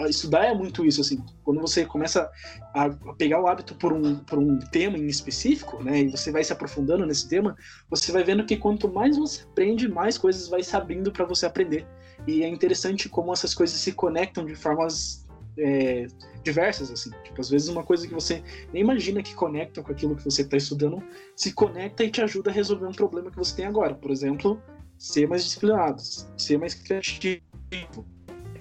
estudar 0.08 0.46
é 0.46 0.54
muito 0.54 0.84
isso, 0.84 1.00
assim. 1.00 1.24
Quando 1.42 1.60
você 1.60 1.84
começa 1.84 2.30
a 2.74 2.90
pegar 3.14 3.40
o 3.40 3.46
hábito 3.46 3.74
por 3.74 3.92
um, 3.92 4.16
por 4.16 4.38
um 4.38 4.58
tema 4.58 4.96
em 4.96 5.06
específico, 5.06 5.82
né, 5.82 6.02
e 6.02 6.10
você 6.10 6.30
vai 6.30 6.44
se 6.44 6.52
aprofundando 6.52 7.06
nesse 7.06 7.28
tema, 7.28 7.56
você 7.90 8.12
vai 8.12 8.24
vendo 8.24 8.44
que 8.44 8.56
quanto 8.56 8.92
mais 8.92 9.16
você 9.16 9.42
aprende, 9.42 9.88
mais 9.88 10.16
coisas 10.16 10.48
vai 10.48 10.62
se 10.62 10.76
abrindo 10.76 11.12
para 11.12 11.24
você 11.24 11.46
aprender. 11.46 11.86
E 12.26 12.42
é 12.42 12.48
interessante 12.48 13.08
como 13.08 13.32
essas 13.32 13.54
coisas 13.54 13.78
se 13.78 13.92
conectam 13.92 14.44
de 14.44 14.54
formas 14.54 15.25
é, 15.58 16.06
diversas, 16.42 16.90
assim. 16.90 17.10
Tipo, 17.24 17.40
às 17.40 17.50
vezes 17.50 17.68
uma 17.68 17.82
coisa 17.82 18.06
que 18.06 18.14
você 18.14 18.42
nem 18.72 18.82
imagina 18.82 19.22
que 19.22 19.34
conecta 19.34 19.82
com 19.82 19.92
aquilo 19.92 20.16
que 20.16 20.24
você 20.24 20.42
está 20.42 20.56
estudando, 20.56 21.02
se 21.34 21.52
conecta 21.52 22.04
e 22.04 22.10
te 22.10 22.20
ajuda 22.20 22.50
a 22.50 22.52
resolver 22.52 22.86
um 22.86 22.92
problema 22.92 23.30
que 23.30 23.36
você 23.36 23.56
tem 23.56 23.66
agora. 23.66 23.94
Por 23.94 24.10
exemplo, 24.10 24.60
ser 24.98 25.26
mais 25.28 25.44
disciplinado, 25.44 26.00
ser 26.36 26.58
mais 26.58 26.74
criativo, 26.74 27.42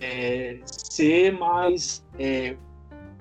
é, 0.02 0.60
ser 0.66 1.32
mais 1.34 2.04
é, 2.20 2.56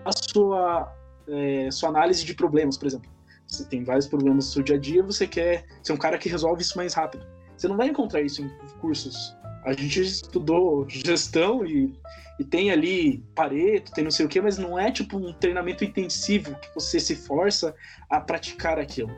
a 0.04 0.10
sua, 0.12 0.92
é, 1.28 1.70
sua 1.70 1.88
análise 1.88 2.24
de 2.24 2.34
problemas, 2.34 2.76
por 2.76 2.86
exemplo. 2.86 3.10
Você 3.46 3.64
tem 3.64 3.84
vários 3.84 4.06
problemas 4.06 4.46
no 4.46 4.52
seu 4.52 4.62
dia 4.62 4.76
a 4.76 4.78
dia, 4.78 5.02
você 5.02 5.26
quer 5.26 5.64
ser 5.82 5.92
um 5.92 5.96
cara 5.96 6.18
que 6.18 6.28
resolve 6.28 6.62
isso 6.62 6.76
mais 6.76 6.94
rápido. 6.94 7.26
Você 7.56 7.68
não 7.68 7.76
vai 7.76 7.88
encontrar 7.88 8.20
isso 8.20 8.42
em 8.42 8.50
cursos. 8.80 9.36
A 9.64 9.72
gente 9.72 10.00
estudou 10.00 10.88
gestão 10.88 11.64
e, 11.64 11.92
e 12.38 12.44
tem 12.44 12.70
ali 12.70 13.18
Pareto, 13.34 13.92
tem 13.92 14.04
não 14.04 14.10
sei 14.10 14.26
o 14.26 14.28
que, 14.28 14.40
mas 14.40 14.58
não 14.58 14.78
é 14.78 14.90
tipo 14.90 15.16
um 15.16 15.32
treinamento 15.32 15.84
intensivo 15.84 16.54
que 16.56 16.74
você 16.74 16.98
se 16.98 17.14
força 17.14 17.74
a 18.10 18.20
praticar 18.20 18.78
aquilo, 18.78 19.12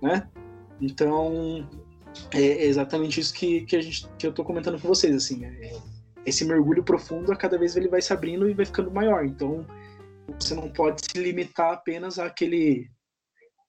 né? 0.00 0.28
Então, 0.80 1.68
é 2.32 2.64
exatamente 2.64 3.20
isso 3.20 3.34
que, 3.34 3.62
que, 3.62 3.76
a 3.76 3.80
gente, 3.80 4.08
que 4.18 4.26
eu 4.26 4.32
tô 4.32 4.44
comentando 4.44 4.80
com 4.80 4.88
vocês, 4.88 5.14
assim, 5.14 5.44
é, 5.44 5.72
esse 6.24 6.44
mergulho 6.44 6.82
profundo, 6.82 7.32
a 7.32 7.36
cada 7.36 7.58
vez 7.58 7.76
ele 7.76 7.88
vai 7.88 8.00
se 8.00 8.12
abrindo 8.12 8.48
e 8.48 8.54
vai 8.54 8.64
ficando 8.64 8.90
maior. 8.90 9.24
Então, 9.24 9.66
você 10.38 10.54
não 10.54 10.70
pode 10.70 11.02
se 11.04 11.18
limitar 11.18 11.72
apenas 11.72 12.18
àquele 12.18 12.88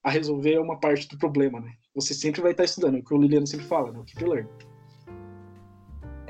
a 0.03 0.09
resolver 0.09 0.57
uma 0.59 0.79
parte 0.79 1.07
do 1.07 1.17
problema, 1.17 1.59
né? 1.59 1.73
Você 1.93 2.13
sempre 2.13 2.41
vai 2.41 2.51
estar 2.51 2.63
estudando, 2.63 2.95
é 2.95 2.99
o 2.99 3.03
que 3.03 3.13
o 3.13 3.17
Liliano 3.17 3.45
sempre 3.45 3.67
fala, 3.67 3.91
né? 3.91 3.99
O 3.99 4.03
keep 4.03 4.23
learning. 4.23 4.49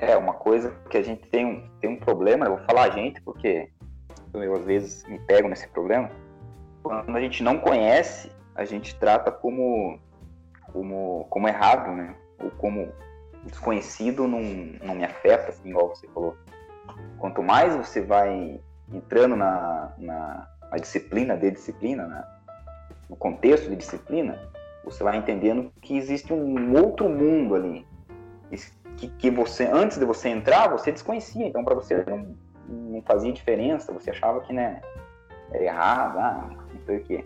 É, 0.02 0.18
uma 0.18 0.34
coisa 0.34 0.72
que 0.90 0.98
a 0.98 1.04
gente 1.04 1.28
tem 1.30 1.46
um, 1.46 1.70
tem 1.80 1.92
um 1.92 1.96
problema, 1.96 2.48
eu 2.48 2.58
vou 2.58 2.66
falar 2.66 2.86
a 2.86 2.90
gente, 2.90 3.22
porque 3.22 3.70
eu 4.34 4.56
às 4.56 4.66
vezes 4.66 5.06
me 5.06 5.20
pego 5.20 5.48
nesse 5.48 5.68
problema. 5.68 6.10
Quando 6.82 7.16
a 7.16 7.22
gente 7.22 7.44
não 7.44 7.60
conhece, 7.60 8.32
a 8.56 8.66
gente 8.66 8.98
trata 8.98 9.32
como, 9.32 10.00
como, 10.74 11.28
como 11.30 11.48
errado, 11.48 11.92
né? 11.92 12.16
Ou 12.44 12.50
como 12.50 12.92
desconhecido 13.44 14.28
não, 14.28 14.42
não 14.84 14.96
me 14.96 15.06
afeta, 15.06 15.50
assim, 15.50 15.70
igual 15.70 15.90
você 15.90 16.08
falou. 16.08 16.36
Quanto 17.20 17.44
mais 17.44 17.76
você 17.76 18.02
vai 18.02 18.60
entrando 18.92 19.36
na, 19.36 19.94
na, 20.00 20.48
na 20.72 20.78
disciplina 20.78 21.38
de 21.38 21.52
disciplina, 21.52 22.08
né? 22.08 22.24
no 23.08 23.16
contexto 23.16 23.70
de 23.70 23.76
disciplina, 23.76 24.40
você 24.84 25.04
vai 25.04 25.18
entendendo 25.18 25.72
que 25.80 25.96
existe 25.96 26.34
um 26.34 26.76
outro 26.82 27.08
mundo 27.08 27.54
ali. 27.54 27.86
Que, 28.98 29.08
que 29.08 29.32
você, 29.32 29.66
antes 29.66 29.98
de 29.98 30.06
você 30.06 30.30
entrar, 30.30 30.70
você 30.70 30.92
desconhecia. 30.92 31.48
Então, 31.48 31.64
para 31.64 31.76
você 31.76 32.04
não, 32.06 32.36
não 32.68 33.02
fazia 33.02 33.32
diferença. 33.32 33.92
Você 33.94 34.12
achava 34.12 34.42
que 34.42 34.54
né, 34.54 34.82
era 35.52 35.64
errado, 35.64 36.20
ah, 36.20 36.50
não 36.74 36.82
sei 36.86 36.98
o 36.98 37.04
quê 37.04 37.26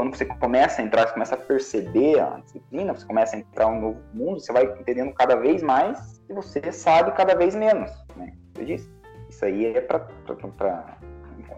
quando 0.00 0.16
você 0.16 0.24
começa 0.24 0.80
a 0.80 0.84
entrar, 0.84 1.06
você 1.06 1.12
começa 1.12 1.34
a 1.34 1.38
perceber 1.38 2.20
a 2.20 2.38
disciplina, 2.38 2.94
você 2.94 3.06
começa 3.06 3.36
a 3.36 3.38
entrar 3.38 3.66
um 3.66 3.80
novo 3.80 4.00
mundo, 4.14 4.40
você 4.40 4.52
vai 4.52 4.64
entendendo 4.64 5.12
cada 5.12 5.36
vez 5.36 5.62
mais 5.62 6.22
e 6.28 6.32
você 6.32 6.72
sabe 6.72 7.12
cada 7.12 7.34
vez 7.34 7.54
menos, 7.54 7.90
né? 8.16 8.32
Eu 8.58 8.64
disse, 8.64 8.90
isso 9.28 9.44
aí 9.44 9.66
é 9.66 9.80
para 9.80 10.06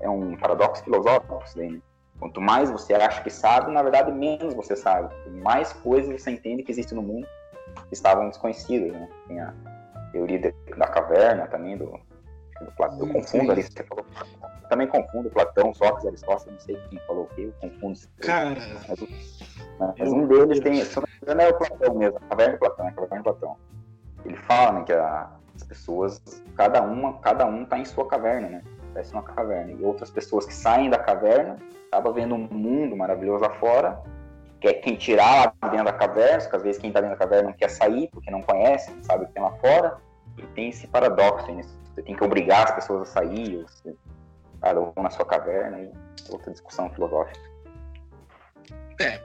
é 0.01 0.09
um 0.09 0.37
paradoxo 0.37 0.83
filosófico, 0.83 1.41
isso 1.45 1.57
daí, 1.57 1.71
né? 1.71 1.81
Quanto 2.19 2.41
mais 2.41 2.71
você 2.71 2.95
acha 2.95 3.23
que 3.23 3.31
sabe, 3.31 3.73
na 3.73 3.83
verdade, 3.83 4.13
menos 4.13 4.55
você 4.55 4.77
sabe. 4.77 5.13
Mais 5.43 5.73
coisas 5.73 6.21
você 6.21 6.31
entende 6.31 6.63
que 6.63 6.71
existem 6.71 6.97
no 6.97 7.03
mundo 7.03 7.27
estavam 7.91 8.29
desconhecidas, 8.29 8.93
né? 8.93 9.09
Tem 9.29 9.41
a 9.41 9.55
teoria 10.13 10.55
da 10.77 10.87
caverna 10.87 11.47
também, 11.47 11.77
do, 11.77 11.87
do 12.61 12.73
Platão. 12.77 13.07
Eu 13.07 13.13
confundo 13.13 13.53
ali, 13.53 13.63
você 13.63 13.83
falou 13.85 14.05
também 14.73 14.87
confundo 14.87 15.29
Platão, 15.29 15.75
Sócrates, 15.75 16.07
Aristóteles, 16.07 16.53
não 16.55 16.61
sei 16.61 16.77
quem 16.89 16.99
falou 17.01 17.25
o 17.25 17.27
quê, 17.35 17.43
eu 17.43 17.71
confundo. 17.71 17.99
Cara. 18.23 18.57
Mas, 18.89 19.95
mas 19.99 20.13
um 20.13 20.27
deles 20.27 20.61
tem, 20.61 20.83
se 20.83 20.99
não 21.27 21.45
é 21.45 21.49
o 21.51 21.59
Platão 21.59 21.95
mesmo, 21.95 22.17
a 22.17 22.21
caverna 22.21 22.53
de 22.55 22.59
Platão, 22.59 22.87
é 22.87 22.89
a 22.89 22.93
caverna 22.93 23.17
de 23.19 23.23
Platão. 23.23 23.57
Ele 24.25 24.37
fala 24.37 24.73
né, 24.79 24.85
que 24.87 24.93
a, 24.95 25.31
as 25.55 25.63
pessoas, 25.63 26.43
cada 26.57 26.81
uma, 26.81 27.19
cada 27.19 27.45
um 27.45 27.67
tá 27.67 27.79
em 27.79 27.85
sua 27.85 28.09
caverna, 28.09 28.49
né? 28.49 28.63
Parece 28.95 29.13
uma 29.13 29.23
caverna. 29.23 29.73
E 29.73 29.85
outras 29.85 30.11
pessoas 30.11 30.47
que 30.47 30.55
saem 30.55 30.89
da 30.89 30.99
caverna, 30.99 31.59
acabam 31.91 32.15
vendo 32.15 32.35
um 32.35 32.49
mundo 32.51 32.97
maravilhoso 32.97 33.43
lá 33.45 33.51
fora, 33.51 34.01
quer 34.63 34.75
quem 34.75 34.95
tirar 34.95 35.55
lá 35.61 35.69
dentro 35.69 35.87
da 35.87 35.93
caverna, 35.93 36.39
porque 36.39 36.57
às 36.57 36.63
vezes 36.63 36.81
quem 36.81 36.93
tá 36.93 37.01
dentro 37.01 37.19
da 37.19 37.25
caverna 37.25 37.51
não 37.51 37.57
quer 37.57 37.69
sair, 37.69 38.09
porque 38.13 38.31
não 38.31 38.41
conhece, 38.41 38.93
não 38.93 39.03
sabe 39.03 39.25
o 39.25 39.27
que 39.27 39.35
tem 39.35 39.43
lá 39.43 39.53
fora. 39.57 39.99
E 40.39 40.43
tem 40.55 40.69
esse 40.69 40.87
paradoxo 40.87 41.53
né? 41.53 41.63
Você 41.93 42.03
tem 42.03 42.17
que 42.17 42.25
obrigar 42.25 42.65
as 42.65 42.75
pessoas 42.77 43.11
a 43.11 43.13
sair, 43.13 43.63
você 43.63 43.95
cada 44.61 44.81
um 44.81 44.93
na 45.03 45.11
sua 45.11 45.27
caverna 45.27 45.81
e 45.81 45.91
outra 46.31 46.53
discussão 46.53 46.89
filosófica. 46.91 47.41
É. 49.01 49.21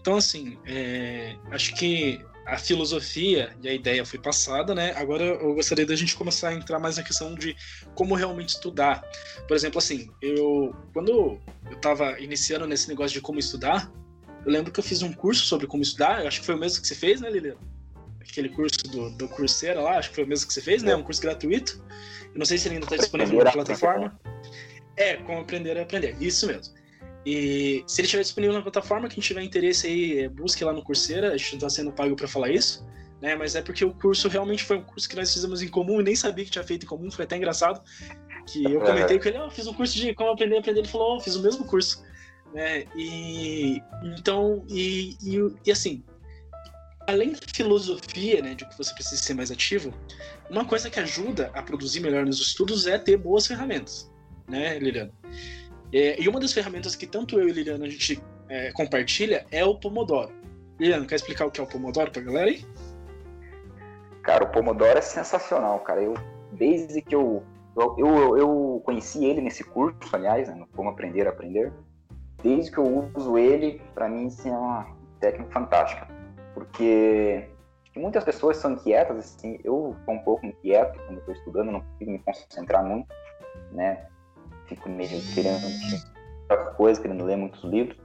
Então, 0.00 0.16
assim, 0.16 0.56
é, 0.64 1.34
acho 1.50 1.74
que 1.74 2.24
a 2.46 2.56
filosofia 2.56 3.54
e 3.60 3.68
a 3.68 3.74
ideia 3.74 4.06
foi 4.06 4.20
passada, 4.20 4.74
né? 4.74 4.94
Agora 4.96 5.24
eu 5.24 5.54
gostaria 5.54 5.84
da 5.84 5.96
gente 5.96 6.16
começar 6.16 6.50
a 6.50 6.54
entrar 6.54 6.78
mais 6.78 6.96
na 6.96 7.02
questão 7.02 7.34
de 7.34 7.54
como 7.94 8.14
realmente 8.14 8.50
estudar. 8.50 9.02
Por 9.46 9.56
exemplo, 9.56 9.78
assim, 9.78 10.08
eu 10.22 10.74
quando 10.94 11.10
eu 11.10 11.40
estava 11.72 12.18
iniciando 12.20 12.66
nesse 12.66 12.88
negócio 12.88 13.12
de 13.12 13.20
como 13.20 13.40
estudar, 13.40 13.92
eu 14.44 14.52
lembro 14.52 14.72
que 14.72 14.80
eu 14.80 14.84
fiz 14.84 15.02
um 15.02 15.12
curso 15.12 15.44
sobre 15.44 15.66
como 15.66 15.82
estudar, 15.82 16.26
acho 16.26 16.40
que 16.40 16.46
foi 16.46 16.54
o 16.54 16.58
mesmo 16.58 16.80
que 16.80 16.88
você 16.88 16.94
fez, 16.94 17.20
né, 17.20 17.30
Lilian? 17.30 17.56
Aquele 18.20 18.48
curso 18.48 18.78
do, 18.90 19.10
do 19.10 19.28
Coursera 19.28 19.80
lá, 19.80 19.98
acho 19.98 20.10
que 20.10 20.14
foi 20.14 20.24
o 20.24 20.26
mesmo 20.26 20.46
que 20.46 20.52
você 20.52 20.60
fez, 20.60 20.82
né? 20.82 20.94
Um 20.94 21.02
curso 21.02 21.20
gratuito. 21.20 21.82
Eu 22.32 22.38
não 22.38 22.46
sei 22.46 22.58
se 22.58 22.68
ele 22.68 22.74
ainda 22.74 22.86
está 22.86 22.96
disponível 22.96 23.42
na 23.42 23.52
plataforma. 23.52 24.18
É, 24.96 25.16
como 25.16 25.40
aprender 25.40 25.78
a 25.78 25.82
aprender. 25.82 26.16
Isso 26.20 26.46
mesmo. 26.46 26.74
E 27.24 27.82
se 27.86 28.00
ele 28.00 28.06
estiver 28.06 28.22
disponível 28.22 28.54
na 28.54 28.62
plataforma, 28.62 29.08
quem 29.08 29.22
tiver 29.22 29.42
interesse 29.42 29.86
aí, 29.86 30.20
é, 30.20 30.28
busque 30.28 30.64
lá 30.64 30.72
no 30.72 30.82
Coursera. 30.82 31.32
A 31.32 31.36
gente 31.36 31.52
não 31.52 31.58
está 31.58 31.70
sendo 31.70 31.92
pago 31.92 32.14
para 32.16 32.28
falar 32.28 32.50
isso, 32.50 32.86
né? 33.20 33.34
Mas 33.34 33.54
é 33.54 33.62
porque 33.62 33.84
o 33.84 33.92
curso 33.92 34.28
realmente 34.28 34.64
foi 34.64 34.76
um 34.76 34.82
curso 34.82 35.08
que 35.08 35.16
nós 35.16 35.32
fizemos 35.32 35.62
em 35.62 35.68
comum 35.68 36.00
e 36.00 36.04
nem 36.04 36.16
sabia 36.16 36.44
que 36.44 36.50
tinha 36.50 36.64
feito 36.64 36.84
em 36.84 36.88
comum, 36.88 37.10
foi 37.10 37.24
até 37.24 37.36
engraçado. 37.36 37.82
Que 38.46 38.64
eu 38.64 38.80
comentei 38.80 39.18
com 39.18 39.28
ele, 39.28 39.38
oh, 39.38 39.50
fiz 39.50 39.66
um 39.66 39.74
curso 39.74 39.94
de 39.94 40.14
como 40.14 40.30
aprender 40.30 40.56
a 40.56 40.60
aprender, 40.60 40.80
ele 40.80 40.88
falou, 40.88 41.16
oh, 41.16 41.20
fiz 41.20 41.34
o 41.34 41.42
mesmo 41.42 41.66
curso. 41.66 42.02
Né? 42.52 42.84
E 42.96 43.82
então, 44.02 44.64
e, 44.68 45.16
e, 45.22 45.54
e 45.66 45.70
assim, 45.70 46.02
além 47.06 47.32
da 47.32 47.38
filosofia, 47.52 48.42
né, 48.42 48.54
de 48.54 48.66
que 48.66 48.76
você 48.76 48.92
precisa 48.94 49.20
ser 49.20 49.34
mais 49.34 49.50
ativo, 49.50 49.92
uma 50.50 50.64
coisa 50.64 50.90
que 50.90 51.00
ajuda 51.00 51.50
a 51.54 51.62
produzir 51.62 52.00
melhor 52.00 52.24
nos 52.24 52.38
estudos 52.38 52.86
é 52.86 52.98
ter 52.98 53.16
boas 53.16 53.46
ferramentas, 53.46 54.10
né, 54.46 54.78
Liliana? 54.78 55.12
É, 55.92 56.20
e 56.20 56.28
uma 56.28 56.38
das 56.38 56.52
ferramentas 56.52 56.94
que 56.94 57.06
tanto 57.06 57.38
eu 57.40 57.48
e 57.48 57.52
Liliana 57.52 57.86
a 57.86 57.88
gente 57.88 58.22
é, 58.48 58.72
compartilha 58.72 59.46
é 59.50 59.64
o 59.64 59.74
Pomodoro. 59.74 60.32
Liliana, 60.78 61.06
quer 61.06 61.16
explicar 61.16 61.46
o 61.46 61.50
que 61.50 61.60
é 61.60 61.64
o 61.64 61.66
Pomodoro 61.66 62.10
pra 62.10 62.22
galera 62.22 62.50
aí? 62.50 62.64
Cara, 64.22 64.44
o 64.44 64.48
Pomodoro 64.48 64.98
é 64.98 65.00
sensacional, 65.00 65.80
cara. 65.80 66.02
Eu, 66.02 66.14
desde 66.52 67.00
que 67.00 67.14
eu, 67.14 67.42
eu, 67.74 67.96
eu, 67.98 68.36
eu 68.36 68.82
conheci 68.84 69.24
ele 69.24 69.40
nesse 69.40 69.64
curso, 69.64 69.98
aliás, 70.12 70.48
né, 70.48 70.54
no 70.54 70.66
Como 70.66 70.90
Aprender 70.90 71.26
a 71.26 71.30
Aprender, 71.30 71.72
desde 72.42 72.70
que 72.70 72.78
eu 72.78 73.10
uso 73.14 73.36
ele, 73.36 73.80
para 73.94 74.08
mim, 74.08 74.28
é 74.44 74.50
uma 74.50 74.86
técnica 75.20 75.50
fantástica. 75.52 76.08
Porque 76.54 77.48
muitas 77.96 78.24
pessoas 78.24 78.56
são 78.56 78.72
inquietas, 78.72 79.18
assim, 79.18 79.58
eu 79.64 79.94
sou 80.04 80.14
um 80.14 80.18
pouco 80.20 80.46
inquieto 80.46 80.98
quando 81.06 81.18
estou 81.18 81.34
estudando, 81.34 81.72
não 81.72 81.80
consigo 81.80 82.10
me 82.10 82.18
concentrar 82.20 82.84
muito, 82.84 83.08
né? 83.72 84.06
Fico 84.66 84.88
meio 84.88 85.20
querendo 85.34 85.64
outra 86.42 86.64
coisa, 86.72 87.00
querendo 87.00 87.24
ler 87.24 87.36
muitos 87.36 87.62
livros. 87.64 87.98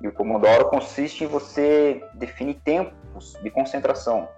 E 0.00 0.08
o 0.08 0.12
Pomodoro 0.12 0.68
consiste 0.68 1.24
em 1.24 1.28
você 1.28 2.04
definir 2.14 2.60
tempos 2.64 3.38
de 3.42 3.50
concentração, 3.50 4.28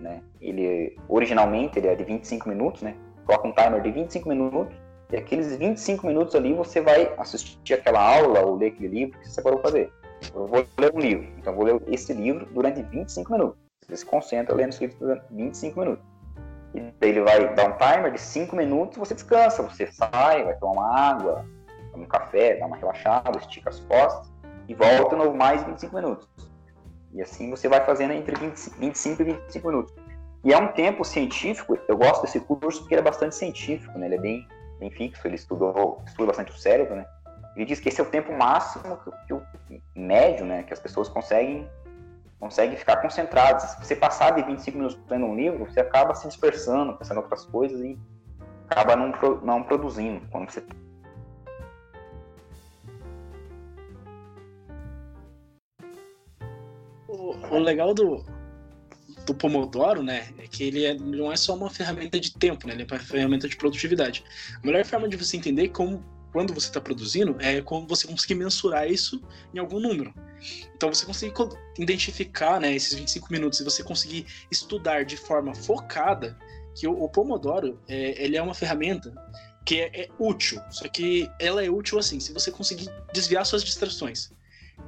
né? 0.00 0.22
Ele 0.40 0.96
originalmente 1.08 1.78
ele 1.78 1.86
é 1.86 1.94
de 1.94 2.02
25 2.02 2.48
minutos, 2.48 2.82
né? 2.82 2.96
Coloca 3.24 3.46
um 3.46 3.52
timer 3.52 3.80
de 3.80 3.92
25 3.92 4.28
minutos 4.28 4.74
e 5.12 5.16
aqueles 5.16 5.54
25 5.54 6.06
minutos 6.06 6.34
ali 6.34 6.54
você 6.54 6.80
vai 6.80 7.14
assistir 7.18 7.74
aquela 7.74 8.00
aula 8.00 8.40
ou 8.40 8.56
ler 8.56 8.68
aquele 8.68 8.88
livro 8.88 9.18
que 9.18 9.28
você 9.28 9.34
separou 9.34 9.58
para 9.58 9.70
fazer. 9.70 9.92
Eu 10.34 10.46
vou 10.46 10.66
ler 10.78 10.94
um 10.94 10.98
livro, 10.98 11.28
então 11.38 11.54
vou 11.54 11.64
ler 11.64 11.82
esse 11.86 12.14
livro 12.14 12.46
durante 12.46 12.82
25 12.82 13.30
minutos. 13.30 13.58
Você 13.86 13.98
se 13.98 14.06
concentra 14.06 14.54
lendo 14.54 14.70
esse 14.70 14.80
livro 14.80 14.96
durante 14.98 15.24
25 15.30 15.80
minutos. 15.80 16.04
E 16.74 16.80
daí 16.98 17.10
ele 17.10 17.20
vai 17.20 17.54
dar 17.54 17.68
um 17.68 17.76
timer 17.76 18.12
de 18.12 18.20
5 18.20 18.56
minutos, 18.56 18.96
você 18.96 19.12
descansa, 19.12 19.62
você 19.62 19.86
sai, 19.92 20.44
vai 20.44 20.56
tomar 20.56 20.72
uma 20.72 20.98
água, 20.98 21.44
toma 21.90 22.04
um 22.04 22.08
café, 22.08 22.56
dá 22.56 22.64
uma 22.64 22.76
relaxada, 22.76 23.38
estica 23.38 23.68
as 23.68 23.80
costas 23.80 24.32
e 24.66 24.74
volta 24.74 25.14
novo 25.14 25.36
mais 25.36 25.62
25 25.64 25.94
minutos. 25.94 26.26
E 27.12 27.20
assim 27.20 27.50
você 27.50 27.68
vai 27.68 27.84
fazendo 27.84 28.14
entre 28.14 28.34
20, 28.34 28.56
25 28.78 29.20
e 29.20 29.24
25 29.26 29.68
minutos. 29.68 29.94
E 30.42 30.54
é 30.54 30.58
um 30.58 30.68
tempo 30.68 31.04
científico, 31.04 31.78
eu 31.86 31.98
gosto 31.98 32.22
desse 32.22 32.40
curso 32.40 32.80
porque 32.80 32.94
ele 32.94 33.00
é 33.00 33.04
bastante 33.04 33.34
científico, 33.34 33.96
né? 33.98 34.06
Ele 34.06 34.14
é 34.14 34.18
bem, 34.18 34.48
fixo, 34.90 35.26
ele 35.26 35.36
estudou, 35.36 36.02
estuda 36.06 36.28
bastante 36.28 36.50
o 36.50 36.56
cérebro, 36.56 36.96
né? 36.96 37.06
Ele 37.56 37.66
diz 37.66 37.80
que 37.80 37.88
esse 37.88 38.00
é 38.00 38.04
o 38.04 38.06
tempo 38.06 38.32
máximo 38.32 38.98
que, 39.26 39.34
o 39.34 39.42
médio, 39.94 40.44
né, 40.46 40.62
que 40.62 40.72
as 40.72 40.80
pessoas 40.80 41.08
conseguem 41.08 41.68
conseguem 42.40 42.76
ficar 42.76 42.96
concentradas. 42.96 43.62
Se 43.62 43.84
você 43.84 43.94
passar 43.94 44.32
de 44.32 44.42
25 44.42 44.76
minutos 44.76 44.98
lendo 45.08 45.26
um 45.26 45.36
livro, 45.36 45.64
você 45.64 45.78
acaba 45.78 46.12
se 46.12 46.26
dispersando, 46.26 46.92
pensando 46.94 47.18
em 47.18 47.22
outras 47.22 47.44
coisas 47.44 47.80
e 47.80 47.96
acaba 48.68 48.96
não, 48.96 49.12
não 49.42 49.62
produzindo. 49.62 50.26
Quando 50.28 50.50
você 50.50 50.64
o 57.08 57.58
legal 57.58 57.94
do, 57.94 58.24
do 59.24 59.34
Pomodoro, 59.34 60.02
né, 60.02 60.28
é 60.38 60.46
que 60.46 60.64
ele 60.64 60.84
é, 60.84 60.94
não 60.94 61.32
é 61.32 61.36
só 61.36 61.54
uma 61.54 61.70
ferramenta 61.70 62.18
de 62.18 62.32
tempo, 62.32 62.66
né, 62.66 62.74
ele 62.74 62.82
é 62.82 62.86
uma 62.86 62.98
ferramenta 62.98 63.48
de 63.48 63.56
produtividade. 63.56 64.24
A 64.62 64.66
melhor 64.66 64.84
forma 64.84 65.08
de 65.08 65.16
você 65.16 65.36
entender 65.36 65.68
como 65.68 66.04
quando 66.32 66.54
você 66.54 66.68
está 66.68 66.80
produzindo 66.80 67.36
é 67.40 67.60
como 67.60 67.86
você 67.86 68.06
conseguir 68.06 68.34
mensurar 68.34 68.90
isso 68.90 69.22
em 69.54 69.58
algum 69.58 69.78
número. 69.78 70.14
Então 70.74 70.92
você 70.92 71.04
conseguir 71.04 71.34
identificar, 71.78 72.58
né, 72.60 72.74
esses 72.74 72.94
25 72.94 73.30
minutos 73.30 73.60
e 73.60 73.64
você 73.64 73.82
conseguir 73.82 74.26
estudar 74.50 75.04
de 75.04 75.16
forma 75.16 75.54
focada 75.54 76.36
que 76.74 76.86
o, 76.86 77.02
o 77.02 77.08
Pomodoro 77.08 77.78
é, 77.86 78.24
ele 78.24 78.36
é 78.36 78.42
uma 78.42 78.54
ferramenta 78.54 79.12
que 79.64 79.80
é, 79.80 80.02
é 80.02 80.08
útil, 80.18 80.60
só 80.70 80.88
que 80.88 81.30
ela 81.38 81.64
é 81.64 81.70
útil 81.70 81.98
assim, 81.98 82.18
se 82.18 82.32
você 82.32 82.50
conseguir 82.50 82.88
desviar 83.12 83.46
suas 83.46 83.62
distrações. 83.62 84.32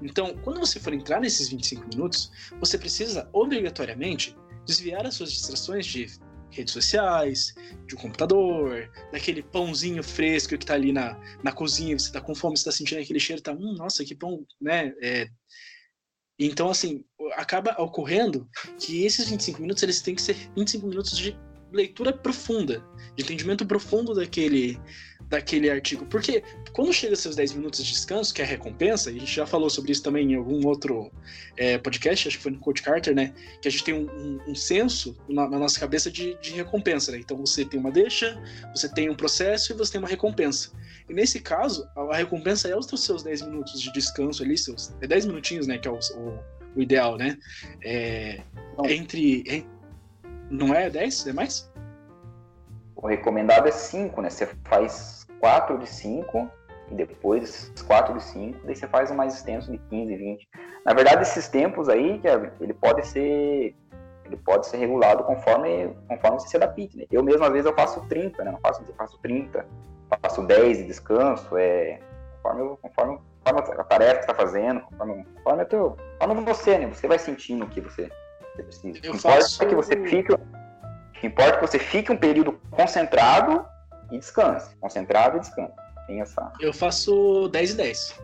Então, 0.02 0.36
quando 0.38 0.60
você 0.60 0.78
for 0.80 0.92
entrar 0.92 1.20
nesses 1.20 1.48
25 1.48 1.88
minutos, 1.88 2.30
você 2.58 2.76
precisa 2.78 3.28
obrigatoriamente 3.32 4.36
desviar 4.66 5.06
as 5.06 5.14
suas 5.14 5.32
distrações 5.32 5.86
de 5.86 6.06
redes 6.50 6.72
sociais, 6.72 7.54
de 7.86 7.94
um 7.94 7.98
computador, 7.98 8.90
daquele 9.12 9.42
pãozinho 9.42 10.02
fresco 10.02 10.56
que 10.56 10.64
tá 10.64 10.74
ali 10.74 10.92
na, 10.92 11.18
na 11.42 11.52
cozinha, 11.52 11.98
você 11.98 12.12
tá 12.12 12.20
com 12.20 12.34
fome, 12.34 12.56
você 12.56 12.64
tá 12.64 12.72
sentindo 12.72 13.00
aquele 13.00 13.18
cheiro, 13.18 13.42
tá, 13.42 13.52
hum, 13.52 13.74
nossa, 13.76 14.04
que 14.04 14.14
pão, 14.14 14.46
né? 14.60 14.94
É... 15.02 15.28
Então, 16.38 16.68
assim, 16.68 17.04
acaba 17.34 17.80
ocorrendo 17.80 18.48
que 18.78 19.04
esses 19.04 19.28
25 19.28 19.60
minutos, 19.60 19.82
eles 19.82 20.00
têm 20.00 20.14
que 20.14 20.22
ser 20.22 20.34
25 20.56 20.86
minutos 20.86 21.16
de 21.16 21.36
leitura 21.74 22.12
profunda, 22.12 22.82
de 23.16 23.24
entendimento 23.24 23.66
profundo 23.66 24.14
daquele, 24.14 24.78
daquele 25.28 25.68
artigo. 25.68 26.06
Porque 26.06 26.42
quando 26.72 26.92
chega 26.92 27.16
seus 27.16 27.34
10 27.34 27.54
minutos 27.54 27.84
de 27.84 27.92
descanso, 27.92 28.32
que 28.32 28.40
é 28.40 28.44
a 28.44 28.48
recompensa, 28.48 29.10
e 29.10 29.16
a 29.16 29.20
gente 29.20 29.34
já 29.34 29.46
falou 29.46 29.68
sobre 29.68 29.92
isso 29.92 30.02
também 30.02 30.32
em 30.32 30.36
algum 30.36 30.64
outro 30.66 31.10
é, 31.56 31.76
podcast, 31.78 32.28
acho 32.28 32.36
que 32.36 32.42
foi 32.42 32.52
no 32.52 32.58
Coach 32.58 32.82
Carter, 32.82 33.14
né? 33.14 33.34
Que 33.60 33.68
a 33.68 33.70
gente 33.70 33.84
tem 33.84 33.94
um, 33.94 34.08
um, 34.08 34.50
um 34.50 34.54
senso 34.54 35.16
na, 35.28 35.48
na, 35.48 35.58
nossa 35.58 35.78
cabeça 35.78 36.10
de, 36.10 36.38
de 36.40 36.52
recompensa, 36.52 37.12
né? 37.12 37.18
Então 37.18 37.36
você 37.36 37.64
tem 37.64 37.80
uma 37.80 37.90
deixa, 37.90 38.40
você 38.74 38.88
tem 38.88 39.10
um 39.10 39.16
processo 39.16 39.72
e 39.72 39.76
você 39.76 39.92
tem 39.92 39.98
uma 39.98 40.08
recompensa. 40.08 40.72
E 41.08 41.12
nesse 41.12 41.40
caso, 41.40 41.86
a, 41.96 42.16
recompensa 42.16 42.68
é 42.68 42.76
os 42.76 42.86
seus 42.86 43.22
10 43.22 43.42
minutos 43.42 43.80
de 43.80 43.92
descanso 43.92 44.42
ali, 44.42 44.56
seus. 44.56 44.94
É 45.00 45.06
10 45.06 45.26
minutinhos, 45.26 45.66
né? 45.66 45.78
Que 45.78 45.88
é 45.88 45.90
o, 45.90 45.98
o, 45.98 46.38
o 46.76 46.82
ideal, 46.82 47.16
né? 47.16 47.36
É, 47.82 48.40
entre. 48.88 49.66
Não 50.54 50.72
é 50.72 50.88
10? 50.88 51.26
É 51.26 51.32
mais? 51.32 51.70
O 52.94 53.08
recomendado 53.08 53.66
é 53.66 53.72
5, 53.72 54.22
né? 54.22 54.30
Você 54.30 54.46
faz 54.64 55.26
4 55.40 55.78
de 55.78 55.86
5 55.86 56.48
e 56.92 56.94
depois 56.94 57.72
4 57.86 58.14
de 58.14 58.22
5, 58.22 58.60
daí 58.64 58.76
você 58.76 58.86
faz 58.86 59.10
o 59.10 59.14
mais 59.14 59.34
extenso 59.34 59.70
de 59.72 59.78
15, 59.78 60.16
20. 60.16 60.48
Na 60.86 60.94
verdade, 60.94 61.22
esses 61.22 61.48
tempos 61.48 61.88
aí, 61.88 62.20
ele 62.60 62.74
pode 62.74 63.06
ser 63.06 63.74
ele 64.24 64.36
pode 64.38 64.66
ser 64.66 64.78
regulado 64.78 65.22
conforme, 65.24 65.94
conforme 66.08 66.40
você 66.40 66.48
se 66.48 66.56
adapte, 66.56 66.96
né? 66.96 67.04
Eu 67.10 67.22
mesmo, 67.22 67.44
às 67.44 67.50
vezes, 67.50 67.66
eu 67.66 67.74
faço 67.74 68.00
30, 68.08 68.42
né? 68.42 68.52
Não 68.52 68.60
faço, 68.60 68.82
eu 68.88 68.94
faço 68.94 69.18
30, 69.18 69.66
faço 70.22 70.42
10 70.46 70.78
de 70.78 70.84
descanso, 70.84 71.58
é 71.58 71.98
conforme, 72.42 72.76
conforme, 72.80 73.18
conforme 73.44 73.80
a 73.80 73.84
tarefa 73.84 74.20
que 74.20 74.24
você 74.24 74.30
está 74.30 74.34
fazendo, 74.34 74.80
conforme, 74.80 75.26
conforme, 75.34 75.64
teu, 75.66 75.96
conforme 76.18 76.42
você, 76.42 76.78
né? 76.78 76.86
Você 76.86 77.06
vai 77.06 77.18
sentindo 77.18 77.66
o 77.66 77.68
que 77.68 77.82
você, 77.82 78.10
Eu 79.02 79.14
o 79.14 79.18
faço... 79.18 79.62
é 79.62 79.66
que 79.66 79.74
você 79.74 79.96
fique 80.08 80.32
que 81.24 81.28
importa 81.28 81.54
é 81.54 81.56
que 81.56 81.66
você 81.66 81.78
fique 81.78 82.12
um 82.12 82.16
período 82.16 82.60
concentrado 82.70 83.64
e 84.12 84.18
descanse. 84.18 84.76
Concentrado 84.76 85.38
e 85.38 85.40
descanse. 85.40 85.72
Tem 86.06 86.20
essa... 86.20 86.52
Eu 86.60 86.72
faço 86.72 87.48
10 87.48 87.70
e 87.70 87.74
10. 87.74 88.20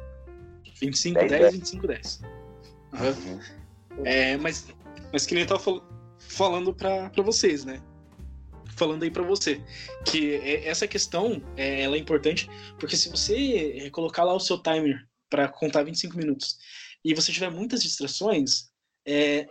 25, 0.81 1.19
10, 1.19 1.31
10, 1.31 1.43
10. 1.43 1.55
25, 1.55 1.87
10. 1.87 2.21
Uhum. 2.93 3.41
Uhum. 3.97 4.07
É, 4.07 4.37
mas, 4.37 4.67
mas 5.11 5.25
que 5.25 5.35
nem 5.35 5.45
eu 5.45 5.49
tava 5.49 5.61
fal 5.61 5.83
falando 6.19 6.75
para 6.75 7.11
vocês, 7.25 7.65
né? 7.65 7.81
Falando 8.77 9.03
aí 9.03 9.11
para 9.11 9.23
você. 9.23 9.63
Que 10.05 10.37
essa 10.67 10.87
questão 10.87 11.43
é, 11.57 11.83
ela 11.83 11.97
é 11.97 11.99
importante, 11.99 12.51
porque 12.79 12.97
se 12.97 13.09
você 13.09 13.91
colocar 13.91 14.25
lá 14.25 14.35
o 14.35 14.41
seu 14.41 14.59
timer 14.59 15.07
para 15.31 15.49
contar 15.49 15.83
25 15.85 16.17
minutos 16.17 16.59
e 17.03 17.15
você 17.15 17.33
tiver 17.33 17.51
muitas 17.51 17.83
distrações, 17.83 18.69
é, 19.07 19.47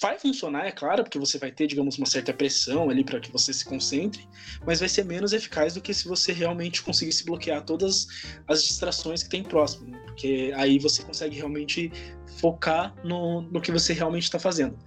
vai 0.00 0.18
funcionar, 0.18 0.66
é 0.66 0.72
claro, 0.72 1.02
porque 1.02 1.18
você 1.18 1.38
vai 1.38 1.50
ter, 1.50 1.66
digamos, 1.66 1.98
uma 1.98 2.06
certa 2.06 2.32
pressão 2.32 2.88
ali 2.88 3.04
para 3.04 3.20
que 3.20 3.30
você 3.30 3.52
se 3.52 3.64
concentre, 3.64 4.26
mas 4.66 4.80
vai 4.80 4.88
ser 4.88 5.04
menos 5.04 5.32
eficaz 5.32 5.74
do 5.74 5.80
que 5.80 5.92
se 5.92 6.08
você 6.08 6.32
realmente 6.32 6.82
conseguisse 6.82 7.24
bloquear 7.24 7.62
todas 7.64 8.06
as 8.46 8.62
distrações 8.62 9.22
que 9.22 9.28
tem 9.28 9.42
próximo, 9.42 9.90
né? 9.90 9.98
porque 10.06 10.52
aí 10.56 10.78
você 10.78 11.02
consegue 11.02 11.36
realmente 11.36 11.92
focar 12.40 12.94
no, 13.04 13.42
no 13.42 13.60
que 13.60 13.70
você 13.70 13.92
realmente 13.92 14.24
está 14.24 14.38
fazendo. 14.38 14.78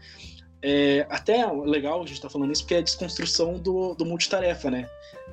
É, 0.63 1.05
até 1.09 1.45
legal 1.51 1.97
a 1.97 2.05
gente 2.05 2.13
estar 2.13 2.27
tá 2.27 2.33
falando 2.33 2.51
isso, 2.51 2.63
porque 2.63 2.75
é 2.75 2.79
a 2.79 2.83
desconstrução 2.83 3.59
do, 3.59 3.93
do 3.95 4.05
multitarefa, 4.05 4.69
né? 4.69 4.87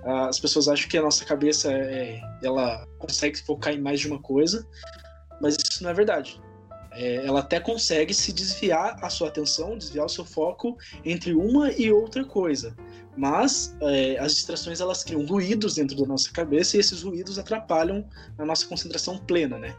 As 0.04 0.38
pessoas 0.38 0.68
acham 0.68 0.88
que 0.88 0.96
a 0.96 1.02
nossa 1.02 1.24
cabeça 1.24 1.72
é, 1.72 2.20
ela 2.42 2.86
consegue 2.98 3.38
focar 3.42 3.74
em 3.74 3.80
mais 3.80 4.00
de 4.00 4.06
uma 4.06 4.20
coisa, 4.20 4.66
mas 5.40 5.56
isso 5.56 5.82
não 5.82 5.90
é 5.90 5.94
verdade 5.94 6.40
é, 6.92 7.26
ela 7.26 7.40
até 7.40 7.60
consegue 7.60 8.14
se 8.14 8.32
desviar 8.32 8.96
a 9.02 9.10
sua 9.10 9.28
atenção, 9.28 9.76
desviar 9.76 10.06
o 10.06 10.08
seu 10.08 10.24
foco 10.24 10.76
entre 11.04 11.34
uma 11.34 11.70
e 11.72 11.92
outra 11.92 12.24
coisa. 12.24 12.74
Mas 13.16 13.76
é, 13.80 14.18
as 14.18 14.34
distrações 14.34 14.80
elas 14.80 15.02
criam 15.02 15.24
ruídos 15.26 15.74
dentro 15.74 15.96
da 15.96 16.06
nossa 16.06 16.32
cabeça 16.32 16.76
e 16.76 16.80
esses 16.80 17.02
ruídos 17.02 17.38
atrapalham 17.38 18.04
a 18.38 18.44
nossa 18.44 18.66
concentração 18.66 19.18
plena, 19.18 19.58
né? 19.58 19.74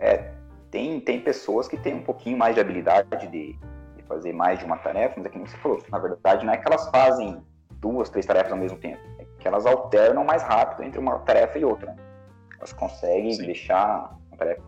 É, 0.00 0.32
tem, 0.70 1.00
tem 1.00 1.20
pessoas 1.20 1.68
que 1.68 1.76
têm 1.76 1.94
um 1.94 2.02
pouquinho 2.02 2.36
mais 2.36 2.54
de 2.54 2.60
habilidade 2.60 3.26
de, 3.28 3.52
de 3.96 4.02
fazer 4.06 4.32
mais 4.32 4.58
de 4.58 4.64
uma 4.64 4.78
tarefa, 4.78 5.14
mas 5.16 5.26
é 5.26 5.28
que 5.28 5.36
nem 5.38 5.46
você 5.46 5.56
falou, 5.58 5.82
na 5.90 5.98
verdade 5.98 6.46
não 6.46 6.52
é 6.52 6.56
que 6.56 6.66
elas 6.66 6.88
fazem 6.88 7.42
duas, 7.72 8.08
três 8.08 8.24
tarefas 8.24 8.52
ao 8.52 8.58
mesmo 8.58 8.78
tempo, 8.78 9.00
é 9.18 9.26
que 9.38 9.46
elas 9.46 9.66
alternam 9.66 10.24
mais 10.24 10.42
rápido 10.42 10.82
entre 10.82 10.98
uma 10.98 11.18
tarefa 11.20 11.58
e 11.58 11.64
outra. 11.64 12.07
Elas 12.58 12.72
conseguem 12.72 13.32
Sim. 13.32 13.46
deixar 13.46 14.16
uma 14.28 14.36
tarefa. 14.36 14.62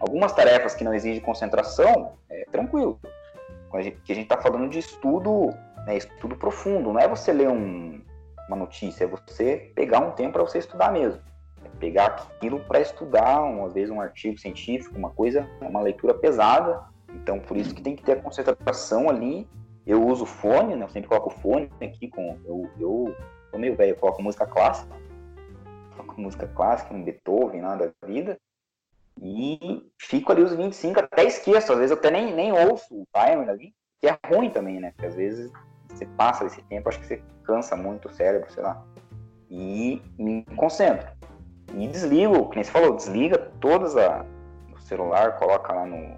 Algumas 0.00 0.32
tarefas 0.32 0.74
que 0.74 0.84
não 0.84 0.94
exigem 0.94 1.20
concentração, 1.20 2.14
é 2.30 2.44
tranquilo. 2.50 3.00
Que 3.70 4.12
a 4.12 4.14
gente 4.14 4.22
está 4.24 4.36
falando 4.36 4.68
de 4.68 4.78
estudo, 4.78 5.50
né, 5.86 5.96
estudo 5.96 6.36
profundo, 6.36 6.92
não 6.92 7.00
é 7.00 7.08
você 7.08 7.32
ler 7.32 7.48
um, 7.48 8.02
uma 8.48 8.56
notícia, 8.56 9.04
é 9.04 9.06
você 9.06 9.72
pegar 9.74 10.00
um 10.00 10.10
tempo 10.10 10.32
para 10.32 10.42
você 10.42 10.58
estudar 10.58 10.92
mesmo 10.92 11.20
pegar 11.82 12.06
aquilo 12.06 12.60
para 12.60 12.80
estudar, 12.80 13.42
uma 13.42 13.68
vez 13.68 13.90
um 13.90 14.00
artigo 14.00 14.38
científico, 14.38 14.96
uma 14.96 15.10
coisa, 15.10 15.48
uma 15.60 15.80
leitura 15.80 16.14
pesada. 16.14 16.80
Então, 17.08 17.40
por 17.40 17.56
isso 17.56 17.74
que 17.74 17.82
tem 17.82 17.96
que 17.96 18.04
ter 18.04 18.12
a 18.12 18.22
concentração 18.22 19.10
ali. 19.10 19.48
Eu 19.84 20.06
uso 20.06 20.24
fone, 20.24 20.76
né? 20.76 20.84
Eu 20.84 20.88
sempre 20.88 21.08
coloco 21.08 21.30
fone 21.30 21.68
aqui 21.80 22.06
com. 22.06 22.38
Eu, 22.44 22.70
eu 22.78 23.16
sou 23.50 23.58
meio 23.58 23.74
velho, 23.74 23.90
eu 23.90 23.96
coloco 23.96 24.22
música 24.22 24.46
clássica. 24.46 24.94
Música 26.16 26.46
clássica, 26.48 26.94
um 26.94 27.02
Beethoven 27.02 27.62
lá 27.62 27.76
da 27.76 27.90
vida. 28.06 28.38
E 29.20 29.90
fico 29.98 30.32
ali 30.32 30.42
os 30.42 30.54
25, 30.54 31.00
até 31.00 31.24
esqueço. 31.24 31.72
Às 31.72 31.78
vezes 31.78 31.90
eu 31.90 31.98
até 31.98 32.10
nem, 32.10 32.34
nem 32.34 32.52
ouço 32.52 32.86
o 32.94 33.06
timer 33.12 33.48
ali, 33.48 33.74
que 34.00 34.08
é 34.08 34.18
ruim 34.26 34.50
também, 34.50 34.80
né? 34.80 34.90
Porque 34.92 35.06
às 35.06 35.14
vezes 35.14 35.50
você 35.88 36.06
passa 36.06 36.46
esse 36.46 36.62
tempo, 36.62 36.88
acho 36.88 36.98
que 36.98 37.06
você 37.06 37.22
cansa 37.44 37.76
muito 37.76 38.08
o 38.08 38.10
cérebro, 38.12 38.50
sei 38.52 38.62
lá. 38.62 38.82
E 39.50 40.02
me 40.18 40.44
concentro. 40.56 41.08
E 41.74 41.86
desligo, 41.86 42.48
que 42.48 42.56
nem 42.56 42.64
você 42.64 42.70
falou, 42.70 42.96
desliga 42.96 43.38
todas 43.60 43.96
a, 43.96 44.24
o 44.74 44.78
celular, 44.80 45.38
coloca 45.38 45.72
lá 45.72 45.86
no 45.86 46.16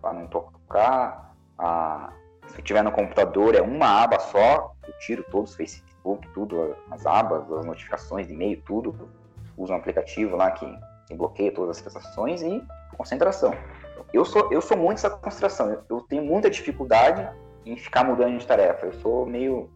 para 0.00 0.12
não 0.12 0.26
tocar. 0.26 1.34
A, 1.58 2.12
se 2.48 2.62
tiver 2.62 2.82
no 2.82 2.92
computador 2.92 3.54
é 3.54 3.62
uma 3.62 4.02
aba 4.02 4.18
só, 4.18 4.74
eu 4.86 4.92
tiro 4.98 5.24
todos, 5.30 5.54
Facebook, 5.54 5.91
tudo, 6.34 6.76
as 6.90 7.06
abas, 7.06 7.50
as 7.50 7.64
notificações 7.64 8.26
de 8.26 8.32
e-mail, 8.32 8.62
tudo. 8.64 9.10
Uso 9.56 9.72
um 9.72 9.76
aplicativo 9.76 10.36
lá 10.36 10.50
que, 10.50 10.66
que 11.06 11.14
bloqueia 11.14 11.52
todas 11.52 11.76
as 11.76 11.82
prestações 11.82 12.42
e 12.42 12.62
concentração. 12.96 13.54
Eu 14.12 14.24
sou, 14.24 14.52
eu 14.52 14.60
sou 14.60 14.76
muito 14.76 14.98
essa 14.98 15.10
concentração, 15.10 15.70
eu, 15.70 15.82
eu 15.88 16.00
tenho 16.02 16.22
muita 16.22 16.50
dificuldade 16.50 17.28
em 17.64 17.76
ficar 17.76 18.04
mudando 18.04 18.38
de 18.38 18.46
tarefa. 18.46 18.86
Eu 18.86 18.92
sou 18.94 19.26
meio. 19.26 19.70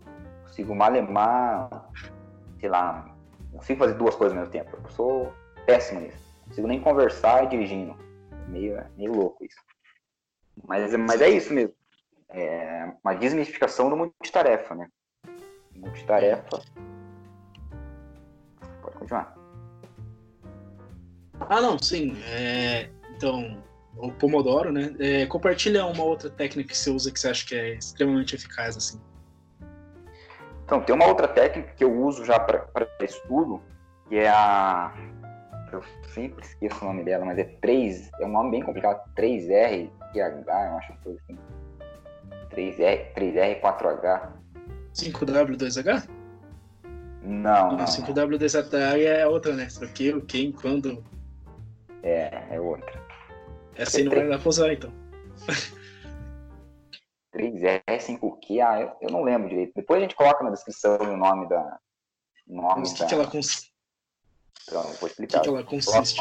consigo 0.44 0.74
malemar, 0.74 1.90
sei 2.58 2.68
lá, 2.68 3.14
consigo 3.52 3.78
fazer 3.78 3.94
duas 3.94 4.14
coisas 4.14 4.36
ao 4.36 4.42
mesmo 4.42 4.52
tempo. 4.52 4.76
Eu 4.82 4.90
sou 4.90 5.32
péssimo 5.64 6.00
nisso. 6.00 6.24
Consigo 6.48 6.66
nem 6.66 6.80
conversar 6.80 7.44
e 7.44 7.48
dirigindo. 7.48 7.96
Meio, 8.48 8.82
meio 8.96 9.12
louco 9.12 9.44
isso. 9.44 9.60
Mas, 10.64 10.94
mas 10.94 11.20
é 11.20 11.28
isso 11.28 11.52
mesmo. 11.52 11.74
É 12.28 12.92
uma 13.04 13.14
desmistificação 13.14 13.88
do 13.88 13.96
multitarefa, 13.96 14.74
né? 14.74 14.88
Multitarefa. 15.78 16.62
Pode 18.82 18.96
continuar. 18.98 19.36
Ah, 21.40 21.60
não, 21.60 21.78
sim. 21.78 22.16
É, 22.28 22.88
então, 23.16 23.62
o 23.96 24.10
Pomodoro, 24.12 24.72
né? 24.72 24.94
É, 24.98 25.26
compartilha 25.26 25.86
uma 25.86 26.04
outra 26.04 26.28
técnica 26.30 26.70
que 26.70 26.76
você 26.76 26.90
usa 26.90 27.12
que 27.12 27.20
você 27.20 27.28
acha 27.28 27.46
que 27.46 27.54
é 27.54 27.74
extremamente 27.74 28.34
eficaz, 28.34 28.76
assim. 28.76 29.00
Então, 30.64 30.80
tem 30.80 30.94
uma 30.94 31.06
outra 31.06 31.28
técnica 31.28 31.72
que 31.74 31.84
eu 31.84 31.92
uso 31.92 32.24
já 32.24 32.40
para 32.40 32.66
estudo, 33.00 33.62
que 34.08 34.16
é 34.16 34.28
a. 34.28 34.92
Eu 35.72 35.82
sempre 36.08 36.44
esqueço 36.44 36.84
o 36.84 36.88
nome 36.88 37.04
dela, 37.04 37.24
mas 37.24 37.38
é 37.38 37.44
3. 37.44 38.10
É 38.20 38.26
um 38.26 38.30
nome 38.30 38.50
bem 38.50 38.62
complicado. 38.62 39.02
3R 39.16 39.90
e 40.14 40.20
H, 40.20 40.66
eu 40.70 40.76
acho 40.78 40.92
que 40.92 41.02
foi 41.02 41.18
assim. 41.22 41.38
3R, 42.50 43.12
3R 43.14 43.60
4H. 43.60 44.35
5W2H? 44.96 46.08
Não, 47.22 47.76
não. 47.76 47.84
5W2H 47.84 48.98
é 49.04 49.26
outra, 49.26 49.54
né? 49.54 49.68
Só 49.68 49.86
que 49.86 50.12
o 50.12 50.24
quem, 50.24 50.52
quando. 50.52 51.04
É, 52.02 52.54
é 52.54 52.60
outra. 52.60 53.04
Essa 53.74 53.98
aí 53.98 54.04
não 54.04 54.12
vai 54.12 54.28
dar 54.28 54.38
pra 54.38 54.48
usar, 54.48 54.72
então. 54.72 54.92
3R5Q, 57.34 58.66
ah, 58.66 58.80
eu, 58.80 58.92
eu, 59.02 59.10
não 59.10 59.22
lembro 59.22 59.48
direito. 59.48 59.72
Depois 59.76 59.98
a 59.98 60.02
gente 60.02 60.14
coloca 60.14 60.42
na 60.42 60.50
descrição 60.50 60.96
o 60.98 61.16
nome 61.16 61.46
da. 61.48 61.78
Nome 62.46 62.80
Mas 62.80 62.94
da... 62.94 63.06
que, 63.06 63.14
ela 63.14 63.26
consiste? 63.26 63.72
Então, 64.66 64.82
vou 64.82 65.08
explicar. 65.08 65.38
O 65.38 65.42
que, 65.42 65.48
que 65.48 65.54
ela 65.54 65.64
consiste? 65.64 66.20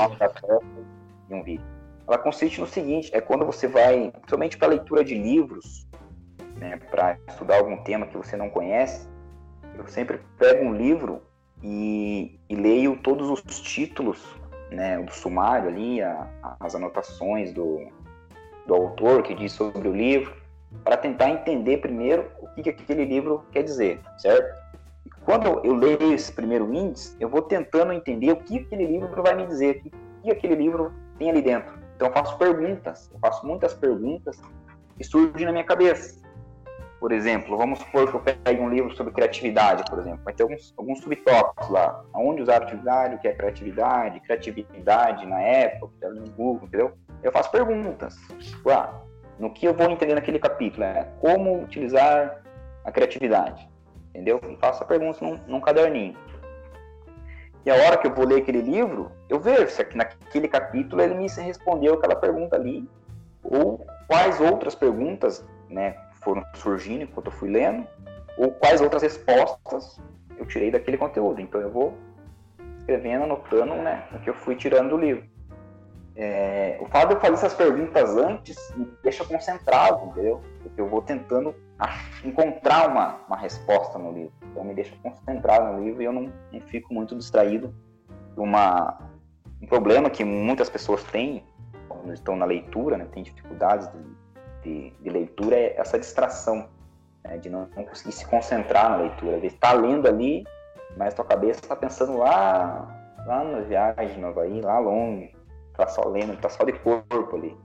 Em 1.29 1.35
um 1.35 1.43
vídeo. 1.43 1.65
Ela 2.07 2.17
consiste 2.17 2.59
no 2.59 2.67
seguinte: 2.67 3.09
é 3.13 3.21
quando 3.21 3.45
você 3.45 3.67
vai, 3.67 4.11
principalmente 4.11 4.57
para 4.57 4.67
leitura 4.69 5.03
de 5.03 5.15
livros, 5.15 5.87
né, 6.55 6.77
para 6.89 7.17
estudar 7.27 7.57
algum 7.57 7.77
tema 7.77 8.05
que 8.07 8.17
você 8.17 8.35
não 8.35 8.49
conhece, 8.49 9.07
eu 9.77 9.87
sempre 9.87 10.19
pego 10.37 10.65
um 10.65 10.73
livro 10.73 11.21
e, 11.61 12.39
e 12.49 12.55
leio 12.55 12.97
todos 12.97 13.29
os 13.29 13.41
títulos, 13.61 14.23
né, 14.71 14.97
do 14.99 15.13
sumário 15.13 15.69
ali, 15.69 16.01
a, 16.01 16.27
as 16.59 16.75
anotações 16.75 17.53
do, 17.53 17.87
do 18.65 18.73
autor 18.73 19.23
que 19.23 19.33
diz 19.33 19.51
sobre 19.51 19.87
o 19.87 19.93
livro 19.93 20.33
para 20.83 20.97
tentar 20.97 21.29
entender 21.29 21.77
primeiro 21.77 22.29
o 22.39 22.47
que, 22.53 22.63
que 22.63 22.69
aquele 22.69 23.05
livro 23.05 23.43
quer 23.51 23.63
dizer, 23.63 23.99
certo? 24.17 24.53
Quando 25.23 25.65
eu 25.65 25.73
leio 25.73 26.13
esse 26.13 26.31
primeiro 26.31 26.71
índice, 26.73 27.15
eu 27.19 27.29
vou 27.29 27.41
tentando 27.41 27.93
entender 27.93 28.31
o 28.31 28.37
que 28.37 28.59
aquele 28.59 28.85
livro 28.85 29.23
vai 29.23 29.35
me 29.35 29.47
dizer, 29.47 29.81
o 30.19 30.21
que 30.23 30.31
aquele 30.31 30.55
livro 30.55 30.93
tem 31.17 31.29
ali 31.29 31.41
dentro. 31.41 31.73
Então 31.95 32.09
eu 32.09 32.13
faço 32.13 32.37
perguntas, 32.37 33.09
eu 33.13 33.19
faço 33.19 33.45
muitas 33.45 33.73
perguntas 33.73 34.39
que 34.97 35.03
surgem 35.03 35.45
na 35.45 35.51
minha 35.51 35.63
cabeça. 35.63 36.24
Por 37.05 37.11
exemplo, 37.11 37.55
vamos 37.55 37.77
supor 37.77 38.09
que 38.09 38.15
eu 38.15 38.19
pegue 38.19 38.59
um 38.59 38.67
livro 38.67 38.95
sobre 38.95 39.13
criatividade, 39.13 39.83
por 39.87 39.99
exemplo. 39.99 40.21
Vai 40.25 40.33
ter 40.33 40.41
alguns, 40.41 40.73
alguns 40.75 41.01
subtópicos 41.01 41.69
lá. 41.69 42.03
Aonde 42.11 42.41
usar 42.41 42.63
atividade, 42.63 43.13
o 43.13 43.19
que 43.19 43.27
é 43.27 43.33
criatividade, 43.33 44.19
criatividade 44.21 45.23
na 45.27 45.39
época, 45.39 46.09
no 46.09 46.27
Google, 46.31 46.67
entendeu? 46.67 46.93
Eu 47.21 47.31
faço 47.31 47.51
perguntas. 47.51 48.17
Tipo, 48.39 48.71
ah, 48.71 49.03
no 49.37 49.53
que 49.53 49.67
eu 49.67 49.75
vou 49.75 49.87
entender 49.91 50.15
naquele 50.15 50.39
capítulo, 50.39 50.83
é 50.83 51.07
como 51.21 51.61
utilizar 51.61 52.41
a 52.83 52.91
criatividade, 52.91 53.69
entendeu? 54.09 54.41
E 54.49 54.55
faço 54.55 54.81
a 54.81 54.87
pergunta 54.87 55.23
num, 55.23 55.39
num 55.45 55.61
caderninho. 55.61 56.17
E 57.63 57.69
a 57.69 57.75
hora 57.75 57.97
que 57.97 58.07
eu 58.07 58.15
vou 58.15 58.25
ler 58.25 58.41
aquele 58.41 58.61
livro, 58.61 59.11
eu 59.29 59.39
vejo 59.39 59.69
se 59.69 59.87
naquele 59.93 60.47
capítulo 60.47 61.03
ele 61.03 61.13
me 61.13 61.27
respondeu 61.27 61.93
aquela 61.93 62.15
pergunta 62.15 62.55
ali, 62.55 62.89
ou 63.43 63.85
quais 64.07 64.41
outras 64.41 64.73
perguntas 64.73 65.45
né, 65.69 65.95
foram 66.25 66.43
surgindo 66.55 67.03
enquanto 67.03 67.27
eu 67.27 67.31
fui 67.31 67.49
lendo, 67.49 67.87
ou 68.37 68.51
quais 68.51 68.81
outras 68.81 69.01
respostas 69.01 69.97
eu 70.37 70.45
tirei 70.45 70.69
daquele 70.69 70.97
conteúdo. 70.97 71.39
Então 71.39 71.61
eu 71.61 71.71
vou 71.71 71.93
escrevendo, 72.79 73.23
anotando 73.23 73.75
né, 73.75 74.05
o 74.11 74.19
que 74.19 74.29
eu 74.29 74.33
fui 74.33 74.57
tirando 74.57 74.89
do 74.89 74.97
livro 74.97 75.23
é, 76.15 76.77
o 76.79 76.85
fato 76.85 77.09
de 77.09 77.15
eu 77.15 77.19
fazer 77.19 77.33
essas 77.33 77.53
perguntas 77.53 78.15
antes 78.15 78.73
me 78.75 78.87
deixa 79.03 79.25
concentrado, 79.25 80.05
entendeu? 80.05 80.41
Porque 80.63 80.79
eu 80.79 80.87
vou 80.87 81.01
tentando 81.01 81.53
encontrar 82.23 82.89
uma, 82.89 83.19
uma 83.27 83.37
resposta 83.37 83.99
no 83.99 84.11
livro. 84.13 84.31
Então 84.43 84.63
me 84.63 84.73
deixa 84.73 84.95
concentrado 85.03 85.73
no 85.73 85.83
livro 85.83 86.01
e 86.01 86.05
eu 86.05 86.13
não, 86.13 86.31
não 86.51 86.61
fico 86.61 86.93
muito 86.93 87.15
distraído. 87.15 87.75
Uma, 88.37 88.97
um 89.61 89.67
problema 89.67 90.09
que 90.09 90.23
muitas 90.23 90.69
pessoas 90.69 91.03
têm 91.03 91.43
quando 91.89 92.13
estão 92.13 92.35
na 92.35 92.45
leitura, 92.45 92.97
né, 92.97 93.05
têm 93.11 93.23
dificuldades 93.23 93.89
de, 93.89 93.99
de, 94.65 94.89
de 94.89 95.09
leitura, 95.09 95.55
é 95.55 95.75
essa 95.77 95.99
distração, 95.99 96.67
né, 97.23 97.37
de 97.37 97.49
não, 97.49 97.69
não, 97.75 97.85
conseguir 97.85 98.13
se 98.13 98.25
concentrar 98.25 98.89
na 98.89 98.97
leitura. 98.97 99.39
De 99.39 99.47
estar 99.47 99.73
lendo 99.73 100.07
ali, 100.07 100.43
mas 100.97 101.13
tua 101.13 101.23
cabeça 101.23 101.61
está 101.61 101.75
pensando 101.75 102.17
lá, 102.17 103.15
lá 103.25 103.43
na 103.43 103.61
viagem 103.61 104.19
no 104.19 104.27
Havaí, 104.27 104.59
lá 104.61 104.79
longe 104.79 105.35
tá 105.77 105.87
só 105.87 106.07
lendo, 106.07 106.39
tá 106.39 106.49
só 106.49 106.63
de 106.63 106.73
corpo 106.73 107.35
ali. 107.35 107.55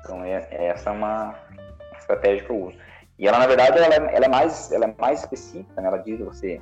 Então 0.00 0.24
é, 0.24 0.46
é 0.50 0.66
essa 0.66 0.90
é 0.90 0.92
uma 0.92 1.34
estratégia 1.98 2.44
que 2.44 2.50
eu 2.50 2.66
uso. 2.66 2.78
E 3.18 3.26
ela, 3.26 3.38
na 3.38 3.46
verdade, 3.46 3.78
ela, 3.78 3.94
é, 3.94 4.16
ela 4.16 4.24
é 4.26 4.28
mais, 4.28 4.72
ela 4.72 4.86
é 4.86 4.94
mais 4.98 5.20
específica, 5.20 5.80
né? 5.80 5.88
Ela 5.88 5.98
diz 5.98 6.18
você, 6.18 6.60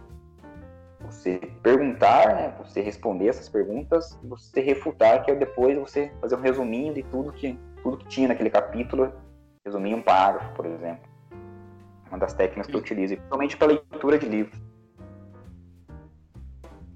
você 1.00 1.40
perguntar, 1.62 2.34
né? 2.34 2.54
Você 2.58 2.80
responder 2.80 3.28
essas 3.28 3.48
perguntas 3.48 4.18
você 4.22 4.60
refutar, 4.60 5.24
que 5.24 5.30
é 5.30 5.34
depois 5.34 5.76
você 5.76 6.12
fazer 6.20 6.36
um 6.36 6.40
resuminho 6.40 6.94
de 6.94 7.02
tudo 7.04 7.32
que, 7.32 7.58
tudo 7.82 7.98
que 7.98 8.06
tinha 8.06 8.28
naquele 8.28 8.50
capítulo, 8.50 9.12
resumir 9.64 9.94
um 9.94 10.02
parágrafo, 10.02 10.54
por 10.54 10.66
exemplo. 10.66 11.08
Uma 12.08 12.18
das 12.18 12.34
técnicas 12.34 12.66
que 12.66 12.76
eu 12.76 12.80
utilizo, 12.80 13.16
principalmente 13.16 13.56
para 13.56 13.66
leitura 13.68 14.18
de 14.18 14.26
livros. 14.26 14.60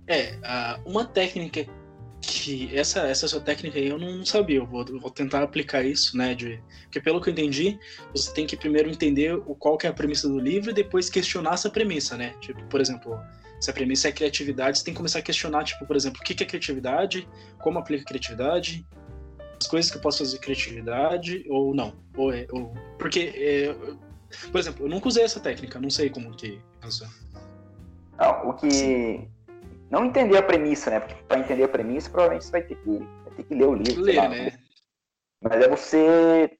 É, 0.06 0.38
uma 0.86 1.04
técnica 1.04 1.66
que 2.20 2.76
essa, 2.76 3.00
essa 3.00 3.28
sua 3.28 3.40
técnica 3.40 3.78
aí 3.78 3.88
eu 3.88 3.98
não 3.98 4.24
sabia, 4.24 4.56
eu 4.56 4.66
vou, 4.66 4.84
vou 4.84 5.10
tentar 5.10 5.42
aplicar 5.42 5.84
isso, 5.84 6.16
né, 6.16 6.34
de, 6.34 6.60
porque 6.82 7.00
pelo 7.00 7.20
que 7.20 7.30
eu 7.30 7.32
entendi, 7.32 7.78
você 8.12 8.32
tem 8.32 8.46
que 8.46 8.56
primeiro 8.56 8.88
entender 8.88 9.34
o, 9.34 9.54
qual 9.54 9.78
que 9.78 9.86
é 9.86 9.90
a 9.90 9.92
premissa 9.92 10.28
do 10.28 10.38
livro 10.38 10.70
e 10.70 10.74
depois 10.74 11.08
questionar 11.08 11.54
essa 11.54 11.70
premissa, 11.70 12.16
né, 12.16 12.34
tipo, 12.40 12.62
por 12.64 12.80
exemplo, 12.80 13.18
se 13.60 13.70
a 13.70 13.72
premissa 13.72 14.08
é 14.08 14.12
criatividade, 14.12 14.78
você 14.78 14.84
tem 14.84 14.94
que 14.94 14.98
começar 14.98 15.20
a 15.20 15.22
questionar, 15.22 15.64
tipo, 15.64 15.86
por 15.86 15.94
exemplo, 15.94 16.20
o 16.20 16.24
que 16.24 16.42
é 16.42 16.46
criatividade, 16.46 17.28
como 17.58 17.78
aplica 17.78 18.04
criatividade, 18.04 18.86
coisas 19.66 19.90
que 19.90 19.96
eu 19.96 20.02
posso 20.02 20.18
fazer 20.18 20.38
criatividade 20.38 21.44
ou 21.48 21.74
não. 21.74 21.94
Ou, 22.16 22.32
é, 22.32 22.46
ou 22.50 22.72
porque, 22.98 23.32
é, 23.34 23.74
por 24.50 24.58
exemplo, 24.58 24.86
eu 24.86 24.90
nunca 24.90 25.08
usei 25.08 25.24
essa 25.24 25.40
técnica, 25.40 25.80
não 25.80 25.90
sei 25.90 26.10
como 26.10 26.30
que 26.36 26.60
funciona. 26.80 27.12
Não, 28.18 28.50
o 28.50 28.54
que. 28.54 28.70
Sim. 28.70 29.30
Não 29.90 30.04
entender 30.04 30.36
a 30.36 30.42
premissa, 30.42 30.90
né? 30.90 31.00
Porque 31.00 31.14
para 31.22 31.40
entender 31.40 31.64
a 31.64 31.68
premissa, 31.68 32.10
provavelmente 32.10 32.44
você 32.44 32.52
vai 32.52 32.62
ter 32.62 32.76
que, 32.76 32.98
vai 32.98 33.34
ter 33.36 33.42
que 33.44 33.54
ler 33.54 33.66
o 33.66 33.74
livro. 33.74 34.02
Ler, 34.02 34.16
lá, 34.16 34.28
né? 34.28 34.58
Mas 35.40 35.64
é 35.64 35.68
você 35.68 36.58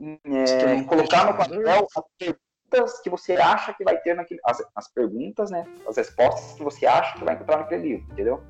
é, 0.00 0.84
colocar 0.84 1.26
no 1.26 1.36
papel 1.36 1.86
as 1.96 2.04
perguntas 2.18 3.00
que 3.00 3.10
você 3.10 3.34
acha 3.34 3.74
que 3.74 3.82
vai 3.82 3.98
ter 3.98 4.14
naquele. 4.14 4.40
As, 4.44 4.62
as 4.76 4.92
perguntas, 4.92 5.50
né? 5.50 5.66
As 5.88 5.96
respostas 5.96 6.54
que 6.56 6.62
você 6.62 6.86
acha 6.86 7.18
que 7.18 7.24
vai 7.24 7.34
encontrar 7.34 7.58
naquele 7.58 7.88
livro, 7.88 8.12
entendeu? 8.12 8.42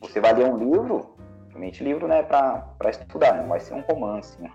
Você 0.00 0.20
vai 0.20 0.32
ler 0.32 0.46
um 0.46 0.56
livro, 0.56 1.16
realmente 1.48 1.82
livro, 1.82 2.06
né, 2.06 2.22
para 2.22 2.90
estudar, 2.90 3.34
não 3.34 3.48
vai 3.48 3.60
ser 3.60 3.74
um 3.74 3.80
romance, 3.80 4.40
né? 4.40 4.50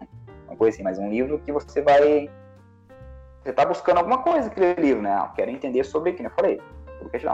uma 0.47 0.57
coisa 0.57 0.75
assim, 0.75 0.83
mas 0.83 0.99
um 0.99 1.09
livro 1.09 1.39
que 1.39 1.51
você 1.51 1.81
vai. 1.81 2.29
Você 3.41 3.49
está 3.49 3.65
buscando 3.65 3.97
alguma 3.97 4.19
coisa 4.19 4.47
naquele 4.47 4.81
livro, 4.81 5.01
né? 5.01 5.11
Ah, 5.11 5.31
quero 5.35 5.51
entender 5.51 5.83
sobre 5.83 6.13
que 6.13 6.25
eu 6.25 6.29
falei. 6.29 6.61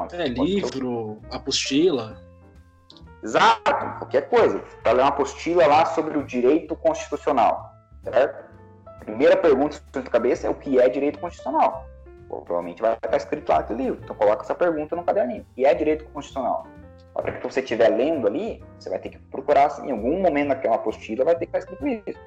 Sobre 0.10 0.26
é, 0.26 0.28
livro, 0.28 1.20
apostila. 1.32 2.18
Exato, 3.22 3.62
qualquer 4.00 4.28
coisa. 4.28 4.60
Para 4.82 4.94
ler 4.94 5.02
uma 5.02 5.10
apostila 5.10 5.68
lá 5.68 5.86
sobre 5.86 6.18
o 6.18 6.24
direito 6.24 6.76
constitucional, 6.76 7.72
certo? 8.04 8.50
A 8.88 9.06
primeira 9.06 9.38
pergunta 9.38 9.78
que 9.78 9.84
você 9.92 10.00
na 10.00 10.10
cabeça 10.10 10.48
é 10.48 10.50
o 10.50 10.56
que 10.56 10.80
é 10.80 10.90
direito 10.90 11.20
constitucional. 11.20 11.88
Provavelmente 12.28 12.82
vai 12.82 12.94
estar 12.94 13.18
escrito 13.18 13.50
lá 13.50 13.66
no 13.70 13.76
livro. 13.76 14.00
Então 14.04 14.16
coloca 14.16 14.44
essa 14.44 14.56
pergunta 14.56 14.96
no 14.96 15.04
caderninho. 15.04 15.42
O 15.42 15.56
que 15.56 15.66
é 15.66 15.74
direito 15.74 16.06
constitucional? 16.06 16.66
A 17.20 17.22
hora 17.22 17.34
que 17.34 17.44
você 17.44 17.60
estiver 17.60 17.90
lendo 17.90 18.26
ali, 18.28 18.64
você 18.80 18.90
vai 18.90 18.98
ter 18.98 19.10
que 19.10 19.20
procurar, 19.20 19.66
assim, 19.66 19.88
em 19.88 19.92
algum 19.92 20.22
momento 20.22 20.48
naquela 20.48 20.76
apostila 20.76 21.26
vai 21.26 21.36
ter 21.36 21.48
que 21.48 21.58
estar 21.58 21.60
escrito 21.60 22.10
isso. 22.10 22.20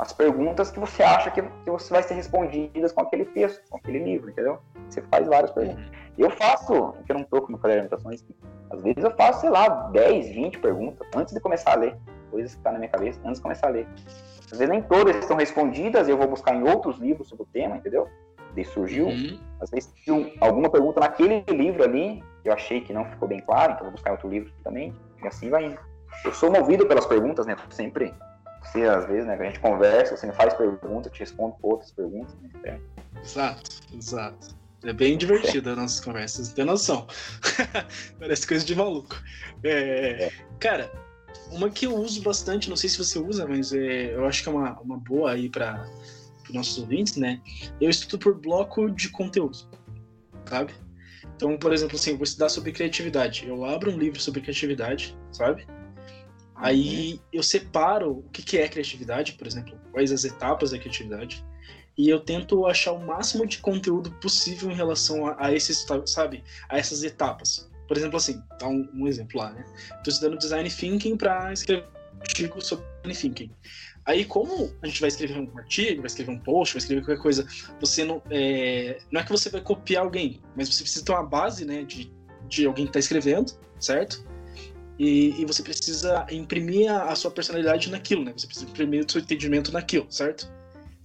As 0.00 0.12
perguntas 0.12 0.68
que 0.68 0.80
você 0.80 1.00
acha 1.04 1.30
que, 1.30 1.40
que 1.40 1.70
você 1.70 1.92
vai 1.92 2.02
ser 2.02 2.14
respondidas 2.14 2.90
com 2.90 3.02
aquele 3.02 3.24
texto, 3.26 3.62
com 3.70 3.76
aquele 3.76 4.00
livro, 4.00 4.30
entendeu? 4.30 4.58
Você 4.90 5.00
faz 5.02 5.28
várias 5.28 5.52
perguntas. 5.52 5.84
Eu 6.18 6.28
faço, 6.30 6.74
eu 7.08 7.14
não 7.14 7.22
tô 7.22 7.40
com 7.42 7.52
meu 7.52 7.60
de 7.60 7.78
anotações, 7.78 8.24
às 8.68 8.82
vezes 8.82 9.04
eu 9.04 9.12
faço, 9.12 9.42
sei 9.42 9.50
lá, 9.50 9.68
10, 9.92 10.30
20 10.30 10.58
perguntas 10.58 11.06
antes 11.14 11.32
de 11.32 11.38
começar 11.38 11.74
a 11.74 11.76
ler. 11.76 11.96
Coisas 12.28 12.52
que 12.52 12.58
estão 12.58 12.72
tá 12.72 12.72
na 12.72 12.78
minha 12.80 12.90
cabeça 12.90 13.20
antes 13.24 13.36
de 13.36 13.42
começar 13.42 13.68
a 13.68 13.70
ler. 13.70 13.86
Às 14.50 14.58
vezes 14.58 14.68
nem 14.68 14.82
todas 14.82 15.14
estão 15.16 15.36
respondidas, 15.36 16.08
eu 16.08 16.18
vou 16.18 16.26
buscar 16.26 16.52
em 16.56 16.68
outros 16.68 16.98
livros 16.98 17.28
sobre 17.28 17.44
o 17.44 17.46
tema, 17.46 17.76
entendeu? 17.76 18.08
Daí 18.54 18.64
surgiu, 18.64 19.06
uhum. 19.06 19.38
às 19.60 19.70
vezes 19.70 19.90
surgiu 20.04 20.32
alguma 20.40 20.70
pergunta 20.70 21.00
naquele 21.00 21.44
livro 21.48 21.82
ali, 21.82 22.22
eu 22.44 22.52
achei 22.52 22.80
que 22.80 22.92
não 22.92 23.04
ficou 23.04 23.28
bem 23.28 23.40
claro, 23.40 23.72
então 23.72 23.84
vou 23.84 23.92
buscar 23.92 24.12
outro 24.12 24.28
livro 24.28 24.52
também, 24.62 24.94
e 25.22 25.26
assim 25.26 25.48
vai 25.48 25.66
indo. 25.66 25.78
Eu 26.24 26.32
sou 26.34 26.50
movido 26.50 26.86
pelas 26.86 27.06
perguntas, 27.06 27.46
né? 27.46 27.56
Sempre. 27.70 28.14
Você, 28.62 28.82
às 28.82 29.06
vezes, 29.06 29.26
né? 29.26 29.34
A 29.34 29.44
gente 29.44 29.60
conversa, 29.60 30.16
você 30.16 30.26
me 30.26 30.32
faz 30.32 30.54
pergunta, 30.54 31.08
eu 31.08 31.12
te 31.12 31.20
respondo 31.20 31.56
outras 31.62 31.90
perguntas. 31.90 32.34
Né? 32.40 32.50
É. 32.64 32.78
Exato, 33.20 33.70
exato. 33.92 34.62
É 34.84 34.92
bem 34.92 35.16
divertido 35.16 35.70
as 35.70 35.76
nossas 35.76 36.00
conversas, 36.00 36.48
não 36.48 36.54
tem 36.54 36.64
noção. 36.64 37.06
Parece 38.18 38.46
coisa 38.46 38.64
de 38.64 38.74
maluco. 38.74 39.16
É, 39.64 40.24
é. 40.24 40.32
Cara, 40.58 40.90
uma 41.50 41.70
que 41.70 41.86
eu 41.86 41.94
uso 41.94 42.22
bastante, 42.22 42.68
não 42.68 42.76
sei 42.76 42.90
se 42.90 42.98
você 42.98 43.18
usa, 43.18 43.46
mas 43.46 43.72
é, 43.72 44.14
eu 44.14 44.26
acho 44.26 44.42
que 44.42 44.48
é 44.48 44.52
uma, 44.52 44.78
uma 44.80 44.96
boa 44.96 45.32
aí 45.32 45.48
para 45.48 45.86
os 46.52 46.56
nossos 46.56 46.78
ouvintes, 46.78 47.16
né? 47.16 47.40
Eu 47.80 47.88
estudo 47.88 48.18
por 48.18 48.34
bloco 48.38 48.90
de 48.90 49.08
conteúdo, 49.08 49.56
sabe? 50.44 50.74
Então, 51.34 51.56
por 51.56 51.72
exemplo, 51.72 51.96
assim, 51.96 52.10
eu 52.10 52.16
vou 52.16 52.24
estudar 52.24 52.48
sobre 52.48 52.72
criatividade. 52.72 53.46
Eu 53.48 53.64
abro 53.64 53.90
um 53.90 53.98
livro 53.98 54.20
sobre 54.20 54.40
criatividade, 54.40 55.16
sabe? 55.32 55.66
Aí 56.54 57.14
uhum. 57.14 57.20
eu 57.32 57.42
separo 57.42 58.18
o 58.18 58.22
que, 58.30 58.42
que 58.42 58.58
é 58.58 58.68
criatividade, 58.68 59.32
por 59.32 59.46
exemplo, 59.46 59.76
quais 59.90 60.12
as 60.12 60.24
etapas 60.24 60.70
da 60.70 60.78
criatividade, 60.78 61.44
e 61.96 62.08
eu 62.08 62.20
tento 62.20 62.66
achar 62.66 62.92
o 62.92 63.04
máximo 63.04 63.46
de 63.46 63.58
conteúdo 63.58 64.10
possível 64.12 64.70
em 64.70 64.74
relação 64.74 65.26
a, 65.26 65.46
a 65.46 65.52
esses, 65.52 65.84
sabe, 66.06 66.44
a 66.68 66.78
essas 66.78 67.02
etapas. 67.02 67.70
Por 67.88 67.96
exemplo, 67.96 68.16
assim, 68.16 68.40
tá 68.58 68.68
um, 68.68 68.88
um 68.94 69.08
exemplo 69.08 69.40
lá, 69.40 69.52
né? 69.52 69.64
Estou 69.96 70.12
estudando 70.12 70.38
design 70.38 70.70
thinking 70.70 71.16
para 71.16 71.52
escrever 71.52 71.84
um 72.14 72.20
artigo 72.20 72.60
sobre 72.64 72.84
design 73.02 73.20
thinking. 73.20 73.50
Aí, 74.04 74.24
como 74.24 74.72
a 74.82 74.86
gente 74.86 75.00
vai 75.00 75.08
escrever 75.08 75.38
um 75.38 75.58
artigo, 75.58 76.02
vai 76.02 76.06
escrever 76.06 76.32
um 76.32 76.38
post, 76.38 76.74
vai 76.74 76.80
escrever 76.80 77.04
qualquer 77.04 77.22
coisa, 77.22 77.46
você 77.80 78.04
não. 78.04 78.20
É, 78.30 78.98
não 79.10 79.20
é 79.20 79.24
que 79.24 79.30
você 79.30 79.48
vai 79.48 79.60
copiar 79.60 80.04
alguém, 80.04 80.40
mas 80.56 80.68
você 80.68 80.82
precisa 80.82 81.04
ter 81.04 81.12
uma 81.12 81.24
base, 81.24 81.64
né, 81.64 81.84
de, 81.84 82.12
de 82.48 82.66
alguém 82.66 82.84
que 82.86 82.90
está 82.90 82.98
escrevendo, 82.98 83.52
certo? 83.78 84.24
E, 84.98 85.40
e, 85.40 85.44
você 85.44 85.62
precisa 85.62 86.26
imprimir 86.30 86.92
a, 86.92 87.04
a, 87.04 87.16
sua 87.16 87.30
personalidade 87.30 87.90
naquilo, 87.90 88.24
né? 88.24 88.32
Você 88.36 88.46
precisa 88.46 88.68
imprimir 88.68 89.04
o 89.04 89.10
seu 89.10 89.20
entendimento 89.20 89.72
naquilo, 89.72 90.06
certo? 90.10 90.52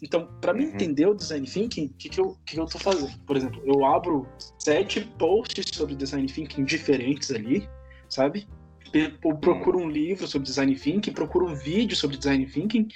Então, 0.02 0.28
para 0.42 0.54
mim 0.54 0.66
uhum. 0.66 0.74
entender 0.74 1.08
o 1.08 1.16
design 1.16 1.48
thinking, 1.48 1.86
o 1.88 1.94
que, 1.94 2.10
que, 2.10 2.20
eu, 2.20 2.38
que, 2.46 2.56
que 2.56 2.60
eu 2.60 2.66
tô 2.66 2.78
fazendo? 2.78 3.18
Por 3.26 3.38
exemplo, 3.38 3.62
eu 3.66 3.86
abro 3.86 4.28
sete 4.60 5.02
posts 5.18 5.66
sobre 5.74 5.96
design 5.96 6.28
thinking 6.28 6.66
diferentes 6.66 7.32
ali, 7.32 7.68
sabe? 8.10 8.48
Eu 8.94 9.36
procuro 9.36 9.80
um 9.80 9.90
livro 9.90 10.28
sobre 10.28 10.48
design 10.48 10.76
thinking, 10.76 11.12
procuro 11.12 11.48
um 11.48 11.56
vídeo 11.56 11.96
sobre 11.96 12.18
design 12.18 12.46
thinking, 12.46 12.88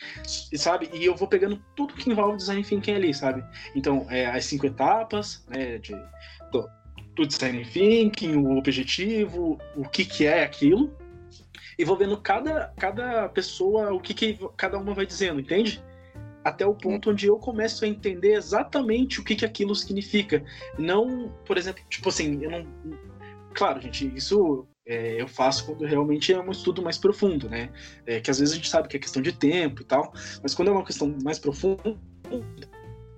sabe? 0.55 0.89
E 0.93 1.05
eu 1.05 1.15
vou 1.15 1.27
pegando 1.27 1.61
tudo 1.75 1.93
que 1.93 2.09
envolve 2.09 2.37
design 2.37 2.63
thinking 2.63 2.93
ali, 2.93 3.13
sabe? 3.13 3.43
Então, 3.75 4.05
é, 4.09 4.25
as 4.25 4.45
cinco 4.45 4.65
etapas, 4.65 5.45
né, 5.49 5.77
de, 5.77 5.93
do, 6.51 6.67
do, 7.15 7.25
design 7.25 7.63
thinking, 7.65 8.35
o 8.35 8.57
objetivo, 8.57 9.57
o 9.75 9.87
que 9.87 10.05
que 10.05 10.25
é 10.25 10.43
aquilo, 10.43 10.95
e 11.77 11.85
vou 11.85 11.97
vendo 11.97 12.17
cada, 12.17 12.73
cada 12.77 13.29
pessoa, 13.29 13.93
o 13.93 13.99
que 13.99 14.13
que 14.13 14.39
cada 14.57 14.77
uma 14.77 14.93
vai 14.93 15.05
dizendo, 15.05 15.39
entende? 15.39 15.83
Até 16.43 16.65
o 16.65 16.73
ponto 16.73 17.11
onde 17.11 17.27
eu 17.27 17.37
começo 17.37 17.85
a 17.85 17.87
entender 17.87 18.33
exatamente 18.33 19.19
o 19.19 19.23
que 19.23 19.35
que 19.35 19.45
aquilo 19.45 19.75
significa. 19.75 20.43
Não, 20.77 21.29
por 21.45 21.57
exemplo, 21.57 21.83
tipo 21.89 22.09
assim, 22.09 22.43
eu 22.43 22.51
não... 22.51 22.67
Claro, 23.53 23.81
gente, 23.81 24.11
isso 24.15 24.65
é, 24.91 25.21
eu 25.21 25.27
faço 25.27 25.65
quando 25.65 25.85
realmente 25.85 26.33
é 26.33 26.39
um 26.39 26.51
estudo 26.51 26.81
mais 26.81 26.97
profundo, 26.97 27.49
né? 27.49 27.69
É, 28.05 28.19
que 28.19 28.29
às 28.29 28.39
vezes 28.39 28.53
a 28.53 28.57
gente 28.57 28.69
sabe 28.69 28.89
que 28.89 28.97
é 28.97 28.99
questão 28.99 29.21
de 29.21 29.31
tempo 29.31 29.81
e 29.81 29.85
tal, 29.85 30.11
mas 30.43 30.53
quando 30.53 30.67
é 30.67 30.71
uma 30.71 30.83
questão 30.83 31.15
mais 31.23 31.39
profunda, 31.39 31.97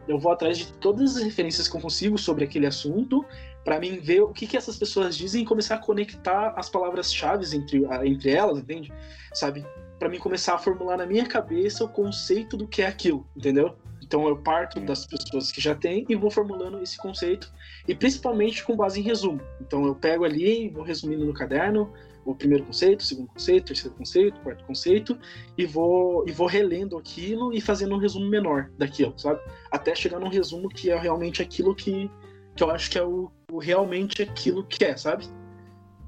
eu 0.08 0.20
vou 0.20 0.32
atrás 0.32 0.60
de 0.60 0.72
todas 0.74 1.18
as 1.18 1.24
referências 1.24 1.68
que 1.68 1.76
eu 1.76 1.82
consigo 1.82 2.16
sobre 2.16 2.44
aquele 2.44 2.68
assunto 2.68 3.26
para 3.66 3.80
mim 3.80 4.00
ver 4.00 4.22
o 4.22 4.30
que, 4.30 4.46
que 4.46 4.56
essas 4.56 4.78
pessoas 4.78 5.18
dizem 5.18 5.42
e 5.42 5.46
começar 5.46 5.76
a 5.76 5.80
conectar 5.80 6.54
as 6.56 6.70
palavras-chave 6.70 7.44
entre, 7.56 7.84
entre 8.06 8.30
elas, 8.30 8.60
entende? 8.60 8.94
Sabe? 9.34 9.66
Para 9.98 10.10
mim 10.10 10.20
começar 10.20 10.54
a 10.54 10.58
formular 10.60 10.98
na 10.98 11.08
minha 11.08 11.26
cabeça 11.26 11.84
o 11.84 11.90
conceito 11.90 12.56
do 12.56 12.68
que 12.68 12.84
é 12.84 12.88
aquilo, 12.88 13.26
entendeu? 13.36 13.76
Então 14.14 14.28
eu 14.28 14.38
parto 14.38 14.80
das 14.80 15.08
pessoas 15.08 15.52
que 15.52 15.60
já 15.60 15.74
têm 15.74 16.06
e 16.08 16.16
vou 16.16 16.30
formulando 16.30 16.80
esse 16.84 16.96
conceito, 17.00 17.52
e 17.88 17.96
principalmente 17.96 18.64
com 18.64 18.76
base 18.76 19.00
em 19.00 19.04
resumo. 19.04 19.42
Então 19.60 19.88
eu 19.88 19.96
pego 19.96 20.24
ali, 20.24 20.70
vou 20.70 20.84
resumindo 20.84 21.26
no 21.26 21.34
caderno 21.34 21.92
o 22.24 22.36
primeiro 22.36 22.64
conceito, 22.64 23.00
o 23.00 23.04
segundo 23.04 23.30
conceito, 23.30 23.64
o 23.64 23.68
terceiro 23.70 23.96
conceito, 23.96 24.38
o 24.38 24.42
quarto 24.42 24.64
conceito, 24.66 25.18
e 25.58 25.66
vou, 25.66 26.24
e 26.28 26.32
vou 26.32 26.46
relendo 26.46 26.96
aquilo 26.96 27.52
e 27.52 27.60
fazendo 27.60 27.96
um 27.96 27.98
resumo 27.98 28.30
menor 28.30 28.70
daquilo, 28.78 29.18
sabe? 29.18 29.42
Até 29.72 29.96
chegar 29.96 30.20
num 30.20 30.30
resumo 30.30 30.70
que 30.70 30.92
é 30.92 30.96
realmente 30.96 31.42
aquilo 31.42 31.74
que, 31.74 32.08
que 32.56 32.64
eu 32.64 32.70
acho 32.70 32.92
que 32.92 33.00
é 33.00 33.04
o, 33.04 33.32
o 33.52 33.58
realmente 33.58 34.22
aquilo 34.22 34.64
que 34.64 34.86
é, 34.86 34.96
sabe? 34.96 35.26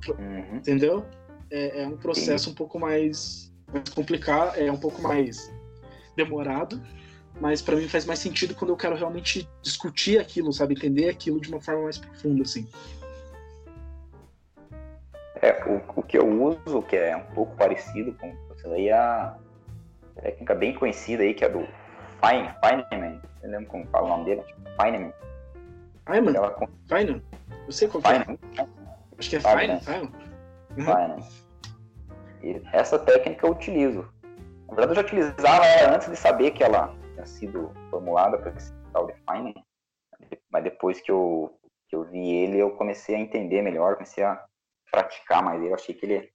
Uhum. 0.07 0.57
Entendeu? 0.57 1.03
É, 1.49 1.81
é, 1.81 1.87
um 1.87 1.97
processo 1.97 2.45
Sim. 2.45 2.51
um 2.51 2.53
pouco 2.53 2.77
mais, 2.77 3.51
mais 3.73 3.89
complicado, 3.89 4.55
é 4.57 4.71
um 4.71 4.77
pouco 4.77 5.01
mais 5.01 5.51
demorado, 6.15 6.79
mas 7.39 7.61
para 7.61 7.75
mim 7.75 7.87
faz 7.87 8.05
mais 8.05 8.19
sentido 8.19 8.55
quando 8.55 8.71
eu 8.71 8.77
quero 8.77 8.95
realmente 8.95 9.47
discutir 9.61 10.19
aquilo, 10.19 10.53
sabe, 10.53 10.73
entender 10.73 11.09
aquilo 11.09 11.39
de 11.39 11.49
uma 11.49 11.61
forma 11.61 11.83
mais 11.83 11.97
profunda, 11.97 12.43
assim. 12.43 12.67
É, 15.41 15.63
o, 15.65 15.99
o 15.99 16.03
que 16.03 16.17
eu 16.17 16.27
uso, 16.27 16.81
que 16.83 16.95
é 16.95 17.15
um 17.15 17.25
pouco 17.33 17.55
parecido 17.55 18.13
com 18.13 18.33
isso 18.55 18.73
é 18.73 18.91
a 18.91 19.35
técnica 20.21 20.55
bem 20.55 20.73
conhecida 20.73 21.23
aí, 21.23 21.33
que 21.33 21.43
é 21.43 21.49
do 21.49 21.59
Fine, 22.23 22.49
Feynman, 22.63 23.21
eu 23.43 23.51
lembro 23.51 23.67
como 23.67 23.85
fala 23.87 24.05
o 24.05 24.09
nome 24.09 24.25
dele, 24.25 24.41
tipo, 24.41 24.61
Feynman. 24.81 25.13
Feynman? 26.07 26.35
Ela... 26.35 26.69
Feynman? 26.87 27.23
Eu 27.67 27.71
sei 27.71 27.87
qual 27.87 28.01
Feynman. 28.01 28.39
é. 28.57 28.67
Acho 29.17 29.29
que 29.29 29.35
é 29.35 29.39
Feynman. 29.39 29.79
Feynman. 29.81 30.11
Uhum. 30.77 32.61
Essa 32.73 32.99
técnica 32.99 33.45
eu 33.45 33.51
utilizo. 33.51 34.07
Na 34.67 34.75
verdade, 34.75 34.91
eu 34.91 34.95
já 34.95 35.01
utilizava 35.01 35.65
ela 35.65 35.95
antes 35.95 36.09
de 36.09 36.15
saber 36.15 36.51
que 36.51 36.63
ela 36.63 36.93
tinha 37.25 37.27
sido 37.27 37.71
formulada 37.89 38.37
para 38.37 38.51
esse 38.51 38.71
tal 38.93 39.07
de 39.07 39.13
Feynman, 39.25 39.53
mas 40.49 40.63
depois 40.63 41.01
que 41.01 41.11
eu, 41.11 41.57
que 41.89 41.95
eu 41.95 42.03
vi 42.03 42.29
ele, 42.29 42.59
eu 42.59 42.71
comecei 42.71 43.15
a 43.15 43.19
entender 43.19 43.61
melhor, 43.61 43.95
comecei 43.95 44.23
a 44.23 44.43
praticar 44.91 45.43
mais 45.43 45.59
ele. 45.59 45.71
Eu 45.71 45.75
achei 45.75 45.93
que 45.93 46.05
ele 46.05 46.29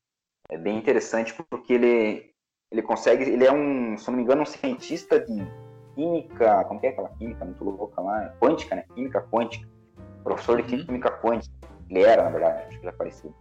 é 0.50 0.58
bem 0.58 0.76
interessante 0.76 1.34
porque 1.48 1.72
ele, 1.72 2.32
ele 2.70 2.82
consegue, 2.82 3.24
ele 3.24 3.46
é 3.46 3.52
um, 3.52 3.96
se 3.96 4.08
não 4.08 4.16
me 4.16 4.22
engano, 4.22 4.42
um 4.42 4.46
cientista 4.46 5.18
de 5.20 5.46
química, 5.94 6.64
como 6.64 6.80
que 6.80 6.86
é 6.86 6.90
aquela 6.90 7.08
química 7.10 7.44
muito 7.44 7.64
louca 7.64 8.00
lá? 8.00 8.34
Quântica, 8.40 8.76
né? 8.76 8.84
Química 8.94 9.22
quântica. 9.22 9.68
Professor 10.22 10.60
de 10.62 10.74
uhum. 10.74 10.86
química 10.86 11.10
quântica. 11.10 11.54
Ele 11.88 12.02
era, 12.02 12.24
na 12.24 12.30
verdade, 12.30 12.62
acho 12.68 12.78
que 12.78 12.84
já 12.84 12.92
parecido. 12.92 13.34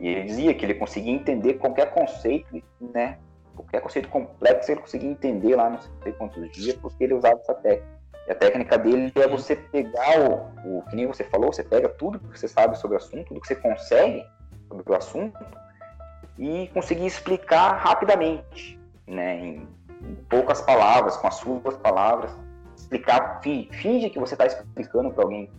E 0.00 0.08
ele 0.08 0.24
dizia 0.24 0.54
que 0.54 0.64
ele 0.64 0.74
conseguia 0.74 1.12
entender 1.12 1.54
qualquer 1.54 1.92
conceito, 1.92 2.62
né? 2.80 3.18
Qualquer 3.62 3.80
conceito 3.80 4.08
complexo 4.08 4.70
ele 4.70 4.80
conseguia 4.80 5.10
entender 5.10 5.56
lá 5.56 5.70
não 5.70 5.78
sei 6.02 6.12
quantos 6.12 6.50
dias, 6.50 6.76
porque 6.76 7.04
ele 7.04 7.14
usava 7.14 7.40
essa 7.40 7.54
técnica. 7.54 8.00
E 8.26 8.32
a 8.32 8.34
técnica 8.34 8.78
dele 8.78 9.12
é 9.16 9.26
você 9.26 9.56
pegar 9.56 10.20
o, 10.20 10.78
o 10.78 10.82
que 10.82 10.96
nem 10.96 11.06
você 11.06 11.24
falou, 11.24 11.52
você 11.52 11.64
pega 11.64 11.88
tudo 11.88 12.18
que 12.18 12.38
você 12.38 12.46
sabe 12.46 12.78
sobre 12.78 12.96
o 12.96 12.98
assunto, 12.98 13.28
tudo 13.28 13.40
que 13.40 13.48
você 13.48 13.56
consegue 13.56 14.26
sobre 14.68 14.92
o 14.92 14.96
assunto 14.96 15.38
e 16.38 16.68
conseguir 16.72 17.06
explicar 17.06 17.72
rapidamente, 17.72 18.78
né, 19.06 19.38
em, 19.38 19.68
em 20.02 20.14
poucas 20.28 20.60
palavras, 20.60 21.16
com 21.16 21.26
as 21.26 21.34
suas 21.34 21.76
palavras, 21.78 22.30
explicar, 22.76 23.40
finge 23.42 24.10
que 24.10 24.18
você 24.18 24.34
está 24.34 24.46
explicando 24.46 25.10
para 25.10 25.24
alguém, 25.24 25.50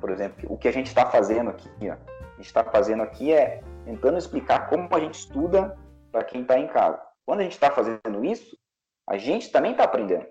por 0.00 0.10
exemplo, 0.10 0.50
o 0.50 0.56
que 0.56 0.68
a 0.68 0.72
gente 0.72 0.86
está 0.86 1.06
fazendo 1.06 1.50
aqui, 1.50 1.68
ó. 1.82 1.92
a 1.92 2.36
gente 2.36 2.46
está 2.46 2.64
fazendo 2.64 3.02
aqui 3.02 3.32
é 3.32 3.62
tentando 3.84 4.16
explicar 4.16 4.68
como 4.68 4.88
a 4.92 5.00
gente 5.00 5.14
estuda 5.14 5.76
para 6.10 6.24
quem 6.24 6.42
está 6.42 6.58
em 6.58 6.66
casa. 6.68 7.00
Quando 7.26 7.40
a 7.40 7.42
gente 7.42 7.52
está 7.52 7.70
fazendo 7.70 8.24
isso, 8.24 8.56
a 9.08 9.16
gente 9.16 9.50
também 9.50 9.72
está 9.72 9.84
aprendendo. 9.84 10.26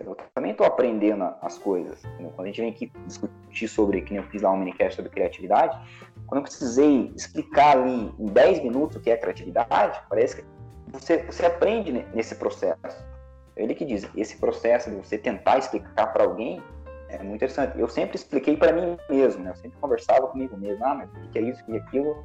Eu 0.00 0.16
também 0.34 0.50
estou 0.50 0.66
aprendendo 0.66 1.22
as 1.40 1.58
coisas. 1.58 2.02
Quando 2.34 2.40
a 2.40 2.46
gente 2.46 2.60
vem 2.60 2.70
aqui 2.70 2.92
discutir 3.06 3.68
sobre, 3.68 4.02
que 4.02 4.12
nem 4.12 4.22
eu 4.22 4.28
fiz 4.30 4.42
lá 4.42 4.50
um 4.50 4.56
minicast 4.56 4.96
sobre 4.96 5.10
criatividade, 5.10 5.78
quando 6.26 6.38
eu 6.38 6.42
precisei 6.42 7.12
explicar 7.14 7.76
ali 7.76 8.12
em 8.18 8.26
10 8.26 8.62
minutos 8.62 8.96
o 8.96 9.00
que 9.00 9.10
é 9.10 9.16
criatividade, 9.16 10.00
parece 10.08 10.36
que 10.36 10.44
você, 10.88 11.18
você 11.24 11.46
aprende 11.46 11.92
nesse 12.14 12.34
processo. 12.34 13.06
Ele 13.54 13.74
que 13.74 13.84
diz, 13.84 14.08
esse 14.16 14.38
processo 14.38 14.90
de 14.90 14.96
você 14.96 15.18
tentar 15.18 15.58
explicar 15.58 16.12
para 16.12 16.24
alguém 16.24 16.60
é 17.08 17.18
muito 17.18 17.36
interessante. 17.36 17.78
Eu 17.78 17.88
sempre 17.88 18.16
expliquei 18.16 18.56
para 18.56 18.72
mim 18.72 18.96
mesmo, 19.08 19.44
né? 19.44 19.50
Eu 19.50 19.56
sempre 19.56 19.78
conversava 19.78 20.26
comigo 20.28 20.56
mesmo, 20.56 20.84
ah, 20.84 20.94
mas 20.94 21.10
o 21.10 21.28
que 21.30 21.38
é 21.38 21.42
isso, 21.42 21.62
o 21.62 21.66
que 21.66 21.76
é 21.76 21.76
aquilo? 21.76 22.24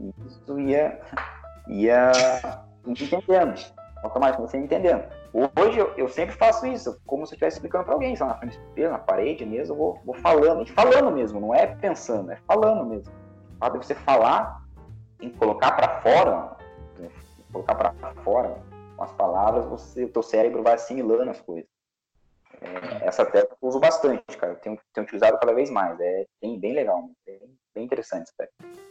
E 0.00 0.14
isso 0.26 0.58
ia, 0.58 1.00
ia 1.68 2.12
entendendo, 2.86 3.54
automaticamente 4.02 4.50
você 4.50 4.58
entendendo. 4.58 5.04
Hoje 5.32 5.78
eu, 5.78 5.92
eu, 5.96 6.08
sempre 6.08 6.34
faço 6.36 6.66
isso, 6.66 7.00
como 7.06 7.26
se 7.26 7.32
eu 7.32 7.36
estivesse 7.36 7.56
explicando 7.56 7.84
para 7.84 7.94
alguém, 7.94 8.14
na 8.16 8.34
frente 8.36 8.58
do 8.58 8.88
na 8.88 8.98
parede 8.98 9.44
mesmo, 9.44 9.74
eu 9.74 9.78
vou, 9.78 10.00
vou 10.04 10.14
falando, 10.14 10.66
falando 10.66 11.10
mesmo, 11.10 11.40
não 11.40 11.54
é 11.54 11.66
pensando, 11.66 12.30
é 12.30 12.36
falando 12.46 12.86
mesmo. 12.86 13.12
O 13.56 13.58
fato 13.58 13.78
de 13.78 13.86
você 13.86 13.94
falar, 13.94 14.62
em 15.20 15.30
colocar 15.30 15.72
para 15.72 16.00
fora, 16.00 16.56
né, 16.98 17.08
colocar 17.52 17.74
para 17.74 17.92
fora 18.22 18.56
as 18.98 19.12
palavras, 19.12 19.64
você, 19.64 20.04
o 20.04 20.08
teu 20.08 20.22
cérebro 20.22 20.62
vai 20.62 20.74
assimilando 20.74 21.30
as 21.30 21.40
coisas. 21.40 21.68
É, 22.60 23.06
essa 23.06 23.24
técnica 23.24 23.56
eu 23.60 23.68
uso 23.68 23.80
bastante, 23.80 24.36
cara. 24.38 24.52
Eu 24.52 24.56
tenho, 24.56 24.78
tenho 24.92 25.04
utilizado 25.04 25.38
cada 25.38 25.52
vez 25.52 25.70
mais. 25.70 25.98
É 26.00 26.24
bem, 26.40 26.58
bem 26.58 26.72
legal, 26.72 27.10
bem, 27.26 27.40
bem 27.74 27.84
interessante 27.84 28.22
essa 28.22 28.34
técnica. 28.38 28.84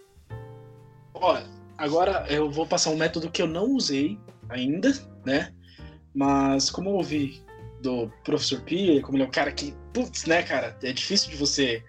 Olha, 1.14 1.46
agora 1.84 2.26
eu 2.30 2.50
vou 2.50 2.66
passar 2.66 2.92
um 2.92 2.96
método 2.96 3.30
que 3.30 3.42
eu 3.42 3.48
não 3.48 3.66
usei 3.72 4.18
ainda, 4.50 4.94
né? 5.26 5.54
Mas 6.16 6.70
como 6.70 6.90
eu 6.90 6.94
ouvi 6.94 7.44
do 7.82 8.10
professor 8.24 8.62
Pia, 8.62 9.02
como 9.02 9.18
ele 9.18 9.26
é 9.26 9.28
um 9.28 9.32
cara 9.32 9.52
que, 9.52 9.76
putz, 9.94 10.26
né, 10.26 10.42
cara, 10.44 10.78
é 10.82 10.94
difícil 10.94 11.30
de 11.32 11.36
você 11.36 11.84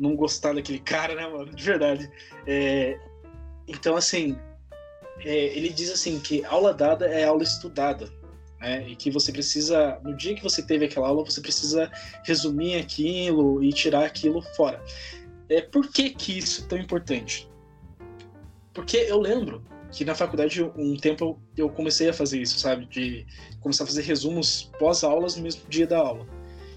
não 0.00 0.16
gostar 0.16 0.54
daquele 0.54 0.80
cara, 0.80 1.14
né, 1.14 1.28
mano? 1.28 1.54
De 1.54 1.62
verdade. 1.62 2.10
É, 2.44 2.98
então, 3.68 3.94
assim, 3.96 4.36
é, 5.20 5.56
ele 5.56 5.68
diz 5.68 5.92
assim 5.92 6.18
que 6.18 6.44
aula 6.44 6.74
dada 6.74 7.06
é 7.06 7.24
aula 7.24 7.44
estudada. 7.44 8.10
Né? 8.60 8.88
E 8.88 8.96
que 8.96 9.12
você 9.12 9.30
precisa, 9.30 10.00
no 10.02 10.16
dia 10.16 10.34
que 10.34 10.42
você 10.42 10.60
teve 10.60 10.86
aquela 10.86 11.06
aula, 11.06 11.24
você 11.24 11.40
precisa 11.40 11.88
resumir 12.24 12.76
aquilo 12.76 13.62
e 13.62 13.72
tirar 13.72 14.04
aquilo 14.04 14.42
fora. 14.56 14.82
É, 15.48 15.60
por 15.60 15.88
que, 15.88 16.10
que 16.10 16.38
isso 16.38 16.64
é 16.64 16.66
tão 16.66 16.78
importante? 16.78 17.49
Porque 18.72 18.96
eu 18.96 19.18
lembro 19.18 19.64
que 19.90 20.04
na 20.04 20.14
faculdade 20.14 20.62
um 20.62 20.96
tempo 20.96 21.40
eu 21.56 21.68
comecei 21.68 22.08
a 22.08 22.12
fazer 22.12 22.40
isso, 22.40 22.58
sabe? 22.58 22.86
De 22.86 23.26
começar 23.60 23.84
a 23.84 23.86
fazer 23.86 24.02
resumos 24.02 24.70
pós-aulas 24.78 25.36
no 25.36 25.42
mesmo 25.42 25.68
dia 25.68 25.86
da 25.86 25.98
aula. 25.98 26.26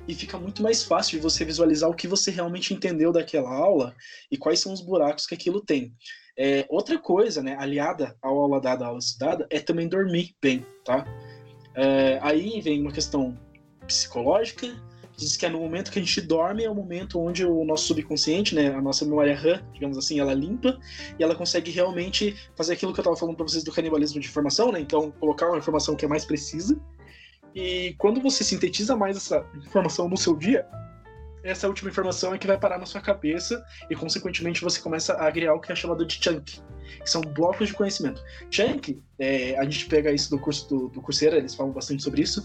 E 0.07 0.13
fica 0.13 0.37
muito 0.37 0.61
mais 0.61 0.83
fácil 0.83 1.17
de 1.17 1.23
você 1.23 1.45
visualizar 1.45 1.89
o 1.89 1.95
que 1.95 2.07
você 2.07 2.29
realmente 2.29 2.73
entendeu 2.73 3.11
daquela 3.11 3.49
aula 3.49 3.95
e 4.29 4.37
quais 4.37 4.59
são 4.59 4.73
os 4.73 4.81
buracos 4.81 5.25
que 5.25 5.35
aquilo 5.35 5.61
tem. 5.61 5.93
É, 6.37 6.65
outra 6.67 6.97
coisa, 6.97 7.41
né, 7.41 7.55
aliada 7.57 8.17
à 8.21 8.27
aula 8.27 8.59
dada, 8.59 8.83
à 8.83 8.87
aula 8.87 8.99
estudada, 8.99 9.47
é 9.49 9.59
também 9.59 9.87
dormir 9.87 10.35
bem, 10.41 10.65
tá? 10.83 11.05
É, 11.75 12.19
aí 12.21 12.59
vem 12.59 12.81
uma 12.81 12.91
questão 12.91 13.37
psicológica, 13.85 14.67
diz 15.23 15.37
que 15.37 15.45
é 15.45 15.49
no 15.49 15.59
momento 15.59 15.91
que 15.91 15.99
a 15.99 16.01
gente 16.01 16.21
dorme 16.21 16.63
é 16.63 16.69
o 16.69 16.75
momento 16.75 17.19
onde 17.19 17.45
o 17.45 17.63
nosso 17.63 17.85
subconsciente, 17.87 18.53
né, 18.53 18.67
a 18.67 18.81
nossa 18.81 19.05
memória 19.05 19.35
RAM, 19.35 19.61
digamos 19.73 19.97
assim, 19.97 20.19
ela 20.19 20.33
limpa 20.33 20.77
e 21.17 21.23
ela 21.23 21.35
consegue 21.35 21.71
realmente 21.71 22.35
fazer 22.55 22.73
aquilo 22.73 22.93
que 22.93 22.99
eu 22.99 23.03
estava 23.03 23.17
falando 23.17 23.35
para 23.35 23.47
vocês 23.47 23.63
do 23.63 23.71
canibalismo 23.71 24.19
de 24.19 24.27
informação, 24.27 24.71
né? 24.71 24.79
Então, 24.79 25.11
colocar 25.19 25.47
uma 25.47 25.57
informação 25.57 25.95
que 25.95 26.05
é 26.05 26.07
mais 26.07 26.25
precisa. 26.25 26.79
E 27.55 27.95
quando 27.97 28.21
você 28.21 28.43
sintetiza 28.43 28.95
mais 28.95 29.15
essa 29.15 29.45
informação 29.57 30.09
no 30.09 30.17
seu 30.17 30.35
dia, 30.35 30.65
essa 31.43 31.67
última 31.67 31.89
informação 31.89 32.33
é 32.33 32.37
que 32.37 32.47
vai 32.47 32.57
parar 32.57 32.79
na 32.79 32.85
sua 32.85 33.01
cabeça 33.01 33.63
e, 33.89 33.95
consequentemente, 33.95 34.61
você 34.61 34.79
começa 34.79 35.13
a 35.13 35.31
criar 35.31 35.53
o 35.53 35.59
que 35.59 35.71
é 35.71 35.75
chamado 35.75 36.05
de 36.05 36.15
chunk, 36.23 36.61
que 37.01 37.09
são 37.09 37.21
blocos 37.21 37.67
de 37.67 37.73
conhecimento. 37.73 38.23
Chunk, 38.49 39.01
é, 39.19 39.57
a 39.57 39.63
gente 39.65 39.85
pega 39.87 40.11
isso 40.11 40.29
do 40.29 40.39
curso 40.39 40.69
do, 40.69 40.87
do 40.89 41.03
eles 41.21 41.53
falam 41.53 41.73
bastante 41.73 42.01
sobre 42.01 42.21
isso, 42.21 42.41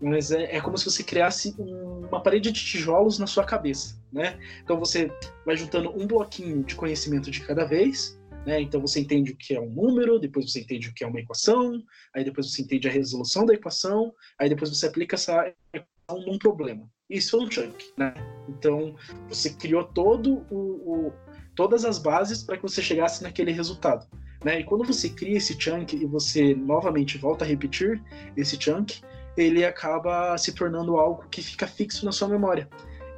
mas 0.00 0.32
é, 0.32 0.56
é 0.56 0.60
como 0.60 0.76
se 0.76 0.84
você 0.84 1.02
criasse 1.02 1.54
um, 1.58 2.06
uma 2.08 2.22
parede 2.22 2.50
de 2.50 2.64
tijolos 2.64 3.18
na 3.18 3.26
sua 3.26 3.44
cabeça, 3.44 4.00
né? 4.12 4.38
Então 4.62 4.78
você 4.78 5.12
vai 5.46 5.56
juntando 5.56 5.90
um 5.90 6.06
bloquinho 6.06 6.64
de 6.64 6.74
conhecimento 6.74 7.30
de 7.30 7.40
cada 7.40 7.64
vez, 7.64 8.20
né? 8.44 8.60
Então 8.60 8.80
você 8.80 9.00
entende 9.00 9.32
o 9.32 9.36
que 9.36 9.54
é 9.54 9.60
um 9.60 9.70
número, 9.70 10.18
depois 10.18 10.50
você 10.50 10.60
entende 10.60 10.88
o 10.88 10.94
que 10.94 11.04
é 11.04 11.06
uma 11.06 11.20
equação, 11.20 11.82
aí 12.14 12.24
depois 12.24 12.50
você 12.50 12.62
entende 12.62 12.88
a 12.88 12.92
resolução 12.92 13.46
da 13.46 13.54
equação, 13.54 14.12
aí 14.38 14.48
depois 14.48 14.70
você 14.70 14.86
aplica 14.86 15.14
essa 15.14 15.52
equação 15.72 16.26
num 16.26 16.38
problema. 16.38 16.88
Isso 17.10 17.36
é 17.36 17.42
um 17.42 17.50
chunk, 17.50 17.92
né? 17.98 18.14
Então, 18.48 18.94
você 19.28 19.50
criou 19.50 19.84
todo 19.84 20.46
o, 20.50 21.08
o 21.08 21.12
todas 21.56 21.84
as 21.84 21.98
bases 21.98 22.42
para 22.42 22.56
que 22.56 22.62
você 22.62 22.80
chegasse 22.80 23.22
naquele 23.22 23.50
resultado. 23.50 24.06
Né? 24.44 24.60
E 24.60 24.64
quando 24.64 24.84
você 24.84 25.08
cria 25.08 25.36
esse 25.36 25.60
chunk 25.60 25.94
e 25.96 26.06
você 26.06 26.54
novamente 26.54 27.18
volta 27.18 27.44
a 27.44 27.48
repetir 27.48 28.00
esse 28.36 28.56
chunk, 28.58 29.02
ele 29.36 29.64
acaba 29.64 30.36
se 30.38 30.52
tornando 30.52 30.96
algo 30.96 31.26
que 31.30 31.42
fica 31.42 31.66
fixo 31.66 32.04
na 32.04 32.12
sua 32.12 32.28
memória. 32.28 32.68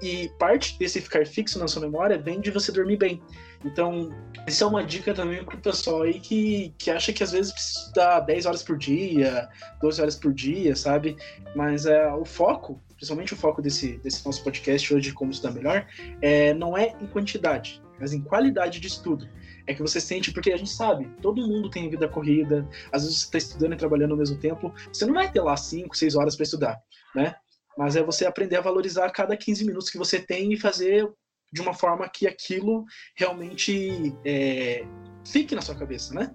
E 0.01 0.29
parte 0.37 0.77
desse 0.79 1.01
ficar 1.01 1.25
fixo 1.25 1.61
na 1.61 1.69
sua 1.69 1.83
memória 1.83 2.19
vem 2.19 2.41
de 2.41 2.51
você 2.51 2.73
dormir 2.73 2.97
bem. 2.97 3.23
Então, 3.65 4.11
isso 4.49 4.65
é 4.65 4.67
uma 4.67 4.83
dica 4.83 5.15
também 5.15 5.45
para 5.45 5.55
o 5.55 5.61
pessoal 5.61 6.03
aí 6.03 6.19
que, 6.19 6.75
que 6.77 6.91
acha 6.91 7.13
que 7.13 7.23
às 7.23 7.31
vezes 7.31 7.53
precisa 7.53 7.79
estudar 7.79 8.21
10 8.21 8.47
horas 8.47 8.63
por 8.65 8.77
dia, 8.77 9.49
12 9.81 10.01
horas 10.01 10.17
por 10.17 10.33
dia, 10.33 10.75
sabe? 10.75 11.17
Mas 11.55 11.87
é, 11.87 12.13
o 12.13 12.25
foco 12.25 12.83
principalmente 13.03 13.35
o 13.35 13.37
foco 13.37 13.61
desse, 13.61 13.99
desse 13.99 14.25
nosso 14.25 14.45
podcast 14.45 14.95
hoje, 14.95 15.13
como 15.13 15.33
estudar 15.33 15.53
melhor, 15.53 15.89
é, 16.21 16.55
não 16.55 16.79
é 16.79 16.95
em 17.01 17.07
quantidade, 17.09 17.83
mas 17.99 18.13
em 18.13 18.23
qualidade 18.23 18.79
de 18.79 18.87
estudo. 18.87 19.29
É 19.67 19.75
que 19.75 19.83
você 19.83 20.01
sente, 20.01 20.31
porque 20.33 20.53
a 20.53 20.57
gente 20.57 20.71
sabe, 20.71 21.09
todo 21.21 21.45
mundo 21.45 21.69
tem 21.69 21.91
vida 21.91 22.07
corrida, 22.07 22.65
às 22.93 23.03
vezes 23.03 23.19
você 23.19 23.25
está 23.25 23.39
estudando 23.39 23.73
e 23.73 23.77
trabalhando 23.77 24.13
ao 24.13 24.17
mesmo 24.17 24.39
tempo, 24.39 24.73
você 24.93 25.05
não 25.05 25.15
vai 25.15 25.29
ter 25.31 25.41
lá 25.41 25.57
5, 25.57 25.97
6 25.97 26.15
horas 26.15 26.37
para 26.37 26.45
estudar, 26.45 26.81
né? 27.13 27.35
Mas 27.77 27.97
é 27.97 28.05
você 28.05 28.25
aprender 28.25 28.57
a 28.57 28.61
valorizar 28.61 29.11
cada 29.11 29.37
15 29.37 29.65
minutos 29.65 29.91
que 29.91 29.99
você 29.99 30.21
tem 30.21 30.53
e 30.53 30.57
fazer 30.57 31.11
de 31.53 31.61
uma 31.61 31.75
forma 31.75 32.09
que 32.09 32.29
aquilo 32.29 32.85
realmente 33.17 34.15
é, 34.25 34.85
fique 35.27 35.57
na 35.57 35.61
sua 35.61 35.75
cabeça, 35.75 36.15
né? 36.15 36.33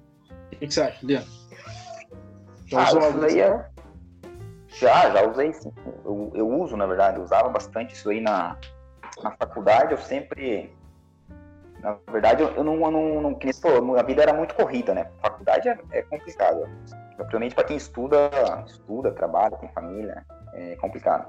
O 0.54 0.58
que 0.58 0.70
você 0.70 0.82
acha, 0.82 1.00
Leandro? 1.02 1.32
Ah, 2.74 2.84
isso 2.84 3.20
daí 3.22 3.40
é, 3.40 3.70
já, 4.80 5.10
já 5.10 5.28
usei 5.28 5.54
sim. 5.54 5.72
Eu, 6.06 6.32
eu 6.36 6.50
uso, 6.50 6.78
na 6.78 6.86
verdade, 6.86 7.18
eu 7.18 7.24
usava 7.24 7.50
bastante 7.50 7.94
isso 7.94 8.10
aí 8.10 8.22
na, 8.22 8.58
na 9.22 9.32
faculdade. 9.32 9.92
Eu 9.92 9.98
sempre. 9.98 10.76
Na 11.80 11.98
verdade, 12.12 12.42
eu, 12.42 12.50
eu 12.50 12.64
não, 12.64 12.76
eu 12.82 12.92
não, 12.92 13.22
não. 13.22 13.40
Falou, 13.62 13.98
a 13.98 14.04
vida 14.04 14.24
era 14.24 14.34
muito 14.34 14.56
corrida, 14.56 14.94
né? 14.94 15.10
Faculdade 15.22 15.70
é, 15.70 15.78
é 15.92 16.02
complicado. 16.04 16.68
Principalmente 17.16 17.56
para 17.56 17.64
quem 17.64 17.78
estuda, 17.78 18.30
estuda, 18.66 19.12
trabalha, 19.12 19.58
tem 19.58 19.70
família, 19.70 20.24
é 20.54 20.76
complicado. 20.76 21.28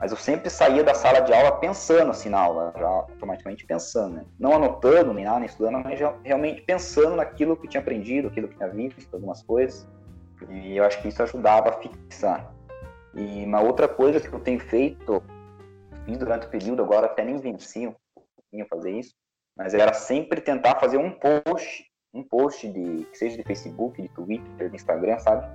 Mas 0.00 0.10
eu 0.10 0.16
sempre 0.16 0.50
saía 0.50 0.84
da 0.84 0.94
sala 0.94 1.20
de 1.20 1.32
aula 1.32 1.52
pensando 1.52 2.10
assim 2.10 2.28
na 2.28 2.40
aula, 2.40 2.72
já 2.76 2.86
automaticamente 2.86 3.64
pensando, 3.64 4.16
né? 4.16 4.24
Não 4.38 4.52
anotando 4.52 5.14
nem 5.14 5.24
nada, 5.24 5.38
nem 5.38 5.46
estudando, 5.46 5.82
mas 5.82 5.98
realmente 6.22 6.62
pensando 6.62 7.16
naquilo 7.16 7.56
que 7.56 7.66
tinha 7.66 7.80
aprendido, 7.80 8.28
aquilo 8.28 8.48
que 8.48 8.56
tinha 8.56 8.68
visto, 8.68 9.14
algumas 9.14 9.42
coisas. 9.42 9.88
E 10.50 10.76
eu 10.76 10.84
acho 10.84 11.00
que 11.00 11.08
isso 11.08 11.22
ajudava 11.22 11.70
a 11.70 11.72
fixar. 11.72 12.55
E 13.16 13.44
uma 13.44 13.60
outra 13.60 13.88
coisa 13.88 14.20
que 14.20 14.32
eu 14.32 14.40
tenho 14.40 14.60
feito, 14.60 15.22
fiz 16.04 16.18
durante 16.18 16.46
o 16.46 16.50
período, 16.50 16.82
agora 16.82 17.06
até 17.06 17.24
nem 17.24 17.38
venci 17.38 17.86
um 17.86 17.94
pouquinho 18.36 18.66
fazer 18.68 18.90
isso, 18.92 19.14
mas 19.56 19.72
era 19.72 19.94
sempre 19.94 20.40
tentar 20.40 20.78
fazer 20.78 20.98
um 20.98 21.10
post, 21.10 21.90
um 22.12 22.22
post 22.22 22.68
de, 22.68 23.04
que 23.04 23.16
seja 23.16 23.36
de 23.36 23.42
Facebook, 23.42 24.00
de 24.00 24.08
Twitter, 24.08 24.68
de 24.68 24.76
Instagram, 24.76 25.18
sabe? 25.18 25.48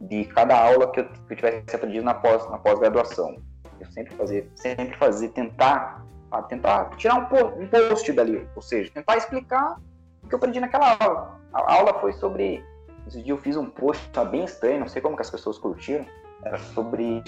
De 0.00 0.24
cada 0.24 0.58
aula 0.58 0.90
que 0.90 1.00
eu, 1.00 1.08
que 1.08 1.32
eu 1.34 1.36
tivesse 1.36 1.76
aprendido 1.76 2.04
na 2.04 2.14
pós 2.14 2.48
na 2.50 2.58
pós-graduação. 2.58 3.36
Eu 3.78 3.86
sempre 3.90 4.14
fazer, 4.16 4.50
sempre 4.54 4.96
fazer, 4.96 5.28
tentar, 5.28 6.06
tentar 6.48 6.96
tirar 6.96 7.16
um, 7.16 7.26
post, 7.26 7.60
um 7.60 7.68
post 7.68 8.12
dali, 8.12 8.48
ou 8.56 8.62
seja, 8.62 8.90
tentar 8.92 9.18
explicar 9.18 9.78
o 10.22 10.28
que 10.28 10.34
eu 10.34 10.38
aprendi 10.38 10.60
naquela 10.60 10.96
aula. 10.98 11.38
A 11.52 11.74
aula 11.74 12.00
foi 12.00 12.14
sobre 12.14 12.64
esse 13.06 13.22
dia 13.22 13.32
eu 13.32 13.38
fiz 13.38 13.56
um 13.56 13.66
post 13.66 14.08
tá 14.10 14.24
bem 14.24 14.44
estranho, 14.44 14.80
não 14.80 14.88
sei 14.88 15.02
como 15.02 15.16
que 15.16 15.22
as 15.22 15.30
pessoas 15.30 15.58
curtiram. 15.58 16.06
Era 16.44 16.58
sobre 16.58 17.22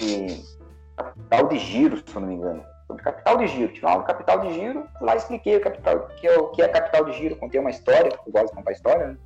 capital 0.95 1.47
de 1.47 1.57
giro, 1.57 1.97
se 1.97 2.15
eu 2.15 2.21
não 2.21 2.27
me 2.27 2.35
engano. 2.35 2.63
Sobre 2.87 3.03
capital 3.03 3.37
de 3.37 3.47
giro. 3.47 3.73
Tinha 3.73 3.91
aula 3.91 4.03
capital 4.03 4.39
de 4.41 4.53
giro, 4.53 4.87
lá 5.01 5.15
expliquei 5.15 5.57
o 5.57 5.61
capital, 5.61 6.07
que 6.07 6.27
é 6.27 6.37
o 6.37 6.49
que 6.49 6.61
é 6.61 6.67
capital 6.67 7.05
de 7.05 7.13
giro, 7.13 7.35
contei 7.37 7.59
uma 7.59 7.69
história, 7.69 8.11
eu 8.25 8.31
gosto 8.31 8.49
de 8.49 8.55
contar 8.55 8.71
história, 8.71 9.07
né? 9.07 9.17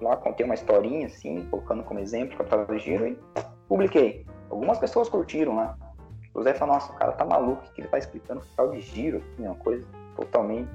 Lá 0.00 0.16
contei 0.16 0.44
uma 0.44 0.54
historinha, 0.54 1.06
assim, 1.06 1.46
colocando 1.50 1.82
como 1.82 1.98
exemplo 1.98 2.36
capital 2.36 2.66
de 2.66 2.78
giro 2.78 3.08
e 3.08 3.18
publiquei. 3.68 4.26
Algumas 4.50 4.78
pessoas 4.78 5.08
curtiram 5.08 5.56
lá. 5.56 5.76
O 6.34 6.42
Zé 6.42 6.54
falou, 6.54 6.74
nossa, 6.74 6.92
o 6.92 6.96
cara 6.96 7.12
tá 7.12 7.24
maluco, 7.24 7.62
que 7.72 7.80
ele 7.80 7.88
tá 7.88 7.98
explicando 7.98 8.40
capital 8.40 8.70
de 8.70 8.80
giro, 8.80 9.18
assim, 9.18 9.46
uma 9.46 9.56
coisa 9.56 9.86
totalmente 10.14 10.70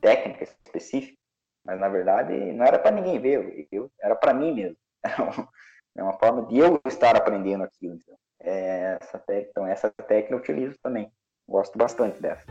técnica, 0.00 0.44
específica. 0.44 1.18
Mas 1.64 1.80
na 1.80 1.88
verdade 1.88 2.34
não 2.52 2.64
era 2.64 2.78
para 2.78 2.90
ninguém 2.90 3.18
ver, 3.18 3.66
eu, 3.72 3.90
era 4.00 4.14
para 4.14 4.34
mim 4.34 4.54
mesmo. 4.54 4.76
É 5.96 6.02
uma 6.02 6.12
forma 6.14 6.42
de 6.46 6.58
eu 6.58 6.80
estar 6.86 7.16
aprendendo 7.16 7.64
aquilo. 7.64 7.94
Então, 7.94 8.16
é, 8.40 8.98
essa 9.00 9.18
técnica, 9.18 9.50
então, 9.50 9.66
essa 9.66 9.90
técnica 9.90 10.34
eu 10.34 10.38
utilizo 10.38 10.76
também. 10.82 11.10
Gosto 11.48 11.78
bastante 11.78 12.20
dessa. 12.20 12.44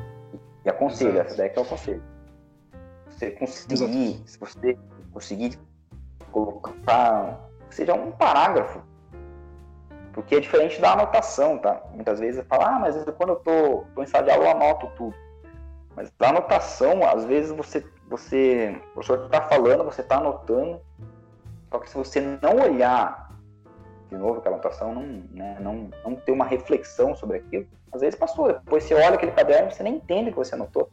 E 0.63 0.69
aconselho, 0.69 1.11
Exato. 1.11 1.27
essa 1.27 1.35
técnica 1.35 1.59
eu 1.59 1.65
aconselho. 1.65 2.03
Você 3.09 3.31
conseguir, 3.31 3.73
Exato. 3.73 4.29
se 4.29 4.39
você 4.39 4.77
conseguir 5.11 5.59
colocar, 6.31 7.39
seja 7.69 7.93
um 7.93 8.11
parágrafo, 8.11 8.81
porque 10.13 10.35
é 10.35 10.39
diferente 10.39 10.79
da 10.79 10.93
anotação, 10.93 11.57
tá? 11.57 11.81
Muitas 11.91 12.19
vezes 12.19 12.37
você 12.37 12.43
fala, 12.43 12.75
ah, 12.75 12.79
mas 12.79 13.03
quando 13.17 13.29
eu 13.29 13.35
tô, 13.37 13.83
tô 13.95 14.03
em 14.03 14.05
sala 14.05 14.25
de 14.25 14.31
aula 14.31 14.45
eu 14.45 14.51
anoto 14.51 14.87
tudo. 14.95 15.15
Mas 15.95 16.11
a 16.19 16.29
anotação, 16.29 17.03
às 17.07 17.25
vezes 17.25 17.51
você, 17.51 17.85
você, 18.07 18.79
o 18.89 18.93
professor 18.93 19.25
está 19.25 19.41
falando, 19.41 19.83
você 19.83 20.01
está 20.01 20.17
anotando, 20.17 20.79
só 21.71 21.79
que 21.79 21.89
se 21.89 21.97
você 21.97 22.21
não 22.21 22.57
olhar 22.57 23.22
de 24.13 24.19
novo 24.19 24.39
aquela 24.39 24.55
anotação, 24.55 24.93
não, 24.93 25.23
né, 25.31 25.57
não, 25.59 25.89
não 26.03 26.15
ter 26.15 26.31
uma 26.31 26.45
reflexão 26.45 27.15
sobre 27.15 27.37
aquilo, 27.37 27.67
às 27.91 28.01
vezes 28.01 28.17
passou. 28.17 28.53
Depois 28.53 28.83
você 28.83 28.93
olha 28.93 29.15
aquele 29.15 29.31
caderno, 29.31 29.71
você 29.71 29.83
nem 29.83 29.95
entende 29.95 30.29
o 30.29 30.33
que 30.33 30.37
você 30.37 30.53
anotou. 30.53 30.89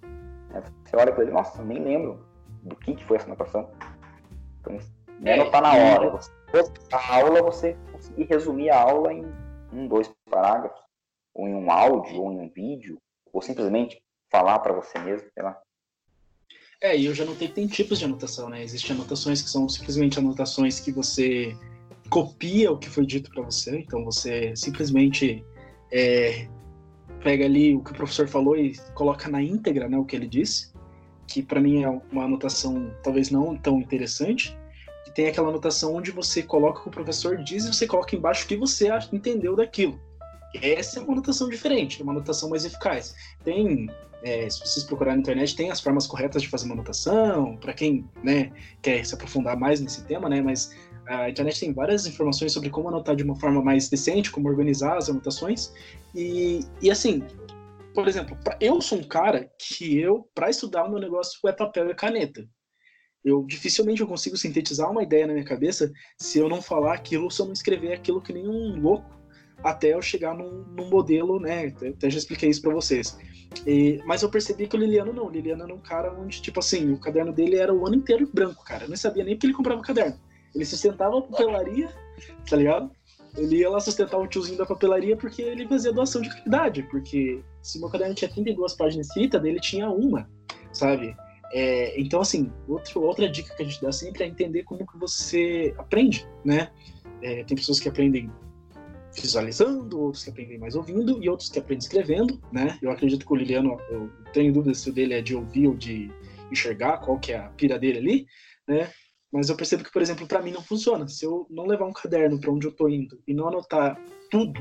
Né? 0.48 0.62
Você 0.84 0.96
olha 0.96 1.12
para 1.12 1.22
ele, 1.22 1.32
nossa, 1.32 1.62
nem 1.62 1.78
lembro 1.78 2.24
do 2.62 2.74
que, 2.76 2.94
que 2.94 3.04
foi 3.04 3.18
essa 3.18 3.26
anotação. 3.26 3.70
Então, 4.60 4.78
é, 5.24 5.34
anotar 5.34 5.62
na 5.62 5.74
hora. 5.74 6.10
Você, 6.10 6.30
a 6.92 7.16
aula, 7.16 7.42
você 7.42 7.76
conseguir 7.92 8.24
resumir 8.24 8.70
a 8.70 8.80
aula 8.80 9.12
em 9.12 9.26
um, 9.72 9.86
dois 9.86 10.10
parágrafos, 10.30 10.80
ou 11.34 11.46
em 11.46 11.54
um 11.54 11.70
áudio, 11.70 12.22
ou 12.22 12.32
em 12.32 12.40
um 12.40 12.48
vídeo, 12.48 12.98
ou 13.32 13.42
simplesmente 13.42 14.02
falar 14.30 14.58
para 14.60 14.72
você 14.72 14.98
mesmo, 14.98 15.28
sei 15.32 15.42
lá. 15.42 15.60
É, 16.82 16.96
e 16.96 17.04
eu 17.04 17.14
já 17.14 17.26
notei 17.26 17.48
que 17.48 17.54
tem 17.54 17.66
tipos 17.66 17.98
de 17.98 18.06
anotação, 18.06 18.48
né? 18.48 18.62
Existem 18.62 18.96
anotações 18.96 19.42
que 19.42 19.50
são 19.50 19.68
simplesmente 19.68 20.18
anotações 20.18 20.80
que 20.80 20.90
você 20.90 21.54
copia 22.10 22.72
o 22.72 22.76
que 22.76 22.90
foi 22.90 23.06
dito 23.06 23.30
para 23.30 23.42
você, 23.42 23.78
então 23.78 24.04
você 24.04 24.52
simplesmente 24.56 25.44
é, 25.92 26.48
pega 27.22 27.44
ali 27.44 27.74
o 27.74 27.80
que 27.80 27.92
o 27.92 27.94
professor 27.94 28.26
falou 28.28 28.56
e 28.56 28.76
coloca 28.94 29.28
na 29.28 29.40
íntegra, 29.40 29.88
né, 29.88 29.96
o 29.96 30.04
que 30.04 30.16
ele 30.16 30.26
disse, 30.26 30.72
que 31.26 31.42
para 31.42 31.60
mim 31.60 31.84
é 31.84 31.88
uma 32.10 32.24
anotação 32.24 32.92
talvez 33.02 33.30
não 33.30 33.56
tão 33.56 33.78
interessante. 33.78 34.58
E 35.06 35.10
tem 35.12 35.28
aquela 35.28 35.48
anotação 35.48 35.94
onde 35.94 36.10
você 36.10 36.42
coloca 36.42 36.80
o 36.80 36.82
que 36.82 36.88
o 36.88 36.92
professor 36.92 37.36
diz 37.38 37.64
e 37.64 37.72
você 37.72 37.86
coloca 37.86 38.14
embaixo 38.14 38.44
o 38.44 38.48
que 38.48 38.56
você 38.56 38.88
entendeu 39.12 39.54
daquilo. 39.56 39.98
Essa 40.60 40.98
é 40.98 41.02
uma 41.02 41.12
anotação 41.12 41.48
diferente, 41.48 42.00
é 42.00 42.02
uma 42.02 42.12
anotação 42.12 42.50
mais 42.50 42.64
eficaz. 42.64 43.14
Tem 43.44 43.88
é, 44.22 44.48
se 44.50 44.60
vocês 44.60 44.84
procurarem 44.84 45.16
na 45.16 45.20
internet, 45.22 45.56
tem 45.56 45.70
as 45.70 45.80
formas 45.80 46.06
corretas 46.06 46.42
de 46.42 46.48
fazer 46.48 46.66
uma 46.66 46.74
anotação, 46.74 47.56
para 47.56 47.72
quem 47.72 48.04
né, 48.22 48.52
quer 48.82 49.04
se 49.04 49.14
aprofundar 49.14 49.56
mais 49.56 49.80
nesse 49.80 50.04
tema, 50.04 50.28
né? 50.28 50.42
Mas 50.42 50.74
a 51.10 51.28
internet 51.28 51.58
tem 51.58 51.72
várias 51.72 52.06
informações 52.06 52.52
sobre 52.52 52.70
como 52.70 52.88
anotar 52.88 53.16
de 53.16 53.24
uma 53.24 53.34
forma 53.34 53.60
mais 53.60 53.88
decente, 53.88 54.30
como 54.30 54.48
organizar 54.48 54.96
as 54.96 55.08
anotações. 55.10 55.72
E, 56.14 56.60
e 56.80 56.88
assim, 56.88 57.24
por 57.92 58.06
exemplo, 58.06 58.38
eu 58.60 58.80
sou 58.80 58.98
um 58.98 59.02
cara 59.02 59.50
que 59.58 59.98
eu, 59.98 60.28
para 60.32 60.48
estudar, 60.48 60.84
o 60.84 60.90
meu 60.90 61.00
negócio 61.00 61.36
é 61.48 61.52
papel 61.52 61.90
e 61.90 61.94
caneta. 61.94 62.46
Eu 63.24 63.44
dificilmente 63.44 64.00
eu 64.00 64.06
consigo 64.06 64.36
sintetizar 64.36 64.88
uma 64.88 65.02
ideia 65.02 65.26
na 65.26 65.32
minha 65.32 65.44
cabeça 65.44 65.92
se 66.16 66.38
eu 66.38 66.48
não 66.48 66.62
falar 66.62 66.94
aquilo, 66.94 67.28
se 67.28 67.42
eu 67.42 67.46
não 67.46 67.52
escrever 67.52 67.92
aquilo 67.92 68.22
que 68.22 68.32
nem 68.32 68.46
um 68.46 68.80
louco 68.80 69.20
até 69.64 69.92
eu 69.92 70.00
chegar 70.00 70.34
num, 70.34 70.64
num 70.76 70.88
modelo, 70.88 71.40
né? 71.40 71.66
Até 71.66 72.08
já 72.08 72.18
expliquei 72.18 72.48
isso 72.48 72.62
para 72.62 72.72
vocês. 72.72 73.18
E, 73.66 74.00
mas 74.06 74.22
eu 74.22 74.30
percebi 74.30 74.68
que 74.68 74.76
o 74.76 74.78
Liliano 74.78 75.12
não. 75.12 75.26
O 75.26 75.30
Liliano 75.30 75.64
era 75.64 75.74
um 75.74 75.80
cara 75.80 76.14
onde, 76.14 76.40
tipo 76.40 76.60
assim, 76.60 76.92
o 76.92 77.00
caderno 77.00 77.32
dele 77.32 77.56
era 77.56 77.74
o 77.74 77.84
ano 77.84 77.96
inteiro 77.96 78.30
branco, 78.32 78.64
cara. 78.64 78.84
Eu 78.84 78.88
não 78.88 78.96
sabia 78.96 79.24
nem 79.24 79.34
porque 79.34 79.46
ele 79.46 79.54
comprava 79.54 79.82
caderno. 79.82 80.18
Ele 80.54 80.64
sustentava 80.64 81.18
a 81.18 81.22
papelaria, 81.22 81.88
tá 82.48 82.56
ligado? 82.56 82.90
Ele 83.36 83.58
ia 83.58 83.70
lá 83.70 83.78
sustentar 83.78 84.18
o 84.18 84.26
tiozinho 84.26 84.58
da 84.58 84.66
papelaria 84.66 85.16
porque 85.16 85.42
ele 85.42 85.66
fazia 85.68 85.92
doação 85.92 86.20
de 86.20 86.28
caridade. 86.28 86.82
Porque 86.84 87.42
se 87.62 87.78
meu 87.78 87.88
caderno 87.88 88.14
tinha 88.14 88.30
32 88.30 88.74
páginas 88.74 89.06
escritas, 89.06 89.40
dele 89.40 89.60
tinha 89.60 89.88
uma, 89.88 90.28
sabe? 90.72 91.16
É, 91.52 92.00
então, 92.00 92.20
assim, 92.20 92.52
outro, 92.68 93.02
outra 93.02 93.28
dica 93.28 93.54
que 93.54 93.62
a 93.62 93.66
gente 93.66 93.80
dá 93.82 93.92
sempre 93.92 94.24
é 94.24 94.26
entender 94.26 94.62
como 94.64 94.86
que 94.86 94.98
você 94.98 95.74
aprende, 95.78 96.26
né? 96.44 96.70
É, 97.22 97.44
tem 97.44 97.56
pessoas 97.56 97.80
que 97.80 97.88
aprendem 97.88 98.30
visualizando, 99.14 100.00
outros 100.00 100.24
que 100.24 100.30
aprendem 100.30 100.58
mais 100.58 100.76
ouvindo 100.76 101.22
e 101.22 101.28
outros 101.28 101.48
que 101.48 101.58
aprendem 101.58 101.84
escrevendo, 101.84 102.40
né? 102.52 102.78
Eu 102.80 102.90
acredito 102.90 103.26
que 103.26 103.32
o 103.32 103.36
Liliano, 103.36 103.78
eu 103.90 104.08
tenho 104.32 104.52
dúvida 104.52 104.74
se 104.74 104.88
o 104.90 104.92
dele 104.92 105.14
é 105.14 105.20
de 105.20 105.34
ouvir 105.34 105.66
ou 105.66 105.74
de 105.74 106.10
enxergar, 106.50 106.98
qual 106.98 107.18
que 107.18 107.32
é 107.32 107.38
a 107.38 107.48
pira 107.48 107.78
dele 107.78 107.98
ali, 107.98 108.26
né? 108.68 108.90
Mas 109.32 109.48
eu 109.48 109.56
percebo 109.56 109.84
que, 109.84 109.92
por 109.92 110.02
exemplo, 110.02 110.26
para 110.26 110.42
mim 110.42 110.50
não 110.50 110.62
funciona. 110.62 111.06
Se 111.06 111.24
eu 111.24 111.46
não 111.48 111.66
levar 111.66 111.86
um 111.86 111.92
caderno 111.92 112.40
para 112.40 112.50
onde 112.50 112.66
eu 112.66 112.72
tô 112.72 112.88
indo 112.88 113.20
e 113.26 113.34
não 113.34 113.48
anotar 113.48 114.00
tudo 114.30 114.60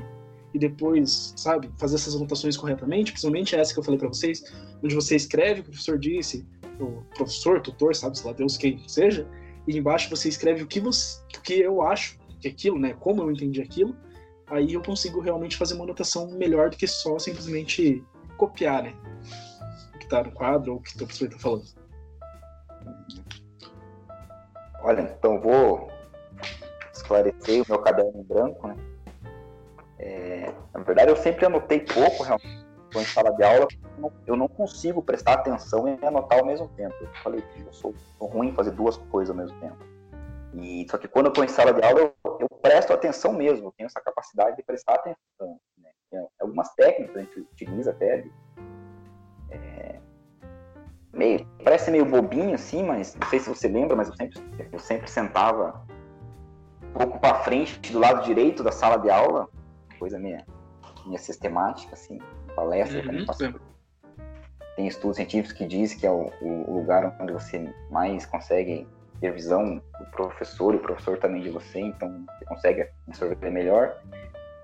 e 0.53 0.59
depois, 0.59 1.34
sabe, 1.36 1.70
fazer 1.78 1.95
essas 1.95 2.15
anotações 2.15 2.57
corretamente, 2.57 3.11
principalmente 3.11 3.55
essa 3.55 3.74
que 3.74 3.80
eu 3.80 3.84
falei 3.84 3.99
para 3.99 4.07
vocês, 4.07 4.43
onde 4.84 4.95
você 4.95 5.15
escreve 5.15 5.61
o 5.61 5.63
que 5.63 5.70
o 5.70 5.74
professor 5.74 5.97
disse, 5.97 6.47
o 6.80 7.03
professor, 7.15 7.61
tutor, 7.61 7.95
sabe, 7.95 8.17
se 8.17 8.26
lá 8.26 8.34
Deus 8.34 8.57
quem 8.57 8.82
seja, 8.88 9.28
e 9.67 9.78
embaixo 9.78 10.09
você 10.09 10.30
escreve 10.30 10.63
o 10.63 10.67
que 10.67 10.80
você, 10.80 11.22
o 11.38 11.41
que 11.41 11.59
eu 11.59 11.82
acho 11.82 12.17
que 12.39 12.47
é 12.47 12.51
aquilo, 12.51 12.80
né, 12.80 12.93
como 12.93 13.22
eu 13.22 13.32
entendi 13.32 13.61
aquilo, 13.61 13.95
aí 14.47 14.74
eu 14.74 14.82
consigo 14.82 15.20
realmente 15.20 15.57
fazer 15.57 15.76
uma 15.76 15.84
anotação 15.84 16.32
melhor 16.32 16.70
do 16.70 16.78
que 16.78 16.88
só 16.88 17.20
simplesmente 17.20 18.03
copiar, 18.38 18.84
né? 18.84 18.95
O 19.93 19.97
que 19.99 20.05
está 20.05 20.24
no 20.24 20.32
quadro 20.32 20.74
ou 20.74 20.78
o 20.80 20.82
que 20.82 20.95
o 20.95 20.97
professor 20.97 21.26
está 21.26 21.38
falando. 21.38 21.65
Olha, 24.82 25.01
então 25.01 25.39
vou 25.39 25.89
esclarecer 26.93 27.63
o 27.63 27.65
meu 27.67 27.80
caderno 27.80 28.19
em 28.19 28.23
branco, 28.23 28.67
né? 28.67 28.75
É, 29.97 30.53
na 30.73 30.82
verdade, 30.82 31.11
eu 31.11 31.15
sempre 31.17 31.45
anotei 31.45 31.82
pouco, 31.82 32.23
realmente, 32.23 32.65
quando 32.91 33.03
em 33.03 33.07
sala 33.07 33.32
de 33.34 33.43
aula, 33.43 33.67
eu 34.25 34.36
não 34.36 34.47
consigo 34.47 35.01
prestar 35.01 35.34
atenção 35.34 35.88
e 35.88 36.05
anotar 36.05 36.39
ao 36.39 36.45
mesmo 36.45 36.67
tempo. 36.69 36.95
Eu 37.01 37.09
falei, 37.21 37.43
eu 37.65 37.73
sou, 37.73 37.93
ruim 38.19 38.49
em 38.49 38.55
fazer 38.55 38.71
duas 38.71 38.97
coisas 38.97 39.30
ao 39.30 39.36
mesmo 39.36 39.59
tempo. 39.59 39.77
E, 40.53 40.88
só 40.89 40.97
que 40.97 41.07
quando 41.07 41.27
eu 41.27 41.30
estou 41.30 41.43
em 41.43 41.49
sala 41.49 41.73
de 41.73 41.84
aula, 41.84 41.99
eu, 41.99 42.38
eu, 42.39 42.49
presto 42.61 42.93
atenção 42.93 43.34
mesmo, 43.34 43.67
eu 43.67 43.73
tenho 43.73 43.88
essa 43.88 44.01
capacidade 44.01 44.55
de 44.55 44.63
prestar 44.63 44.95
atenção. 44.95 45.59
Né? 45.77 46.27
Algumas 46.41 46.73
técnicas 46.73 47.13
que 47.13 47.19
a 47.19 47.23
gente 47.23 47.39
utiliza 47.39 47.91
até. 47.91 48.25
É, 49.51 49.99
meio, 51.14 51.45
parece 51.64 51.91
meio 51.91 52.05
bobinho 52.05 52.55
assim, 52.55 52.84
mas 52.84 53.16
não 53.16 53.28
sei 53.28 53.39
se 53.39 53.49
você 53.49 53.68
lembra, 53.68 53.95
mas 53.95 54.10
eu 54.10 54.16
sempre, 54.16 54.41
eu 54.72 54.80
sempre 54.80 55.10
sentava 55.10 55.86
um 56.84 56.91
pouco 56.93 57.20
para 57.20 57.36
frente, 57.43 57.91
do 57.91 57.99
lado 57.99 58.24
direito 58.24 58.64
da 58.64 58.72
sala 58.72 58.97
de 58.97 59.10
aula, 59.10 59.47
coisa 59.97 60.18
minha, 60.18 60.45
minha 61.05 61.20
sistemática, 61.20 61.93
assim, 61.93 62.20
palestra. 62.55 63.01
Uhum, 63.01 63.53
tem 64.76 64.88
estudos 64.88 65.18
científicos 65.18 65.51
que 65.51 65.66
dizem 65.66 65.99
que 65.99 66.07
é 66.07 66.12
o, 66.12 66.32
o 66.41 66.74
lugar 66.74 67.16
onde 67.20 67.34
você 67.34 67.70
mais 67.91 68.26
consegue 68.26 68.88
ter 69.20 69.34
visão 69.34 69.82
do 69.99 70.05
professor 70.12 70.74
e 70.74 70.78
o 70.78 70.80
professor 70.80 71.18
também 71.18 71.41
de 71.41 71.49
você, 71.49 71.82
então 71.82 72.26
você 72.26 72.45
consegue 72.45 72.88
absorver 73.07 73.49
melhor. 73.49 73.97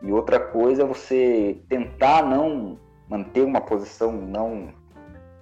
E 0.02 0.12
outra 0.12 0.40
coisa 0.40 0.84
é 0.84 0.86
você 0.86 1.60
tentar 1.68 2.24
não 2.24 2.80
manter 3.10 3.42
uma 3.42 3.60
posição 3.60 4.12
não 4.12 4.74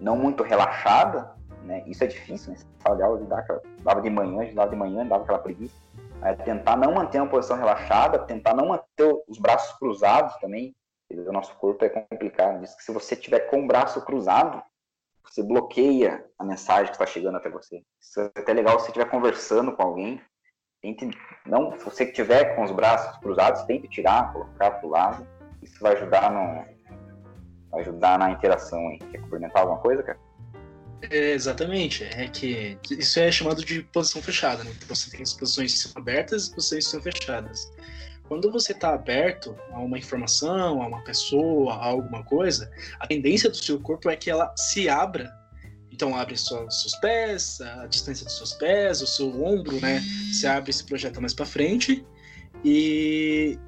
não 0.03 0.17
muito 0.17 0.43
relaxada, 0.43 1.33
né? 1.63 1.83
Isso 1.87 2.03
é 2.03 2.07
difícil, 2.07 2.51
né? 2.51 2.59
Fala 2.79 2.97
de 2.97 3.03
aula 3.03 3.19
de 3.19 3.25
dar 3.25 3.45
dava 3.81 4.01
de 4.01 4.09
manhã, 4.09 4.45
de 4.45 4.53
dava 4.53 4.69
de 4.69 4.75
manhã, 4.75 5.05
dava 5.05 5.23
aquela 5.23 5.39
preguiça. 5.39 5.75
É 6.21 6.35
tentar 6.35 6.77
não 6.77 6.93
manter 6.93 7.19
uma 7.19 7.29
posição 7.29 7.57
relaxada, 7.57 8.19
tentar 8.19 8.53
não 8.53 8.67
manter 8.67 9.23
os 9.27 9.37
braços 9.37 9.77
cruzados 9.77 10.35
também. 10.37 10.75
O 11.09 11.31
nosso 11.31 11.55
corpo 11.55 11.83
é 11.85 11.89
complicado. 11.89 12.59
Diz 12.59 12.75
que 12.75 12.83
se 12.83 12.91
você 12.91 13.15
tiver 13.15 13.41
com 13.41 13.63
o 13.63 13.67
braço 13.67 14.03
cruzado, 14.03 14.61
você 15.23 15.41
bloqueia 15.43 16.25
a 16.37 16.43
mensagem 16.43 16.87
que 16.87 16.93
está 16.93 17.05
chegando 17.05 17.37
até 17.37 17.49
você. 17.49 17.83
Isso 18.01 18.19
é 18.19 18.25
até 18.25 18.53
legal 18.53 18.79
se 18.79 18.85
você 18.85 18.91
estiver 18.91 19.09
conversando 19.09 19.73
com 19.73 19.83
alguém. 19.83 20.21
Tente, 20.81 21.09
não, 21.45 21.77
se 21.77 21.85
você 21.85 22.03
estiver 22.03 22.55
com 22.55 22.63
os 22.63 22.71
braços 22.71 23.17
cruzados, 23.19 23.63
tente 23.63 23.87
tirar, 23.87 24.33
colocar 24.33 24.71
para 24.71 24.87
o 24.87 24.89
lado. 24.89 25.27
Isso 25.61 25.81
vai 25.81 25.93
ajudar 25.93 26.31
no, 26.31 26.72
ajudar 27.79 28.19
na 28.19 28.31
interação 28.31 28.87
aí. 28.89 28.99
Quer 28.99 29.21
comentar 29.29 29.61
alguma 29.61 29.79
coisa, 29.79 30.03
cara? 30.03 30.19
É, 31.09 31.31
exatamente. 31.31 32.03
É 32.03 32.27
que 32.27 32.77
isso 32.91 33.19
é 33.19 33.31
chamado 33.31 33.63
de 33.63 33.83
posição 33.83 34.21
fechada, 34.21 34.63
né? 34.63 34.71
Você 34.87 35.09
tem 35.09 35.21
as 35.21 35.33
posições 35.33 35.91
abertas 35.95 36.47
e 36.47 36.55
posições 36.55 37.03
fechadas. 37.03 37.71
Quando 38.27 38.49
você 38.51 38.71
está 38.71 38.93
aberto 38.93 39.55
a 39.71 39.79
uma 39.79 39.97
informação, 39.97 40.81
a 40.81 40.87
uma 40.87 41.03
pessoa, 41.03 41.73
a 41.73 41.85
alguma 41.85 42.23
coisa, 42.23 42.71
a 42.99 43.05
tendência 43.05 43.49
do 43.49 43.57
seu 43.57 43.79
corpo 43.79 44.09
é 44.09 44.15
que 44.15 44.29
ela 44.29 44.53
se 44.57 44.87
abra. 44.87 45.31
Então 45.91 46.15
abre 46.15 46.35
sua, 46.35 46.69
seus 46.71 46.95
pés, 46.95 47.61
a 47.61 47.85
distância 47.85 48.25
dos 48.25 48.35
seus 48.35 48.53
pés, 48.53 49.01
o 49.01 49.07
seu 49.07 49.43
ombro, 49.43 49.79
né? 49.79 50.01
Se 50.31 50.47
abre 50.47 50.71
e 50.71 50.73
se 50.73 50.83
projeta 50.85 51.19
mais 51.19 51.33
para 51.33 51.45
frente. 51.45 52.03
E 52.63 53.59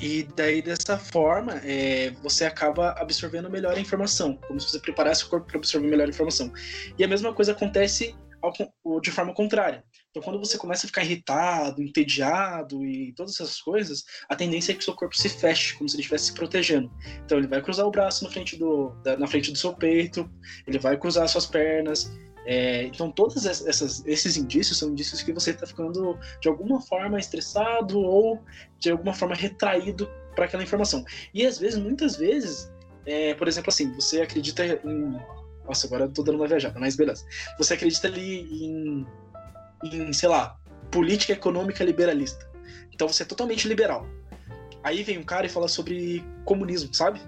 e 0.00 0.22
daí, 0.36 0.62
dessa 0.62 0.96
forma, 0.96 1.60
é, 1.64 2.10
você 2.22 2.44
acaba 2.44 2.92
absorvendo 2.92 3.50
melhor 3.50 3.76
a 3.76 3.80
informação, 3.80 4.36
como 4.46 4.60
se 4.60 4.70
você 4.70 4.78
preparasse 4.78 5.24
o 5.24 5.28
corpo 5.28 5.46
para 5.46 5.58
absorver 5.58 5.88
melhor 5.88 6.06
a 6.06 6.10
informação. 6.10 6.52
E 6.96 7.02
a 7.02 7.08
mesma 7.08 7.34
coisa 7.34 7.52
acontece 7.52 8.14
ao, 8.40 9.00
de 9.00 9.10
forma 9.10 9.34
contrária. 9.34 9.82
Então, 10.10 10.22
quando 10.22 10.38
você 10.38 10.56
começa 10.56 10.86
a 10.86 10.88
ficar 10.88 11.02
irritado, 11.02 11.82
entediado 11.82 12.84
e 12.84 13.12
todas 13.14 13.34
essas 13.34 13.60
coisas, 13.60 14.04
a 14.28 14.36
tendência 14.36 14.72
é 14.72 14.74
que 14.74 14.84
seu 14.84 14.94
corpo 14.94 15.16
se 15.16 15.28
feche, 15.28 15.74
como 15.74 15.88
se 15.88 15.96
ele 15.96 16.02
estivesse 16.02 16.26
se 16.26 16.34
protegendo. 16.34 16.90
Então, 17.24 17.38
ele 17.38 17.48
vai 17.48 17.60
cruzar 17.60 17.86
o 17.86 17.90
braço 17.90 18.24
na 18.24 18.30
frente 18.30 18.56
do, 18.56 18.92
na 19.18 19.26
frente 19.26 19.50
do 19.50 19.58
seu 19.58 19.74
peito, 19.74 20.30
ele 20.66 20.78
vai 20.78 20.96
cruzar 20.96 21.24
as 21.24 21.32
suas 21.32 21.46
pernas, 21.46 22.10
é, 22.50 22.84
então, 22.84 23.10
todos 23.10 23.44
esses 23.44 24.36
indícios 24.38 24.78
são 24.78 24.88
indícios 24.88 25.20
que 25.20 25.34
você 25.34 25.50
está 25.50 25.66
ficando 25.66 26.18
de 26.40 26.48
alguma 26.48 26.80
forma 26.80 27.18
estressado 27.18 28.00
ou 28.00 28.42
de 28.78 28.90
alguma 28.90 29.12
forma 29.12 29.34
retraído 29.34 30.10
para 30.34 30.46
aquela 30.46 30.62
informação. 30.62 31.04
E 31.34 31.44
às 31.44 31.58
vezes, 31.58 31.78
muitas 31.78 32.16
vezes, 32.16 32.72
é, 33.04 33.34
por 33.34 33.48
exemplo, 33.48 33.68
assim, 33.68 33.92
você 33.92 34.22
acredita 34.22 34.64
em. 34.64 35.20
Nossa, 35.66 35.86
agora 35.86 36.04
eu 36.04 36.10
tô 36.10 36.22
dando 36.22 36.36
uma 36.36 36.48
viajada, 36.48 36.80
mas 36.80 36.96
beleza. 36.96 37.22
Você 37.58 37.74
acredita 37.74 38.08
ali 38.08 38.40
em, 38.64 39.06
em, 39.84 40.10
sei 40.14 40.30
lá, 40.30 40.58
política 40.90 41.34
econômica 41.34 41.84
liberalista. 41.84 42.50
Então 42.90 43.06
você 43.06 43.24
é 43.24 43.26
totalmente 43.26 43.68
liberal. 43.68 44.06
Aí 44.82 45.02
vem 45.02 45.18
um 45.18 45.22
cara 45.22 45.44
e 45.44 45.50
fala 45.50 45.68
sobre 45.68 46.24
comunismo, 46.46 46.94
sabe? 46.94 47.20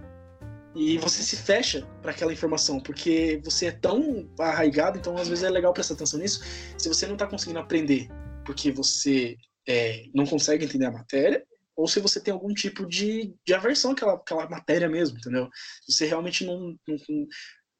E 0.75 0.99
você 0.99 1.23
se 1.23 1.37
fecha 1.37 1.85
para 2.01 2.12
aquela 2.12 2.33
informação, 2.33 2.81
porque 2.81 3.41
você 3.45 3.66
é 3.66 3.73
tão 3.73 4.29
arraigado, 4.39 4.99
então 4.99 5.16
às 5.16 5.29
vezes 5.29 5.43
é 5.43 5.51
legal 5.51 5.73
prestar 5.73 5.95
atenção 5.95 6.21
nisso. 6.21 6.43
Se 6.79 6.89
você 6.89 7.07
não 7.07 7.14
está 7.14 7.27
conseguindo 7.27 7.59
aprender 7.59 8.09
porque 8.45 8.71
você 8.71 9.37
é, 9.68 10.05
não 10.14 10.27
consegue 10.27 10.64
entender 10.64 10.87
a 10.87 10.93
matéria, 10.93 11.45
ou 11.77 11.87
se 11.87 12.01
você 12.01 12.21
tem 12.21 12.33
algum 12.33 12.53
tipo 12.53 12.87
de, 12.87 13.35
de 13.47 13.55
aversão 13.55 13.93
àquela, 13.93 14.14
àquela 14.14 14.49
matéria 14.49 14.89
mesmo, 14.89 15.18
entendeu? 15.18 15.49
Você 15.89 16.07
realmente 16.07 16.45
não, 16.45 16.77
não, 16.87 16.97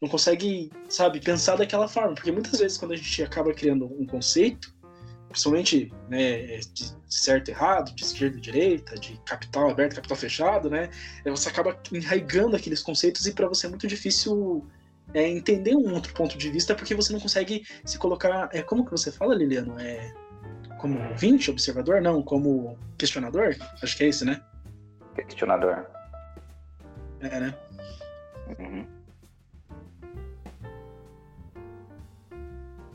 não 0.01 0.09
consegue, 0.09 0.71
sabe, 0.89 1.21
pensar 1.21 1.57
daquela 1.57 1.87
forma. 1.87 2.15
Porque 2.15 2.33
muitas 2.33 2.59
vezes 2.59 2.79
quando 2.79 2.93
a 2.93 2.97
gente 2.97 3.23
acaba 3.23 3.53
criando 3.53 3.87
um 3.87 4.07
conceito, 4.07 4.75
principalmente 5.31 5.93
né, 6.09 6.59
de 6.59 6.93
certo 7.09 7.49
e 7.49 7.51
errado, 7.53 7.95
de 7.95 8.03
esquerda 8.03 8.37
e 8.37 8.41
direita, 8.41 8.97
de 8.97 9.17
capital 9.25 9.71
aberto, 9.71 9.95
capital 9.95 10.17
fechado, 10.17 10.69
né? 10.69 10.91
É, 11.25 11.31
você 11.31 11.49
acaba 11.49 11.79
enraigando 11.93 12.57
aqueles 12.57 12.83
conceitos 12.83 13.27
e 13.27 13.33
para 13.33 13.47
você 13.47 13.67
é 13.67 13.71
muito 13.71 13.87
difícil 13.87 14.67
é, 15.15 15.27
entender 15.29 15.77
um 15.77 15.95
outro 15.95 16.13
ponto 16.15 16.37
de 16.37 16.51
vista 16.51 16.75
porque 16.75 16.95
você 16.95 17.13
não 17.13 17.21
consegue 17.21 17.65
se 17.85 17.97
colocar. 17.97 18.49
É, 18.53 18.63
como 18.63 18.85
que 18.85 18.91
você 18.91 19.13
fala, 19.13 19.35
Liliano? 19.35 19.79
É, 19.79 20.13
como 20.79 21.01
ouvinte, 21.11 21.51
observador? 21.51 22.01
Não, 22.01 22.23
como 22.23 22.77
questionador? 22.99 23.57
Acho 23.81 23.97
que 23.97 24.05
é 24.05 24.09
isso, 24.09 24.25
né? 24.25 24.43
Questionador. 25.15 25.87
É, 27.21 27.41
né? 27.41 27.55
Uhum. 28.59 28.87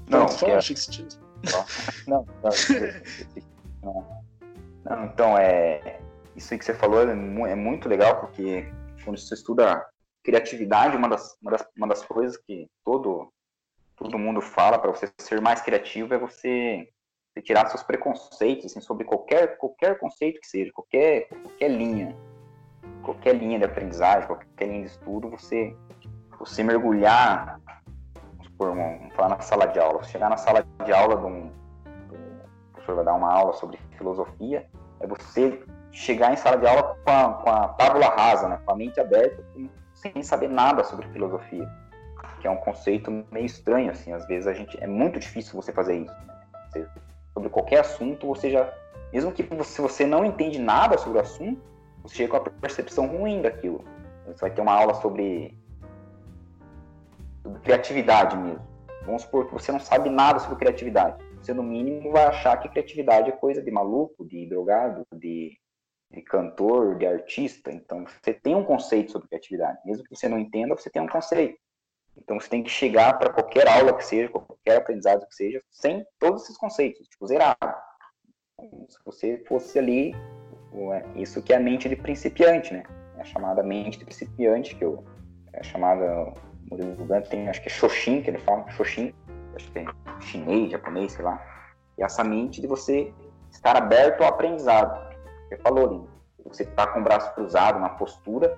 Não, 0.09 0.19
não, 0.19 0.27
fala, 0.27 0.53
é... 0.53 0.57
achei 0.57 0.75
que 0.75 0.81
você 0.81 1.24
não, 2.07 2.25
não, 3.83 4.25
não, 4.83 5.05
então 5.05 5.37
é 5.37 5.99
isso 6.35 6.53
aí 6.53 6.59
que 6.59 6.65
você 6.65 6.73
falou 6.73 7.01
é, 7.07 7.51
é 7.51 7.55
muito 7.55 7.87
legal 7.87 8.19
porque 8.19 8.65
quando 9.03 9.17
você 9.17 9.33
estuda 9.33 9.85
criatividade, 10.23 10.97
uma 10.97 11.07
das, 11.07 11.37
uma 11.41 11.51
das, 11.51 11.67
uma 11.77 11.87
das 11.87 12.03
coisas 12.03 12.35
que 12.35 12.67
todo 12.83 13.31
todo 13.95 14.19
mundo 14.19 14.41
fala 14.41 14.77
para 14.77 14.91
você 14.91 15.09
ser 15.17 15.39
mais 15.39 15.61
criativo 15.61 16.13
é 16.13 16.17
você, 16.17 16.89
você 17.33 17.41
tirar 17.41 17.69
seus 17.69 17.83
preconceitos 17.83 18.65
assim, 18.65 18.81
sobre 18.81 19.05
qualquer 19.05 19.57
qualquer 19.57 19.97
conceito 19.97 20.41
que 20.41 20.47
seja, 20.47 20.71
qualquer 20.73 21.29
qualquer 21.29 21.69
linha, 21.69 22.15
qualquer 23.03 23.35
linha 23.35 23.59
de 23.59 23.65
aprendizagem, 23.65 24.27
qualquer 24.27 24.67
linha 24.67 24.81
de 24.81 24.91
estudo, 24.91 25.29
você 25.29 25.73
você 26.37 26.63
mergulhar 26.63 27.61
por 28.57 28.69
um, 28.69 29.09
falar 29.11 29.29
na 29.29 29.39
sala 29.39 29.67
de 29.67 29.79
aula, 29.79 30.03
você 30.03 30.11
chegar 30.11 30.29
na 30.29 30.37
sala 30.37 30.65
de 30.83 30.91
aula 30.91 31.17
de 31.17 31.25
um, 31.25 31.51
de 32.09 32.15
um 32.15 32.39
professor 32.73 32.95
vai 32.95 33.05
dar 33.05 33.13
uma 33.13 33.31
aula 33.31 33.53
sobre 33.53 33.79
filosofia, 33.97 34.65
é 34.99 35.07
você 35.07 35.61
chegar 35.91 36.33
em 36.33 36.35
sala 36.35 36.57
de 36.57 36.67
aula 36.67 36.97
com 37.03 37.11
a, 37.11 37.33
com 37.33 37.49
a 37.49 37.67
tábula 37.69 38.07
rasa, 38.07 38.49
né, 38.49 38.59
com 38.65 38.71
a 38.71 38.75
mente 38.75 38.99
aberta, 38.99 39.43
sem 39.93 40.21
saber 40.23 40.49
nada 40.49 40.83
sobre 40.83 41.07
filosofia, 41.07 41.69
que 42.39 42.47
é 42.47 42.51
um 42.51 42.57
conceito 42.57 43.25
meio 43.31 43.45
estranho, 43.45 43.91
assim, 43.91 44.13
às 44.13 44.25
vezes 44.27 44.47
a 44.47 44.53
gente, 44.53 44.81
é 44.81 44.87
muito 44.87 45.19
difícil 45.19 45.59
você 45.59 45.71
fazer 45.71 45.95
isso, 45.95 46.13
né? 46.25 46.35
você, 46.67 46.87
sobre 47.33 47.49
qualquer 47.49 47.79
assunto, 47.79 48.27
você 48.27 48.51
já, 48.51 48.71
mesmo 49.11 49.31
que 49.31 49.47
se 49.63 49.81
você 49.81 50.05
não 50.05 50.25
entende 50.25 50.59
nada 50.59 50.97
sobre 50.97 51.17
o 51.17 51.21
assunto, 51.21 51.61
você 52.03 52.15
chega 52.15 52.31
com 52.31 52.37
a 52.37 52.51
percepção 52.61 53.07
ruim 53.07 53.41
daquilo. 53.41 53.83
Você 54.27 54.41
vai 54.41 54.51
ter 54.51 54.61
uma 54.61 54.73
aula 54.73 54.93
sobre 54.95 55.57
criatividade 57.63 58.37
mesmo. 58.37 58.65
Vamos 59.05 59.21
supor 59.21 59.45
que 59.45 59.53
você 59.53 59.71
não 59.71 59.79
sabe 59.79 60.09
nada 60.09 60.39
sobre 60.39 60.57
criatividade. 60.57 61.23
Você, 61.37 61.53
no 61.53 61.61
mínimo, 61.61 62.11
vai 62.11 62.25
achar 62.25 62.57
que 62.57 62.69
criatividade 62.69 63.29
é 63.29 63.33
coisa 63.33 63.61
de 63.61 63.69
maluco, 63.69 64.25
de 64.25 64.47
drogado, 64.47 65.05
de, 65.13 65.55
de 66.11 66.21
cantor, 66.23 66.97
de 66.97 67.05
artista. 67.05 67.71
Então, 67.71 68.05
você 68.05 68.33
tem 68.33 68.55
um 68.55 68.63
conceito 68.63 69.11
sobre 69.11 69.27
criatividade. 69.27 69.77
Mesmo 69.85 70.03
que 70.03 70.15
você 70.15 70.27
não 70.27 70.39
entenda, 70.39 70.75
você 70.75 70.89
tem 70.89 71.01
um 71.01 71.07
conceito. 71.07 71.57
Então, 72.17 72.39
você 72.39 72.49
tem 72.49 72.63
que 72.63 72.69
chegar 72.69 73.17
para 73.19 73.31
qualquer 73.31 73.67
aula 73.67 73.93
que 73.93 74.03
seja, 74.03 74.29
qualquer 74.29 74.77
aprendizado 74.77 75.27
que 75.27 75.35
seja, 75.35 75.61
sem 75.69 76.03
todos 76.17 76.43
esses 76.43 76.57
conceitos, 76.57 77.07
tipo, 77.07 77.27
zerado. 77.27 77.57
Se 78.89 78.97
você 79.05 79.43
fosse 79.47 79.77
ali, 79.77 80.15
isso 81.15 81.43
que 81.43 81.53
é 81.53 81.57
a 81.57 81.59
mente 81.59 81.87
de 81.87 81.95
principiante, 81.95 82.73
né? 82.73 82.83
É 83.17 83.21
a 83.21 83.25
chamada 83.25 83.61
mente 83.61 83.99
de 83.99 84.05
principiante, 84.05 84.75
que 84.75 84.83
eu, 84.83 85.03
é 85.53 85.61
chamada 85.61 86.33
Murilo 86.69 87.05
Gant 87.05 87.27
tem, 87.27 87.47
acho 87.47 87.61
que 87.61 87.67
é 87.67 87.71
Shoshin, 87.71 88.21
que 88.21 88.29
ele 88.29 88.39
fala, 88.39 88.69
Shoshin, 88.71 89.13
acho 89.55 89.71
que 89.71 89.79
é 89.79 89.85
chinês, 90.21 90.71
japonês, 90.71 91.13
sei 91.13 91.23
lá. 91.23 91.41
E 91.97 92.03
essa 92.03 92.23
mente 92.23 92.61
de 92.61 92.67
você 92.67 93.13
estar 93.51 93.75
aberto 93.75 94.21
ao 94.21 94.29
aprendizado. 94.29 95.13
Você 95.47 95.57
falou 95.57 95.87
ali, 95.87 96.01
você 96.43 96.63
está 96.63 96.87
com 96.87 96.99
o 96.99 97.03
braço 97.03 97.33
cruzado 97.33 97.79
na 97.79 97.89
postura, 97.89 98.57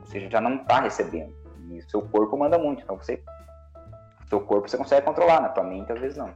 você 0.00 0.28
já 0.28 0.40
não 0.40 0.56
está 0.56 0.80
recebendo. 0.80 1.34
E 1.70 1.78
o 1.78 1.90
seu 1.90 2.02
corpo 2.02 2.36
manda 2.36 2.58
muito. 2.58 2.82
Então 2.82 2.96
você, 2.96 3.22
seu 4.28 4.40
corpo 4.40 4.68
você 4.68 4.76
consegue 4.76 5.06
controlar, 5.06 5.40
na 5.40 5.48
né? 5.48 5.54
tua 5.54 5.64
mente 5.64 5.92
às 5.92 6.00
vezes 6.00 6.16
não. 6.16 6.30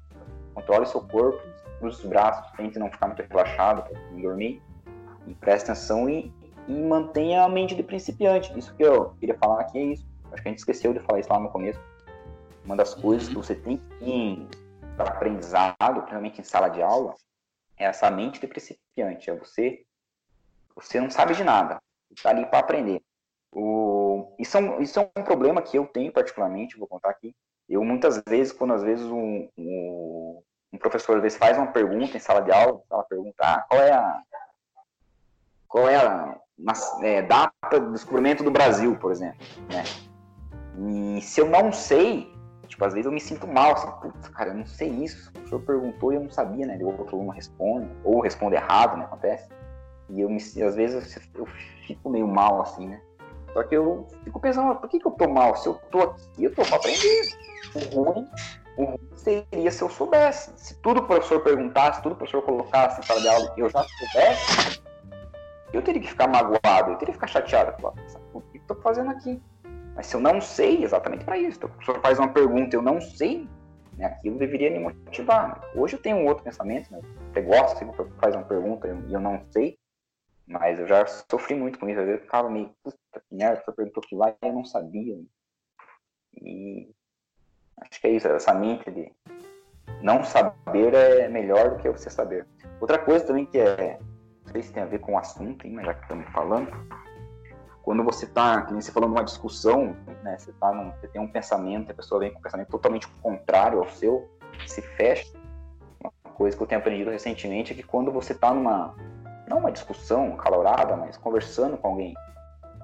Controle 0.54 0.86
seu 0.86 1.00
corpo, 1.00 1.38
cruze 1.78 1.98
os 2.02 2.06
braços, 2.06 2.50
tente 2.52 2.78
não 2.78 2.90
ficar 2.90 3.08
muito 3.08 3.22
relaxado, 3.22 3.84
dormir. 4.12 4.62
E 5.26 5.34
preste 5.34 5.64
atenção 5.70 6.08
e, 6.08 6.32
e 6.68 6.72
mantenha 6.72 7.42
a 7.42 7.48
mente 7.48 7.74
de 7.74 7.82
principiante. 7.82 8.56
Isso 8.56 8.74
que 8.74 8.84
eu 8.84 9.14
queria 9.18 9.36
falar 9.36 9.60
aqui 9.60 9.78
é 9.78 9.82
isso 9.82 10.06
Acho 10.36 10.42
que 10.42 10.48
a 10.48 10.50
gente 10.50 10.58
esqueceu 10.58 10.92
de 10.92 11.00
falar 11.00 11.20
isso 11.20 11.32
lá 11.32 11.40
no 11.40 11.48
começo. 11.48 11.80
Uma 12.62 12.76
das 12.76 12.94
coisas 12.94 13.26
que 13.26 13.34
você 13.34 13.54
tem 13.54 13.78
que 13.98 14.46
para 14.94 15.08
aprendizado, 15.08 15.76
principalmente 15.78 16.40
em 16.42 16.44
sala 16.44 16.68
de 16.68 16.82
aula, 16.82 17.14
é 17.78 17.86
essa 17.86 18.10
mente 18.10 18.38
de 18.38 18.46
principiante. 18.46 19.30
É 19.30 19.34
você, 19.34 19.82
você 20.74 21.00
não 21.00 21.08
sabe 21.08 21.34
de 21.34 21.42
nada, 21.42 21.80
está 22.14 22.28
ali 22.30 22.44
para 22.44 22.58
aprender. 22.58 23.00
O, 23.50 24.34
isso, 24.38 24.58
é 24.58 24.60
um, 24.60 24.82
isso 24.82 25.00
é 25.00 25.10
um 25.16 25.22
problema 25.22 25.62
que 25.62 25.78
eu 25.78 25.86
tenho 25.86 26.12
particularmente, 26.12 26.76
vou 26.76 26.86
contar 26.86 27.08
aqui. 27.08 27.34
Eu 27.66 27.82
muitas 27.82 28.22
vezes, 28.28 28.52
quando 28.52 28.74
às 28.74 28.82
vezes 28.82 29.06
um, 29.06 29.48
um, 29.56 30.42
um 30.70 30.78
professor 30.78 31.16
às 31.16 31.22
vezes 31.22 31.38
faz 31.38 31.56
uma 31.56 31.72
pergunta 31.72 32.14
em 32.14 32.20
sala 32.20 32.42
de 32.42 32.52
aula, 32.52 32.82
ela 32.90 33.04
pergunta 33.04 33.36
ah, 33.42 33.64
qual 33.66 33.80
é 33.80 33.90
a 33.90 34.22
qual 35.66 35.88
é 35.88 35.96
a, 35.96 36.38
é, 37.02 37.22
data 37.22 37.80
do 37.80 37.92
descobrimento 37.92 38.44
do 38.44 38.50
Brasil, 38.50 38.96
por 38.98 39.10
exemplo, 39.10 39.38
né? 39.70 39.82
E 40.78 41.20
se 41.22 41.40
eu 41.40 41.48
não 41.48 41.72
sei, 41.72 42.32
tipo, 42.66 42.84
às 42.84 42.92
vezes 42.92 43.06
eu 43.06 43.12
me 43.12 43.20
sinto 43.20 43.46
mal, 43.46 43.72
assim, 43.72 43.90
putz, 44.02 44.28
cara, 44.28 44.50
eu 44.50 44.54
não 44.54 44.66
sei 44.66 44.88
isso. 44.88 45.30
O 45.30 45.32
professor 45.32 45.60
perguntou 45.60 46.12
e 46.12 46.16
eu 46.16 46.22
não 46.22 46.30
sabia, 46.30 46.66
né? 46.66 46.78
O 46.80 46.86
outro 46.86 47.16
aluno 47.16 47.30
responde, 47.30 47.88
ou 48.04 48.20
responde 48.20 48.56
errado, 48.56 48.96
né? 48.96 49.04
Acontece. 49.04 49.48
E 50.10 50.20
eu 50.20 50.28
me, 50.28 50.36
às 50.36 50.74
vezes 50.76 51.18
eu 51.34 51.46
fico 51.86 52.10
meio 52.10 52.28
mal, 52.28 52.60
assim, 52.62 52.88
né? 52.88 53.00
Só 53.52 53.62
que 53.62 53.74
eu 53.74 54.06
fico 54.22 54.38
pensando, 54.38 54.76
por 54.76 54.88
que, 54.88 55.00
que 55.00 55.06
eu 55.06 55.12
tô 55.12 55.28
mal? 55.28 55.56
Se 55.56 55.66
eu 55.66 55.74
tô 55.90 56.00
aqui, 56.00 56.44
eu 56.44 56.54
tô 56.54 56.62
pra 56.62 56.76
aprender. 56.76 57.22
O 57.74 58.02
ruim, 58.02 58.28
o 58.76 58.84
ruim 58.84 59.10
seria 59.14 59.70
se 59.70 59.82
eu 59.82 59.88
soubesse. 59.88 60.52
Se 60.56 60.74
tudo 60.82 61.00
o 61.00 61.06
professor 61.06 61.40
perguntasse, 61.40 62.02
tudo 62.02 62.12
o 62.12 62.16
professor 62.16 62.42
colocasse 62.42 63.02
sala 63.06 63.20
de 63.20 63.28
aula 63.28 63.54
eu 63.56 63.70
já 63.70 63.82
soubesse, 63.82 64.82
eu 65.72 65.82
teria 65.82 66.02
que 66.02 66.08
ficar 66.08 66.28
magoado, 66.28 66.92
eu 66.92 66.96
teria 66.96 67.14
que 67.14 67.14
ficar 67.14 67.26
chateado. 67.26 67.80
Falar, 67.80 67.94
o 68.34 68.40
que 68.42 68.58
eu 68.58 68.62
tô 68.68 68.74
fazendo 68.76 69.10
aqui? 69.10 69.42
Mas 69.96 70.06
se 70.06 70.14
eu 70.14 70.20
não 70.20 70.40
sei, 70.40 70.84
exatamente 70.84 71.24
para 71.24 71.38
isso. 71.38 71.56
Então, 71.56 71.70
a 71.70 71.78
pessoa 71.78 72.00
faz 72.00 72.18
uma 72.18 72.28
pergunta, 72.28 72.76
eu 72.76 72.82
não 72.82 73.00
sei, 73.00 73.48
né, 73.96 74.04
aquilo 74.04 74.38
deveria 74.38 74.70
me 74.70 74.78
motivar. 74.78 75.48
Né? 75.48 75.68
Hoje 75.74 75.96
eu 75.96 76.02
tenho 76.02 76.18
um 76.18 76.26
outro 76.26 76.44
pensamento, 76.44 76.92
né? 76.92 77.00
gosta, 77.40 77.84
você 77.84 78.04
faz 78.20 78.34
uma 78.34 78.44
pergunta 78.44 78.86
e 79.08 79.12
eu 79.12 79.20
não 79.20 79.42
sei, 79.50 79.78
mas 80.46 80.78
eu 80.78 80.86
já 80.86 81.04
sofri 81.06 81.54
muito 81.54 81.78
com 81.78 81.88
isso. 81.88 81.98
Às 81.98 82.06
vezes 82.06 82.20
eu 82.20 82.26
ficava 82.26 82.50
meio, 82.50 82.70
puta 82.82 82.98
que 83.14 83.34
merda, 83.34 83.62
você 83.64 83.72
perguntou 83.72 84.02
aquilo 84.04 84.20
lá 84.20 84.30
e 84.30 84.46
eu 84.46 84.52
não 84.52 84.64
sabia. 84.64 85.18
E 86.42 86.90
acho 87.80 88.00
que 88.00 88.06
é 88.06 88.10
isso, 88.10 88.28
essa 88.28 88.54
mente 88.54 88.90
de 88.90 89.10
não 90.02 90.22
saber 90.22 90.94
é 90.94 91.28
melhor 91.28 91.70
do 91.70 91.76
que 91.78 91.90
você 91.90 92.10
saber. 92.10 92.46
Outra 92.80 92.98
coisa 92.98 93.26
também 93.26 93.46
que 93.46 93.58
é, 93.58 93.98
não 94.44 94.52
sei 94.52 94.62
se 94.62 94.72
tem 94.72 94.82
a 94.82 94.86
ver 94.86 94.98
com 94.98 95.14
o 95.14 95.18
assunto, 95.18 95.66
hein, 95.66 95.72
mas 95.72 95.86
já 95.86 95.94
que 95.94 96.02
estamos 96.02 96.28
falando, 96.32 96.70
quando 97.86 98.02
você 98.02 98.24
está, 98.24 98.62
como 98.62 98.82
você 98.82 98.90
falou, 98.90 99.08
numa 99.08 99.22
discussão, 99.22 99.94
né, 100.24 100.36
você, 100.36 100.52
tá 100.54 100.72
num, 100.72 100.90
você 100.90 101.06
tem 101.06 101.22
um 101.22 101.28
pensamento, 101.28 101.92
a 101.92 101.94
pessoa 101.94 102.18
vem 102.18 102.32
com 102.32 102.40
um 102.40 102.42
pensamento 102.42 102.68
totalmente 102.68 103.06
contrário 103.22 103.78
ao 103.78 103.88
seu, 103.88 104.28
se 104.66 104.82
fecha. 104.82 105.32
Uma 106.00 106.10
coisa 106.34 106.56
que 106.56 106.62
eu 106.64 106.66
tenho 106.66 106.80
aprendido 106.80 107.12
recentemente 107.12 107.72
é 107.72 107.76
que 107.76 107.84
quando 107.84 108.10
você 108.10 108.32
está 108.32 108.52
numa, 108.52 108.92
não 109.46 109.58
uma 109.58 109.70
discussão 109.70 110.36
calorada, 110.36 110.96
mas 110.96 111.16
conversando 111.16 111.76
com 111.76 111.86
alguém, 111.86 112.12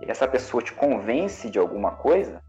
e 0.01 0.09
essa 0.09 0.29
pessoa 0.29 0.63
te 0.63 0.73
convence 0.73 1.51
de 1.51 1.59
alguma 1.59 1.91
coisa, 1.91 2.41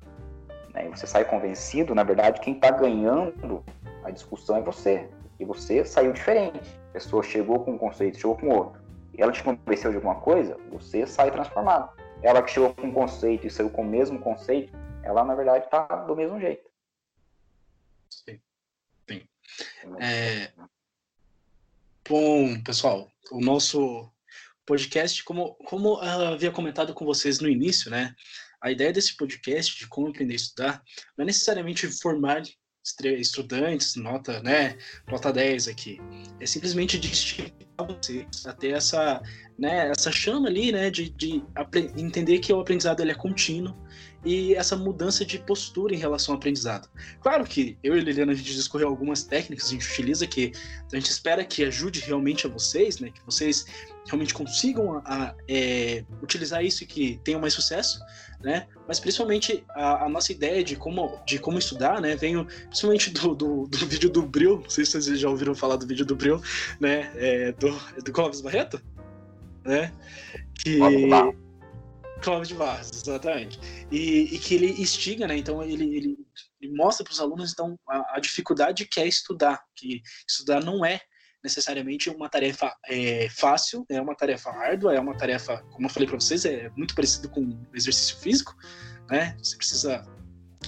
né, 0.76 0.86
e 0.86 0.90
você 0.90 1.08
sai 1.08 1.26
convencido, 1.26 1.96
na 1.96 2.04
verdade, 2.04 2.40
quem 2.40 2.54
está 2.54 2.70
ganhando 2.70 3.64
a 4.04 4.12
discussão 4.12 4.58
é 4.58 4.62
você. 4.62 5.10
E 5.40 5.46
você 5.46 5.84
saiu 5.86 6.14
diferente. 6.14 6.80
A 6.92 6.94
pessoa 6.94 7.24
chegou 7.24 7.62
com 7.62 7.72
um 7.72 7.78
conceito, 7.80 8.20
chegou 8.20 8.38
com 8.38 8.50
outro. 8.50 8.80
E 9.18 9.24
ela 9.24 9.32
te 9.32 9.42
convenceu 9.42 9.90
de 9.90 9.98
alguma 9.98 10.16
coisa, 10.16 10.56
você 10.72 11.08
sai 11.08 11.32
transformado. 11.32 12.03
Ela 12.24 12.42
que 12.42 12.52
chegou 12.52 12.74
com 12.74 12.88
um 12.88 12.94
conceito 12.94 13.46
e 13.46 13.50
saiu 13.50 13.70
com 13.70 13.82
o 13.82 13.86
mesmo 13.86 14.20
conceito, 14.20 14.72
ela 15.04 15.26
na 15.26 15.36
verdade 15.36 15.66
está 15.66 15.86
do 16.06 16.16
mesmo 16.16 16.40
jeito. 16.40 16.68
Sim. 18.10 18.40
Sim. 19.10 19.28
É... 20.00 20.54
Bom, 22.08 22.62
pessoal, 22.64 23.12
o 23.32 23.42
nosso 23.42 24.10
podcast, 24.66 25.24
como, 25.24 25.56
como 25.66 25.98
havia 25.98 26.52
comentado 26.52 26.94
com 26.94 27.06
vocês 27.06 27.40
no 27.40 27.50
início, 27.50 27.92
né? 27.92 28.16
A 28.62 28.72
ideia 28.72 28.94
desse 28.94 29.16
podcast 29.18 29.78
de 29.78 29.88
como 29.88 30.08
aprender 30.08 30.34
a 30.34 30.38
estudar 30.38 30.84
não 31.18 31.24
é 31.24 31.26
necessariamente 31.26 31.88
formar 32.02 32.42
estudantes, 32.84 33.96
nota, 33.96 34.42
né, 34.42 34.78
nota 35.10 35.32
10 35.32 35.70
aqui. 35.70 36.00
É 36.40 36.46
simplesmente 36.46 37.00
de 37.00 37.12
estimular 37.12 37.54
vocês 37.88 38.46
a 38.46 38.54
ter 38.54 38.72
essa, 38.72 39.22
né, 39.58 39.90
essa 39.90 40.12
chama 40.12 40.50
ali, 40.50 40.72
né, 40.72 40.92
de, 40.92 41.10
de 41.10 41.42
entender 41.96 42.40
que 42.40 42.52
o 42.52 42.60
aprendizado 42.60 43.02
ele 43.02 43.12
é 43.12 43.16
contínuo 43.16 43.76
e 44.26 44.54
essa 44.54 44.76
mudança 44.76 45.26
de 45.26 45.40
postura 45.40 45.94
em 45.94 45.98
relação 45.98 46.34
ao 46.34 46.38
aprendizado. 46.38 46.90
Claro 47.22 47.46
que 47.46 47.78
eu 47.84 47.98
e 47.98 48.02
Liliana 48.02 48.32
a 48.32 48.36
gente 48.36 48.54
discorreu 48.54 48.88
algumas 48.88 49.24
técnicas, 49.24 49.68
a 49.68 49.72
gente 49.72 49.88
utiliza 49.88 50.28
que 50.28 50.52
a 50.92 50.96
gente 50.96 51.10
espera 51.10 51.44
que 51.44 51.64
ajude 51.64 52.02
realmente 52.02 52.46
a 52.46 52.50
vocês, 52.50 53.00
né, 53.00 53.10
que 53.10 53.26
vocês 53.26 53.66
realmente 54.06 54.34
consigam 54.34 54.98
a, 54.98 55.02
a 55.06 55.36
é, 55.48 56.04
utilizar 56.22 56.64
isso 56.64 56.84
e 56.84 56.88
que 56.88 57.20
tenham 57.24 57.40
mais 57.40 57.54
sucesso, 57.54 58.00
né? 58.44 58.68
Mas 58.88 59.00
principalmente 59.00 59.64
a, 59.70 60.06
a, 60.06 60.10
nossa 60.10 60.32
ideia 60.32 60.64
de 60.64 60.76
como, 60.76 61.20
de 61.26 61.40
como 61.40 61.58
estudar, 61.58 62.02
né? 62.02 62.16
Veio 62.16 62.46
principalmente 62.46 63.10
do, 63.10 63.34
do, 63.34 63.68
do, 63.68 63.78
vídeo 63.88 64.10
do 64.10 64.22
Bril, 64.22 64.60
não 64.62 64.70
sei 64.70 64.86
se 64.86 65.02
vocês 65.02 65.20
já 65.20 65.30
ouviram 65.30 65.56
falar 65.56 65.78
do 65.78 65.88
vídeo 65.88 66.06
do 66.06 66.16
Bril, 66.16 66.42
né? 66.80 67.12
É, 67.16 67.52
do, 67.54 67.72
do 68.04 68.12
Clóvis 68.12 68.42
Barreto, 68.42 68.82
né? 69.64 69.94
Que... 70.56 70.78
Clóvis 72.22 72.48
de 72.48 72.54
Barros, 72.54 72.90
exatamente. 72.90 73.60
E, 73.92 74.34
e, 74.34 74.40
que 74.40 74.56
ele 74.56 74.82
instiga, 74.82 75.28
né? 75.28 75.38
Então 75.38 75.62
ele, 75.62 75.96
ele, 75.96 76.18
ele 76.62 76.74
mostra 76.74 77.04
para 77.04 77.12
os 77.12 77.20
alunos 77.20 77.52
então 77.52 77.78
a, 77.88 78.16
a, 78.16 78.20
dificuldade 78.20 78.86
que 78.86 79.00
é 79.02 79.08
estudar, 79.08 79.62
que 79.76 80.02
estudar 80.28 80.64
não 80.64 80.86
é 80.86 81.02
necessariamente 81.44 82.10
uma 82.10 82.30
tarefa 82.30 82.74
é, 82.88 83.28
fácil, 83.30 83.86
é 83.90 84.02
uma 84.02 84.16
tarefa 84.16 84.50
árdua, 84.50 84.96
é 84.96 85.00
uma 85.00 85.16
tarefa, 85.16 85.58
como 85.72 85.88
eu 85.88 85.90
falei 85.90 86.08
para 86.08 86.20
vocês, 86.20 86.46
é 86.46 86.72
muito 86.76 86.96
parecido 86.96 87.30
com 87.30 87.60
exercício 87.74 88.18
físico, 88.18 88.56
né? 89.10 89.36
Você 89.42 89.58
precisa 89.58 90.08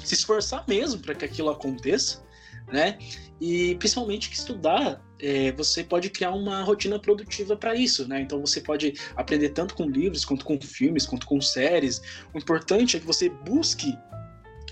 se 0.03 0.13
esforçar 0.13 0.65
mesmo 0.67 1.01
para 1.01 1.15
que 1.15 1.23
aquilo 1.23 1.49
aconteça, 1.49 2.23
né? 2.67 2.97
E 3.39 3.75
principalmente 3.75 4.29
que 4.29 4.35
estudar, 4.35 5.01
é, 5.19 5.51
você 5.53 5.83
pode 5.83 6.09
criar 6.09 6.31
uma 6.31 6.61
rotina 6.63 6.99
produtiva 6.99 7.55
para 7.55 7.75
isso, 7.75 8.07
né? 8.07 8.21
Então 8.21 8.39
você 8.39 8.61
pode 8.61 8.93
aprender 9.15 9.49
tanto 9.49 9.75
com 9.75 9.89
livros, 9.89 10.25
quanto 10.25 10.45
com 10.45 10.59
filmes, 10.59 11.05
quanto 11.05 11.25
com 11.25 11.39
séries. 11.41 12.01
O 12.33 12.37
importante 12.37 12.97
é 12.97 12.99
que 12.99 13.05
você 13.05 13.29
busque 13.29 13.97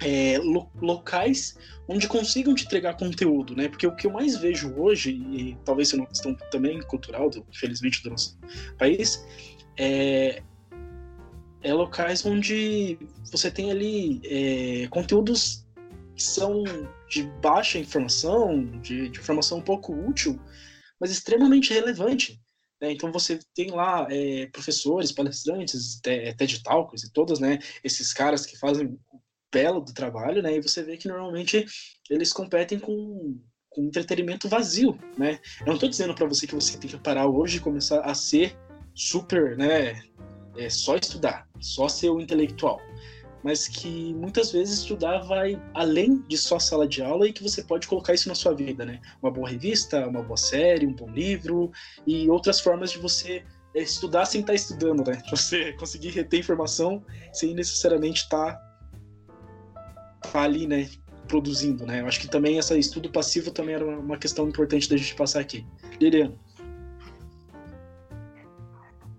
é, 0.04 0.38
lo 0.38 0.70
locais 0.82 1.58
onde 1.88 2.08
consigam 2.08 2.54
te 2.54 2.66
entregar 2.66 2.98
conteúdo, 2.98 3.56
né? 3.56 3.68
Porque 3.68 3.88
o 3.88 3.96
que 3.96 4.08
eu 4.08 4.12
mais 4.12 4.38
vejo 4.38 4.74
hoje, 4.76 5.12
e 5.12 5.58
talvez 5.66 5.90
seja 5.90 6.02
uma 6.02 6.08
questão 6.08 6.36
também 6.52 6.82
cultural, 6.84 7.30
do, 7.30 7.46
infelizmente, 7.50 8.04
do 8.04 8.10
nosso 8.10 8.38
país, 8.78 9.26
é, 9.78 10.42
é 11.62 11.74
locais 11.74 12.26
onde 12.26 12.98
você 13.32 13.50
tem 13.50 13.72
ali 13.72 14.22
é, 14.26 14.88
conteúdos 14.88 15.66
que 16.16 16.24
são 16.24 16.64
de 17.10 17.24
baixa 17.42 17.80
informação, 17.80 18.66
de, 18.82 19.10
de 19.10 19.20
informação 19.20 19.58
um 19.58 19.64
pouco 19.64 19.94
útil, 19.94 20.40
mas 21.00 21.12
extremamente 21.12 21.74
relevante. 21.74 22.40
Né? 22.84 22.92
Então 22.92 23.12
você 23.12 23.40
tem 23.56 23.72
lá 23.72 24.08
é, 24.10 24.48
professores, 24.48 25.12
palestrantes, 25.12 26.00
TED 26.02 26.62
Talkers 26.64 27.04
e 27.04 27.12
todos, 27.12 27.40
né? 27.40 27.60
Esses 27.82 28.12
caras 28.12 28.46
que 28.46 28.58
fazem 28.58 29.00
belo 29.54 29.80
do 29.80 29.94
trabalho, 29.94 30.42
né? 30.42 30.58
E 30.58 30.62
você 30.62 30.82
vê 30.82 30.98
que 30.98 31.08
normalmente 31.08 31.66
eles 32.10 32.34
competem 32.34 32.80
com, 32.80 33.40
com 33.70 33.84
entretenimento 33.84 34.50
vazio, 34.50 34.98
né? 35.18 35.40
Eu 35.62 35.68
não 35.68 35.76
estou 35.76 35.88
dizendo 35.88 36.16
para 36.16 36.28
você 36.28 36.48
que 36.48 36.56
você 36.56 36.78
tem 36.78 36.90
que 36.90 36.98
parar 36.98 37.28
hoje 37.28 37.58
e 37.58 37.62
começar 37.62 38.02
a 38.02 38.16
ser 38.16 38.58
super, 38.96 39.56
né? 39.56 40.02
É 40.58 40.70
só 40.70 40.96
estudar, 40.96 41.48
só 41.60 41.88
ser 41.88 42.10
o 42.10 42.20
intelectual, 42.20 42.80
mas 43.44 43.68
que 43.68 44.14
muitas 44.14 44.52
vezes 44.52 44.80
estudar 44.80 45.20
vai 45.20 45.62
além 45.74 46.22
de 46.28 46.38
só 46.38 46.60
sala 46.60 46.88
de 46.88 47.02
aula 47.02 47.28
e 47.28 47.34
que 47.34 47.44
você 47.44 47.64
pode 47.64 47.88
colocar 47.88 48.14
isso 48.14 48.30
na 48.30 48.36
sua 48.36 48.54
vida, 48.54 48.86
né? 48.86 49.00
Uma 49.22 49.32
boa 49.32 49.50
revista, 49.50 50.08
uma 50.08 50.24
boa 50.24 50.38
série, 50.38 50.88
um 50.88 50.94
bom 50.94 51.10
livro 51.10 51.72
e 52.06 52.30
outras 52.30 52.60
formas 52.60 52.92
de 52.92 53.00
você 53.00 53.44
estudar 53.76 54.26
sem 54.26 54.42
estar 54.42 54.54
tá 54.54 54.56
estudando, 54.56 55.04
né? 55.06 55.22
Você 55.32 55.74
conseguir 55.74 56.10
reter 56.10 56.40
informação 56.40 57.04
sem 57.34 57.56
necessariamente 57.56 58.22
estar 58.22 58.60
tá 60.32 60.42
ali, 60.42 60.68
né, 60.68 60.90
produzindo, 61.28 61.86
né? 61.86 62.02
Eu 62.02 62.08
acho 62.08 62.20
que 62.20 62.28
também 62.28 62.58
esse 62.58 62.78
estudo 62.78 63.12
passivo 63.12 63.52
também 63.52 63.76
era 63.76 63.86
uma 63.86 64.18
questão 64.18 64.48
importante 64.48 64.90
da 64.90 64.98
gente 64.98 65.16
passar 65.16 65.40
aqui. 65.40 65.66
Liliano. 66.00 66.38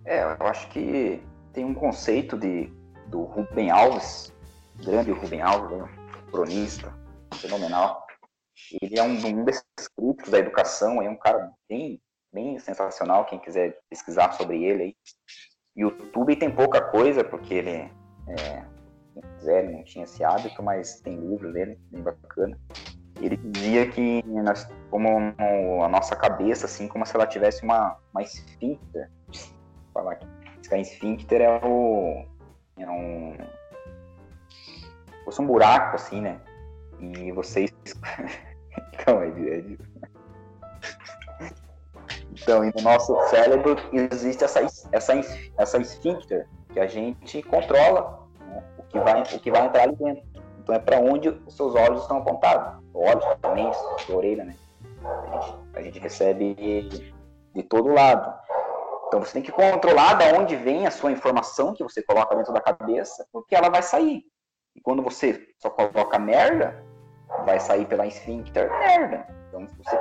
É, 0.05 0.23
eu 0.23 0.47
acho 0.47 0.69
que 0.69 1.23
tem 1.53 1.65
um 1.65 1.75
conceito 1.75 2.37
de, 2.37 2.71
do 3.07 3.23
Rubem 3.23 3.71
Alves, 3.71 4.33
grande 4.77 5.11
Rubem 5.11 5.41
Alves, 5.41 5.79
né, 5.79 5.89
cronista 6.31 6.95
fenomenal. 7.35 8.07
Ele 8.83 8.99
é 8.99 9.03
um, 9.03 9.27
um 9.27 9.45
desses 9.45 9.65
críticos 9.97 10.31
da 10.31 10.39
educação, 10.39 11.01
é 11.03 11.09
um 11.09 11.17
cara 11.17 11.51
bem, 11.69 12.01
bem 12.33 12.59
sensacional, 12.59 13.25
quem 13.25 13.39
quiser 13.39 13.79
pesquisar 13.89 14.33
sobre 14.33 14.63
ele 14.63 14.83
aí. 14.83 14.97
YouTube 15.77 16.37
tem 16.37 16.55
pouca 16.55 16.81
coisa, 16.81 17.25
porque 17.25 17.55
ele 17.55 17.71
é, 17.71 18.65
quiser, 19.45 19.71
não 19.71 19.85
tinha 19.85 20.05
esse 20.05 20.25
hábito, 20.25 20.63
mas 20.63 21.01
tem 21.01 21.17
livro 21.17 21.53
dele, 21.53 21.79
bem 21.91 22.03
bacana. 22.03 22.59
Ele 23.21 23.37
dizia 23.37 23.87
que 23.91 24.23
nós, 24.27 24.69
como 24.91 25.09
a 25.83 25.89
nossa 25.89 26.17
cabeça, 26.17 26.67
assim, 26.67 26.89
como 26.89 27.05
se 27.07 27.15
ela 27.15 27.27
tivesse 27.27 27.63
uma, 27.63 27.97
uma 28.13 28.23
esfíncter. 28.23 29.11
Falar 29.93 30.13
aqui. 30.13 30.27
Esse 30.61 30.95
esfíncter 30.95 31.43
é 31.43 31.61
o. 31.65 32.25
É 32.79 32.91
um. 32.91 33.37
Fosse 35.25 35.41
um 35.41 35.47
buraco, 35.47 35.95
assim, 35.95 36.21
né? 36.21 36.41
E 36.99 37.31
vocês. 37.31 37.73
então, 38.95 39.23
é, 39.23 39.29
é 39.29 39.65
Então, 42.33 42.65
no 42.65 42.83
nosso 42.83 43.17
cérebro 43.29 43.77
existe 43.93 44.43
essa, 44.43 44.61
essa, 44.91 45.13
essa 45.57 45.79
esfíncter 45.79 46.49
que 46.73 46.81
a 46.81 46.87
gente 46.89 47.43
controla 47.45 48.24
que 48.95 49.01
vai, 49.01 49.23
o 49.23 49.41
que 49.41 49.51
vai 49.51 49.67
entrar 49.67 49.83
ali 49.83 49.97
dentro. 49.97 50.23
Então 50.63 50.75
é 50.75 50.79
para 50.79 50.99
onde 50.99 51.29
os 51.29 51.57
seus 51.57 51.75
olhos 51.75 52.03
estão 52.03 52.19
apontados. 52.19 52.83
Olhos, 52.95 53.25
mente, 53.55 54.13
orelha, 54.13 54.45
né? 54.45 54.57
A 55.05 55.41
gente, 55.41 55.59
a 55.75 55.83
gente 55.83 55.99
recebe 55.99 56.55
de, 56.55 57.13
de 57.55 57.63
todo 57.65 57.93
lado. 57.93 58.33
Então 59.09 59.21
você 59.21 59.35
tem 59.35 59.43
que 59.43 59.53
controlar 59.53 60.15
da 60.15 60.39
onde 60.39 60.57
vem 60.57 60.87
a 60.87 60.91
sua 60.91 61.13
informação 61.13 61.75
que 61.75 61.83
você 61.83 62.03
coloca 62.03 62.35
dentro 62.37 62.53
da 62.53 62.61
cabeça, 62.61 63.27
porque 63.33 63.55
ela 63.55 63.69
vai 63.69 63.83
sair. 63.83 64.23
E 64.75 64.81
quando 64.81 65.03
você 65.03 65.49
só 65.59 65.71
coloca 65.71 66.19
merda, 66.19 66.83
vai 67.45 67.61
sair 67.61 67.87
pela 67.87 68.07
esfíncter 68.07 68.71
merda. 68.71 69.27
Então 69.49 69.67
você, 69.67 70.01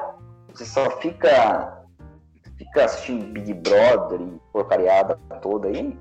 você 0.49 0.65
só 0.65 0.89
fica, 0.97 1.83
fica 2.57 2.85
assistindo 2.85 3.25
Big 3.33 3.53
Brother 3.53 4.21
e 4.21 4.39
porcariada 4.51 5.19
toda 5.41 5.67
aí, 5.67 5.99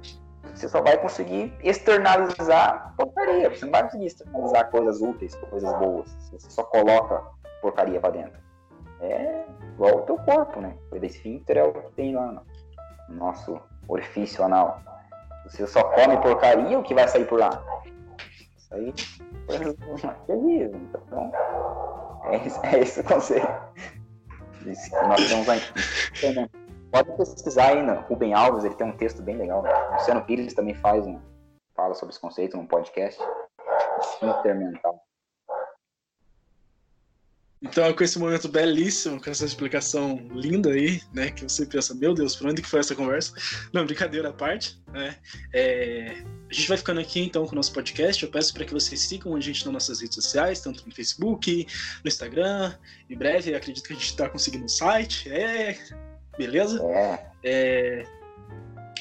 você 0.55 0.69
só 0.69 0.81
vai 0.83 0.99
conseguir 0.99 1.53
externalizar 1.63 2.95
porcaria. 2.97 3.51
Você 3.51 3.65
não 3.65 3.73
vai 3.73 3.85
conseguir 3.85 4.07
externalizar 4.07 4.71
coisas 4.71 5.01
úteis, 5.01 5.35
coisas 5.35 5.79
boas. 5.79 6.11
Você 6.31 6.51
só 6.51 6.63
coloca 6.65 7.23
porcaria 7.61 8.01
para 8.01 8.11
dentro. 8.11 8.41
É 9.01 9.45
igual 9.75 9.99
o 9.99 10.03
teu 10.03 10.17
corpo, 10.19 10.61
né? 10.61 10.77
O 10.91 10.97
esfíncter 10.97 11.57
é 11.57 11.65
o 11.65 11.73
que 11.73 11.93
tem 11.93 12.15
lá 12.15 12.45
no 13.09 13.15
nosso 13.17 13.61
orifício 13.89 14.45
anal. 14.45 14.81
Você 15.45 15.67
só 15.67 15.83
come 15.83 16.17
porcaria, 16.19 16.79
o 16.79 16.83
que 16.83 16.95
vai 16.95 17.09
sair 17.09 17.27
por 17.27 17.41
lá? 17.41 17.63
Isso 18.57 18.75
aí 18.75 18.95
coisas 19.47 19.77
terríveis. 20.27 20.75
Então, 20.75 21.33
é, 22.25 22.37
é 22.77 22.81
esse 22.81 23.01
o 23.01 23.05
conceito. 23.05 23.49
Nós 25.09 25.29
temos 25.29 25.49
aí. 25.49 25.61
Pode 26.93 27.17
pesquisar 27.17 27.69
aí, 27.69 27.83
no 27.83 27.95
Rubem 28.03 28.35
Alves, 28.35 28.65
ele 28.65 28.75
tem 28.75 28.87
um 28.87 28.97
texto 28.97 29.23
bem 29.23 29.39
legal. 29.39 29.65
O 29.65 29.95
Luciano 29.95 30.23
Pires 30.27 30.53
também 30.53 30.75
faz 30.75 31.07
um, 31.07 31.19
fala 31.75 31.95
sobre 31.95 32.13
esse 32.13 32.21
conceito 32.21 32.55
num 32.55 32.67
podcast. 32.67 33.19
Esfíncter 33.99 34.55
mental. 34.55 35.03
Então, 37.63 37.95
com 37.95 38.05
esse 38.05 38.19
momento 38.19 38.49
belíssimo, 38.49 39.23
com 39.23 39.31
essa 39.31 39.45
explicação 39.45 40.17
linda 40.33 40.71
aí, 40.71 41.01
né, 41.15 41.31
que 41.31 41.45
você 41.45 41.65
pensa, 41.65 41.95
meu 41.95 42.13
Deus, 42.13 42.37
por 42.37 42.49
onde 42.49 42.61
que 42.61 42.69
foi 42.69 42.81
essa 42.81 42.95
conversa? 42.95 43.33
Não, 43.73 43.87
brincadeira 43.87 44.29
à 44.29 44.33
parte, 44.33 44.83
né? 44.89 45.17
É, 45.55 46.25
a 46.51 46.53
gente 46.53 46.69
vai 46.69 46.77
ficando 46.77 47.01
aqui 47.01 47.21
então 47.21 47.47
com 47.47 47.53
o 47.53 47.55
nosso 47.55 47.73
podcast. 47.73 48.23
Eu 48.23 48.31
peço 48.31 48.53
para 48.53 48.65
que 48.65 48.73
vocês 48.75 49.01
sigam 49.01 49.35
a 49.35 49.41
gente 49.41 49.65
nas 49.65 49.73
nossas 49.73 50.01
redes 50.01 50.17
sociais, 50.17 50.61
tanto 50.61 50.85
no 50.85 50.93
Facebook, 50.93 51.67
no 52.05 52.09
Instagram. 52.09 52.75
Em 53.09 53.17
breve, 53.17 53.55
acredito 53.55 53.87
que 53.87 53.93
a 53.93 53.97
gente 53.97 54.07
está 54.07 54.29
conseguindo 54.29 54.65
um 54.65 54.69
site. 54.69 55.33
É, 55.33 55.79
beleza? 56.37 56.81
É. 56.85 57.21
é 57.45 58.07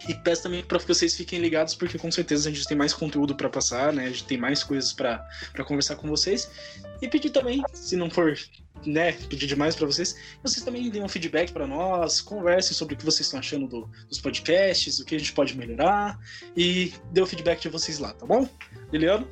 e 0.07 0.15
peço 0.15 0.43
também 0.43 0.63
para 0.63 0.79
que 0.79 0.87
vocês 0.87 1.15
fiquem 1.15 1.39
ligados, 1.39 1.75
porque 1.75 1.97
com 1.97 2.11
certeza 2.11 2.49
a 2.49 2.51
gente 2.51 2.67
tem 2.67 2.77
mais 2.77 2.93
conteúdo 2.93 3.35
para 3.35 3.49
passar, 3.49 3.93
né? 3.93 4.05
A 4.05 4.09
gente 4.09 4.25
tem 4.25 4.37
mais 4.37 4.63
coisas 4.63 4.91
para 4.93 5.23
conversar 5.65 5.95
com 5.95 6.07
vocês. 6.07 6.49
E 7.01 7.07
pedir 7.07 7.29
também, 7.29 7.63
se 7.73 7.95
não 7.95 8.09
for 8.09 8.35
né, 8.85 9.11
pedir 9.11 9.45
demais 9.45 9.75
para 9.75 9.85
vocês, 9.85 10.15
vocês 10.41 10.65
também 10.65 10.89
deem 10.89 11.03
um 11.03 11.09
feedback 11.09 11.51
para 11.51 11.67
nós, 11.67 12.19
conversem 12.19 12.73
sobre 12.73 12.95
o 12.95 12.97
que 12.97 13.05
vocês 13.05 13.27
estão 13.27 13.39
achando 13.39 13.67
do, 13.67 13.89
dos 14.07 14.19
podcasts, 14.19 14.99
o 14.99 15.05
que 15.05 15.15
a 15.15 15.19
gente 15.19 15.33
pode 15.33 15.55
melhorar 15.55 16.19
e 16.55 16.93
dê 17.11 17.21
o 17.21 17.27
feedback 17.27 17.61
de 17.61 17.69
vocês 17.69 17.99
lá, 17.99 18.13
tá 18.13 18.25
bom? 18.25 18.47
Liliano? 18.91 19.27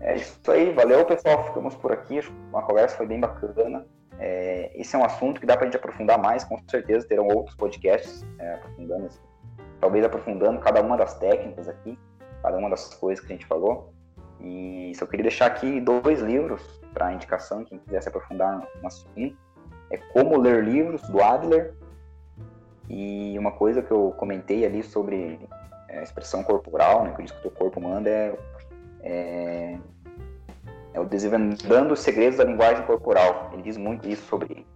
É 0.00 0.16
isso 0.16 0.38
aí, 0.50 0.72
valeu 0.72 1.04
pessoal, 1.06 1.46
ficamos 1.46 1.74
por 1.74 1.92
aqui, 1.92 2.20
a 2.54 2.62
conversa 2.62 2.96
foi 2.96 3.06
bem 3.06 3.20
bacana. 3.20 3.86
É, 4.18 4.72
esse 4.74 4.96
é 4.96 4.98
um 4.98 5.04
assunto 5.04 5.40
que 5.40 5.46
dá 5.46 5.54
para 5.56 5.64
a 5.64 5.66
gente 5.66 5.76
aprofundar 5.76 6.18
mais, 6.18 6.42
com 6.44 6.58
certeza 6.68 7.06
terão 7.06 7.28
outros 7.28 7.54
podcasts 7.54 8.26
é, 8.38 8.54
aprofundando, 8.54 9.06
assim, 9.06 9.20
talvez 9.80 10.04
aprofundando 10.04 10.60
cada 10.60 10.82
uma 10.82 10.96
das 10.96 11.18
técnicas 11.18 11.68
aqui, 11.68 11.98
cada 12.42 12.58
uma 12.58 12.68
das 12.68 12.94
coisas 12.94 13.24
que 13.24 13.32
a 13.32 13.36
gente 13.36 13.46
falou. 13.46 13.92
E 14.40 14.92
só 14.96 15.06
queria 15.06 15.24
deixar 15.24 15.46
aqui 15.46 15.80
dois 15.80 16.20
livros 16.20 16.62
para 16.92 17.12
indicação, 17.12 17.64
quem 17.64 17.78
quiser 17.78 18.02
se 18.02 18.08
aprofundar 18.08 18.60
no 18.80 18.86
assunto. 18.86 19.36
É 19.90 19.96
Como 19.96 20.38
Ler 20.38 20.64
Livros, 20.64 21.02
do 21.02 21.22
Adler. 21.22 21.74
E 22.88 23.38
uma 23.38 23.52
coisa 23.52 23.82
que 23.82 23.90
eu 23.90 24.14
comentei 24.16 24.64
ali 24.64 24.82
sobre 24.82 25.38
é, 25.88 25.98
a 25.98 26.02
expressão 26.02 26.42
corporal, 26.42 27.04
né, 27.04 27.12
que 27.12 27.20
eu 27.20 27.24
disse 27.24 27.38
que 27.40 27.46
o 27.46 27.50
teu 27.50 27.58
corpo 27.58 27.80
manda, 27.80 28.08
é, 28.08 28.34
é 29.02 29.78
é 30.98 31.00
o 31.00 31.04
Desvendando 31.04 31.94
os 31.94 32.00
Segredos 32.00 32.38
da 32.38 32.44
Linguagem 32.44 32.84
Corporal. 32.84 33.50
Ele 33.52 33.62
diz 33.62 33.76
muito 33.76 34.06
isso 34.08 34.26
sobre 34.26 34.66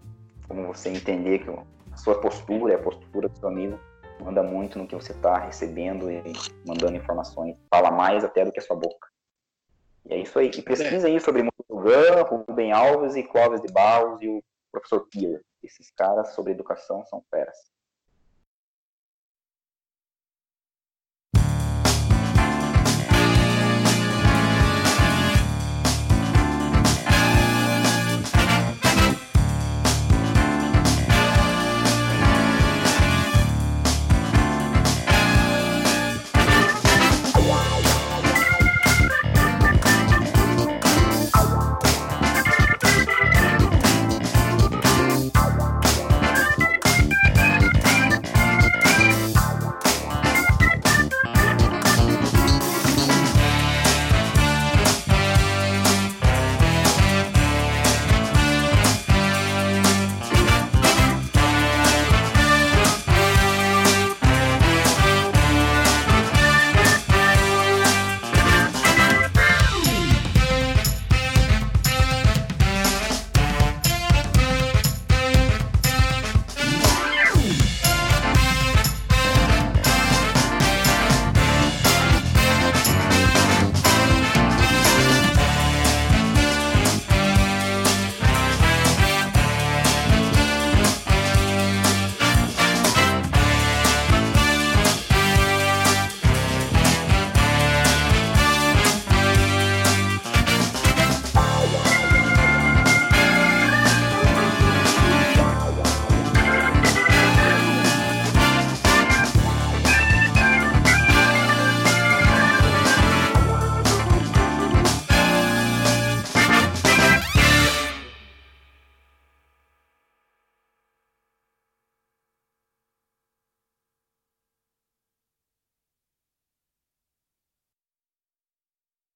como 0.46 0.66
você 0.68 0.88
entender 0.88 1.40
que 1.40 1.50
a 1.50 1.96
sua 1.96 2.20
postura, 2.20 2.76
a 2.76 2.78
postura 2.78 3.28
do 3.28 3.36
seu 3.36 3.48
amigo, 3.48 3.78
manda 4.20 4.42
muito 4.42 4.78
no 4.78 4.86
que 4.86 4.94
você 4.94 5.12
está 5.12 5.38
recebendo 5.38 6.10
e 6.10 6.22
mandando 6.64 6.96
informações. 6.96 7.56
Fala 7.68 7.90
mais 7.90 8.24
até 8.24 8.44
do 8.44 8.52
que 8.52 8.60
a 8.60 8.62
sua 8.62 8.76
boca. 8.76 9.08
E 10.06 10.14
é 10.14 10.18
isso 10.18 10.38
aí. 10.38 10.50
E 10.56 10.62
pesquisa 10.62 11.08
aí 11.08 11.18
sobre 11.20 11.42
Murugan, 11.42 12.22
Rubem 12.22 12.72
Alves 12.72 13.16
e 13.16 13.22
Clóvis 13.22 13.60
de 13.60 13.72
Barros 13.72 14.20
e 14.22 14.28
o 14.28 14.42
professor 14.70 15.06
Pierre. 15.10 15.40
Esses 15.62 15.90
caras 15.90 16.34
sobre 16.34 16.52
educação 16.52 17.04
são 17.06 17.22
feras. 17.30 17.56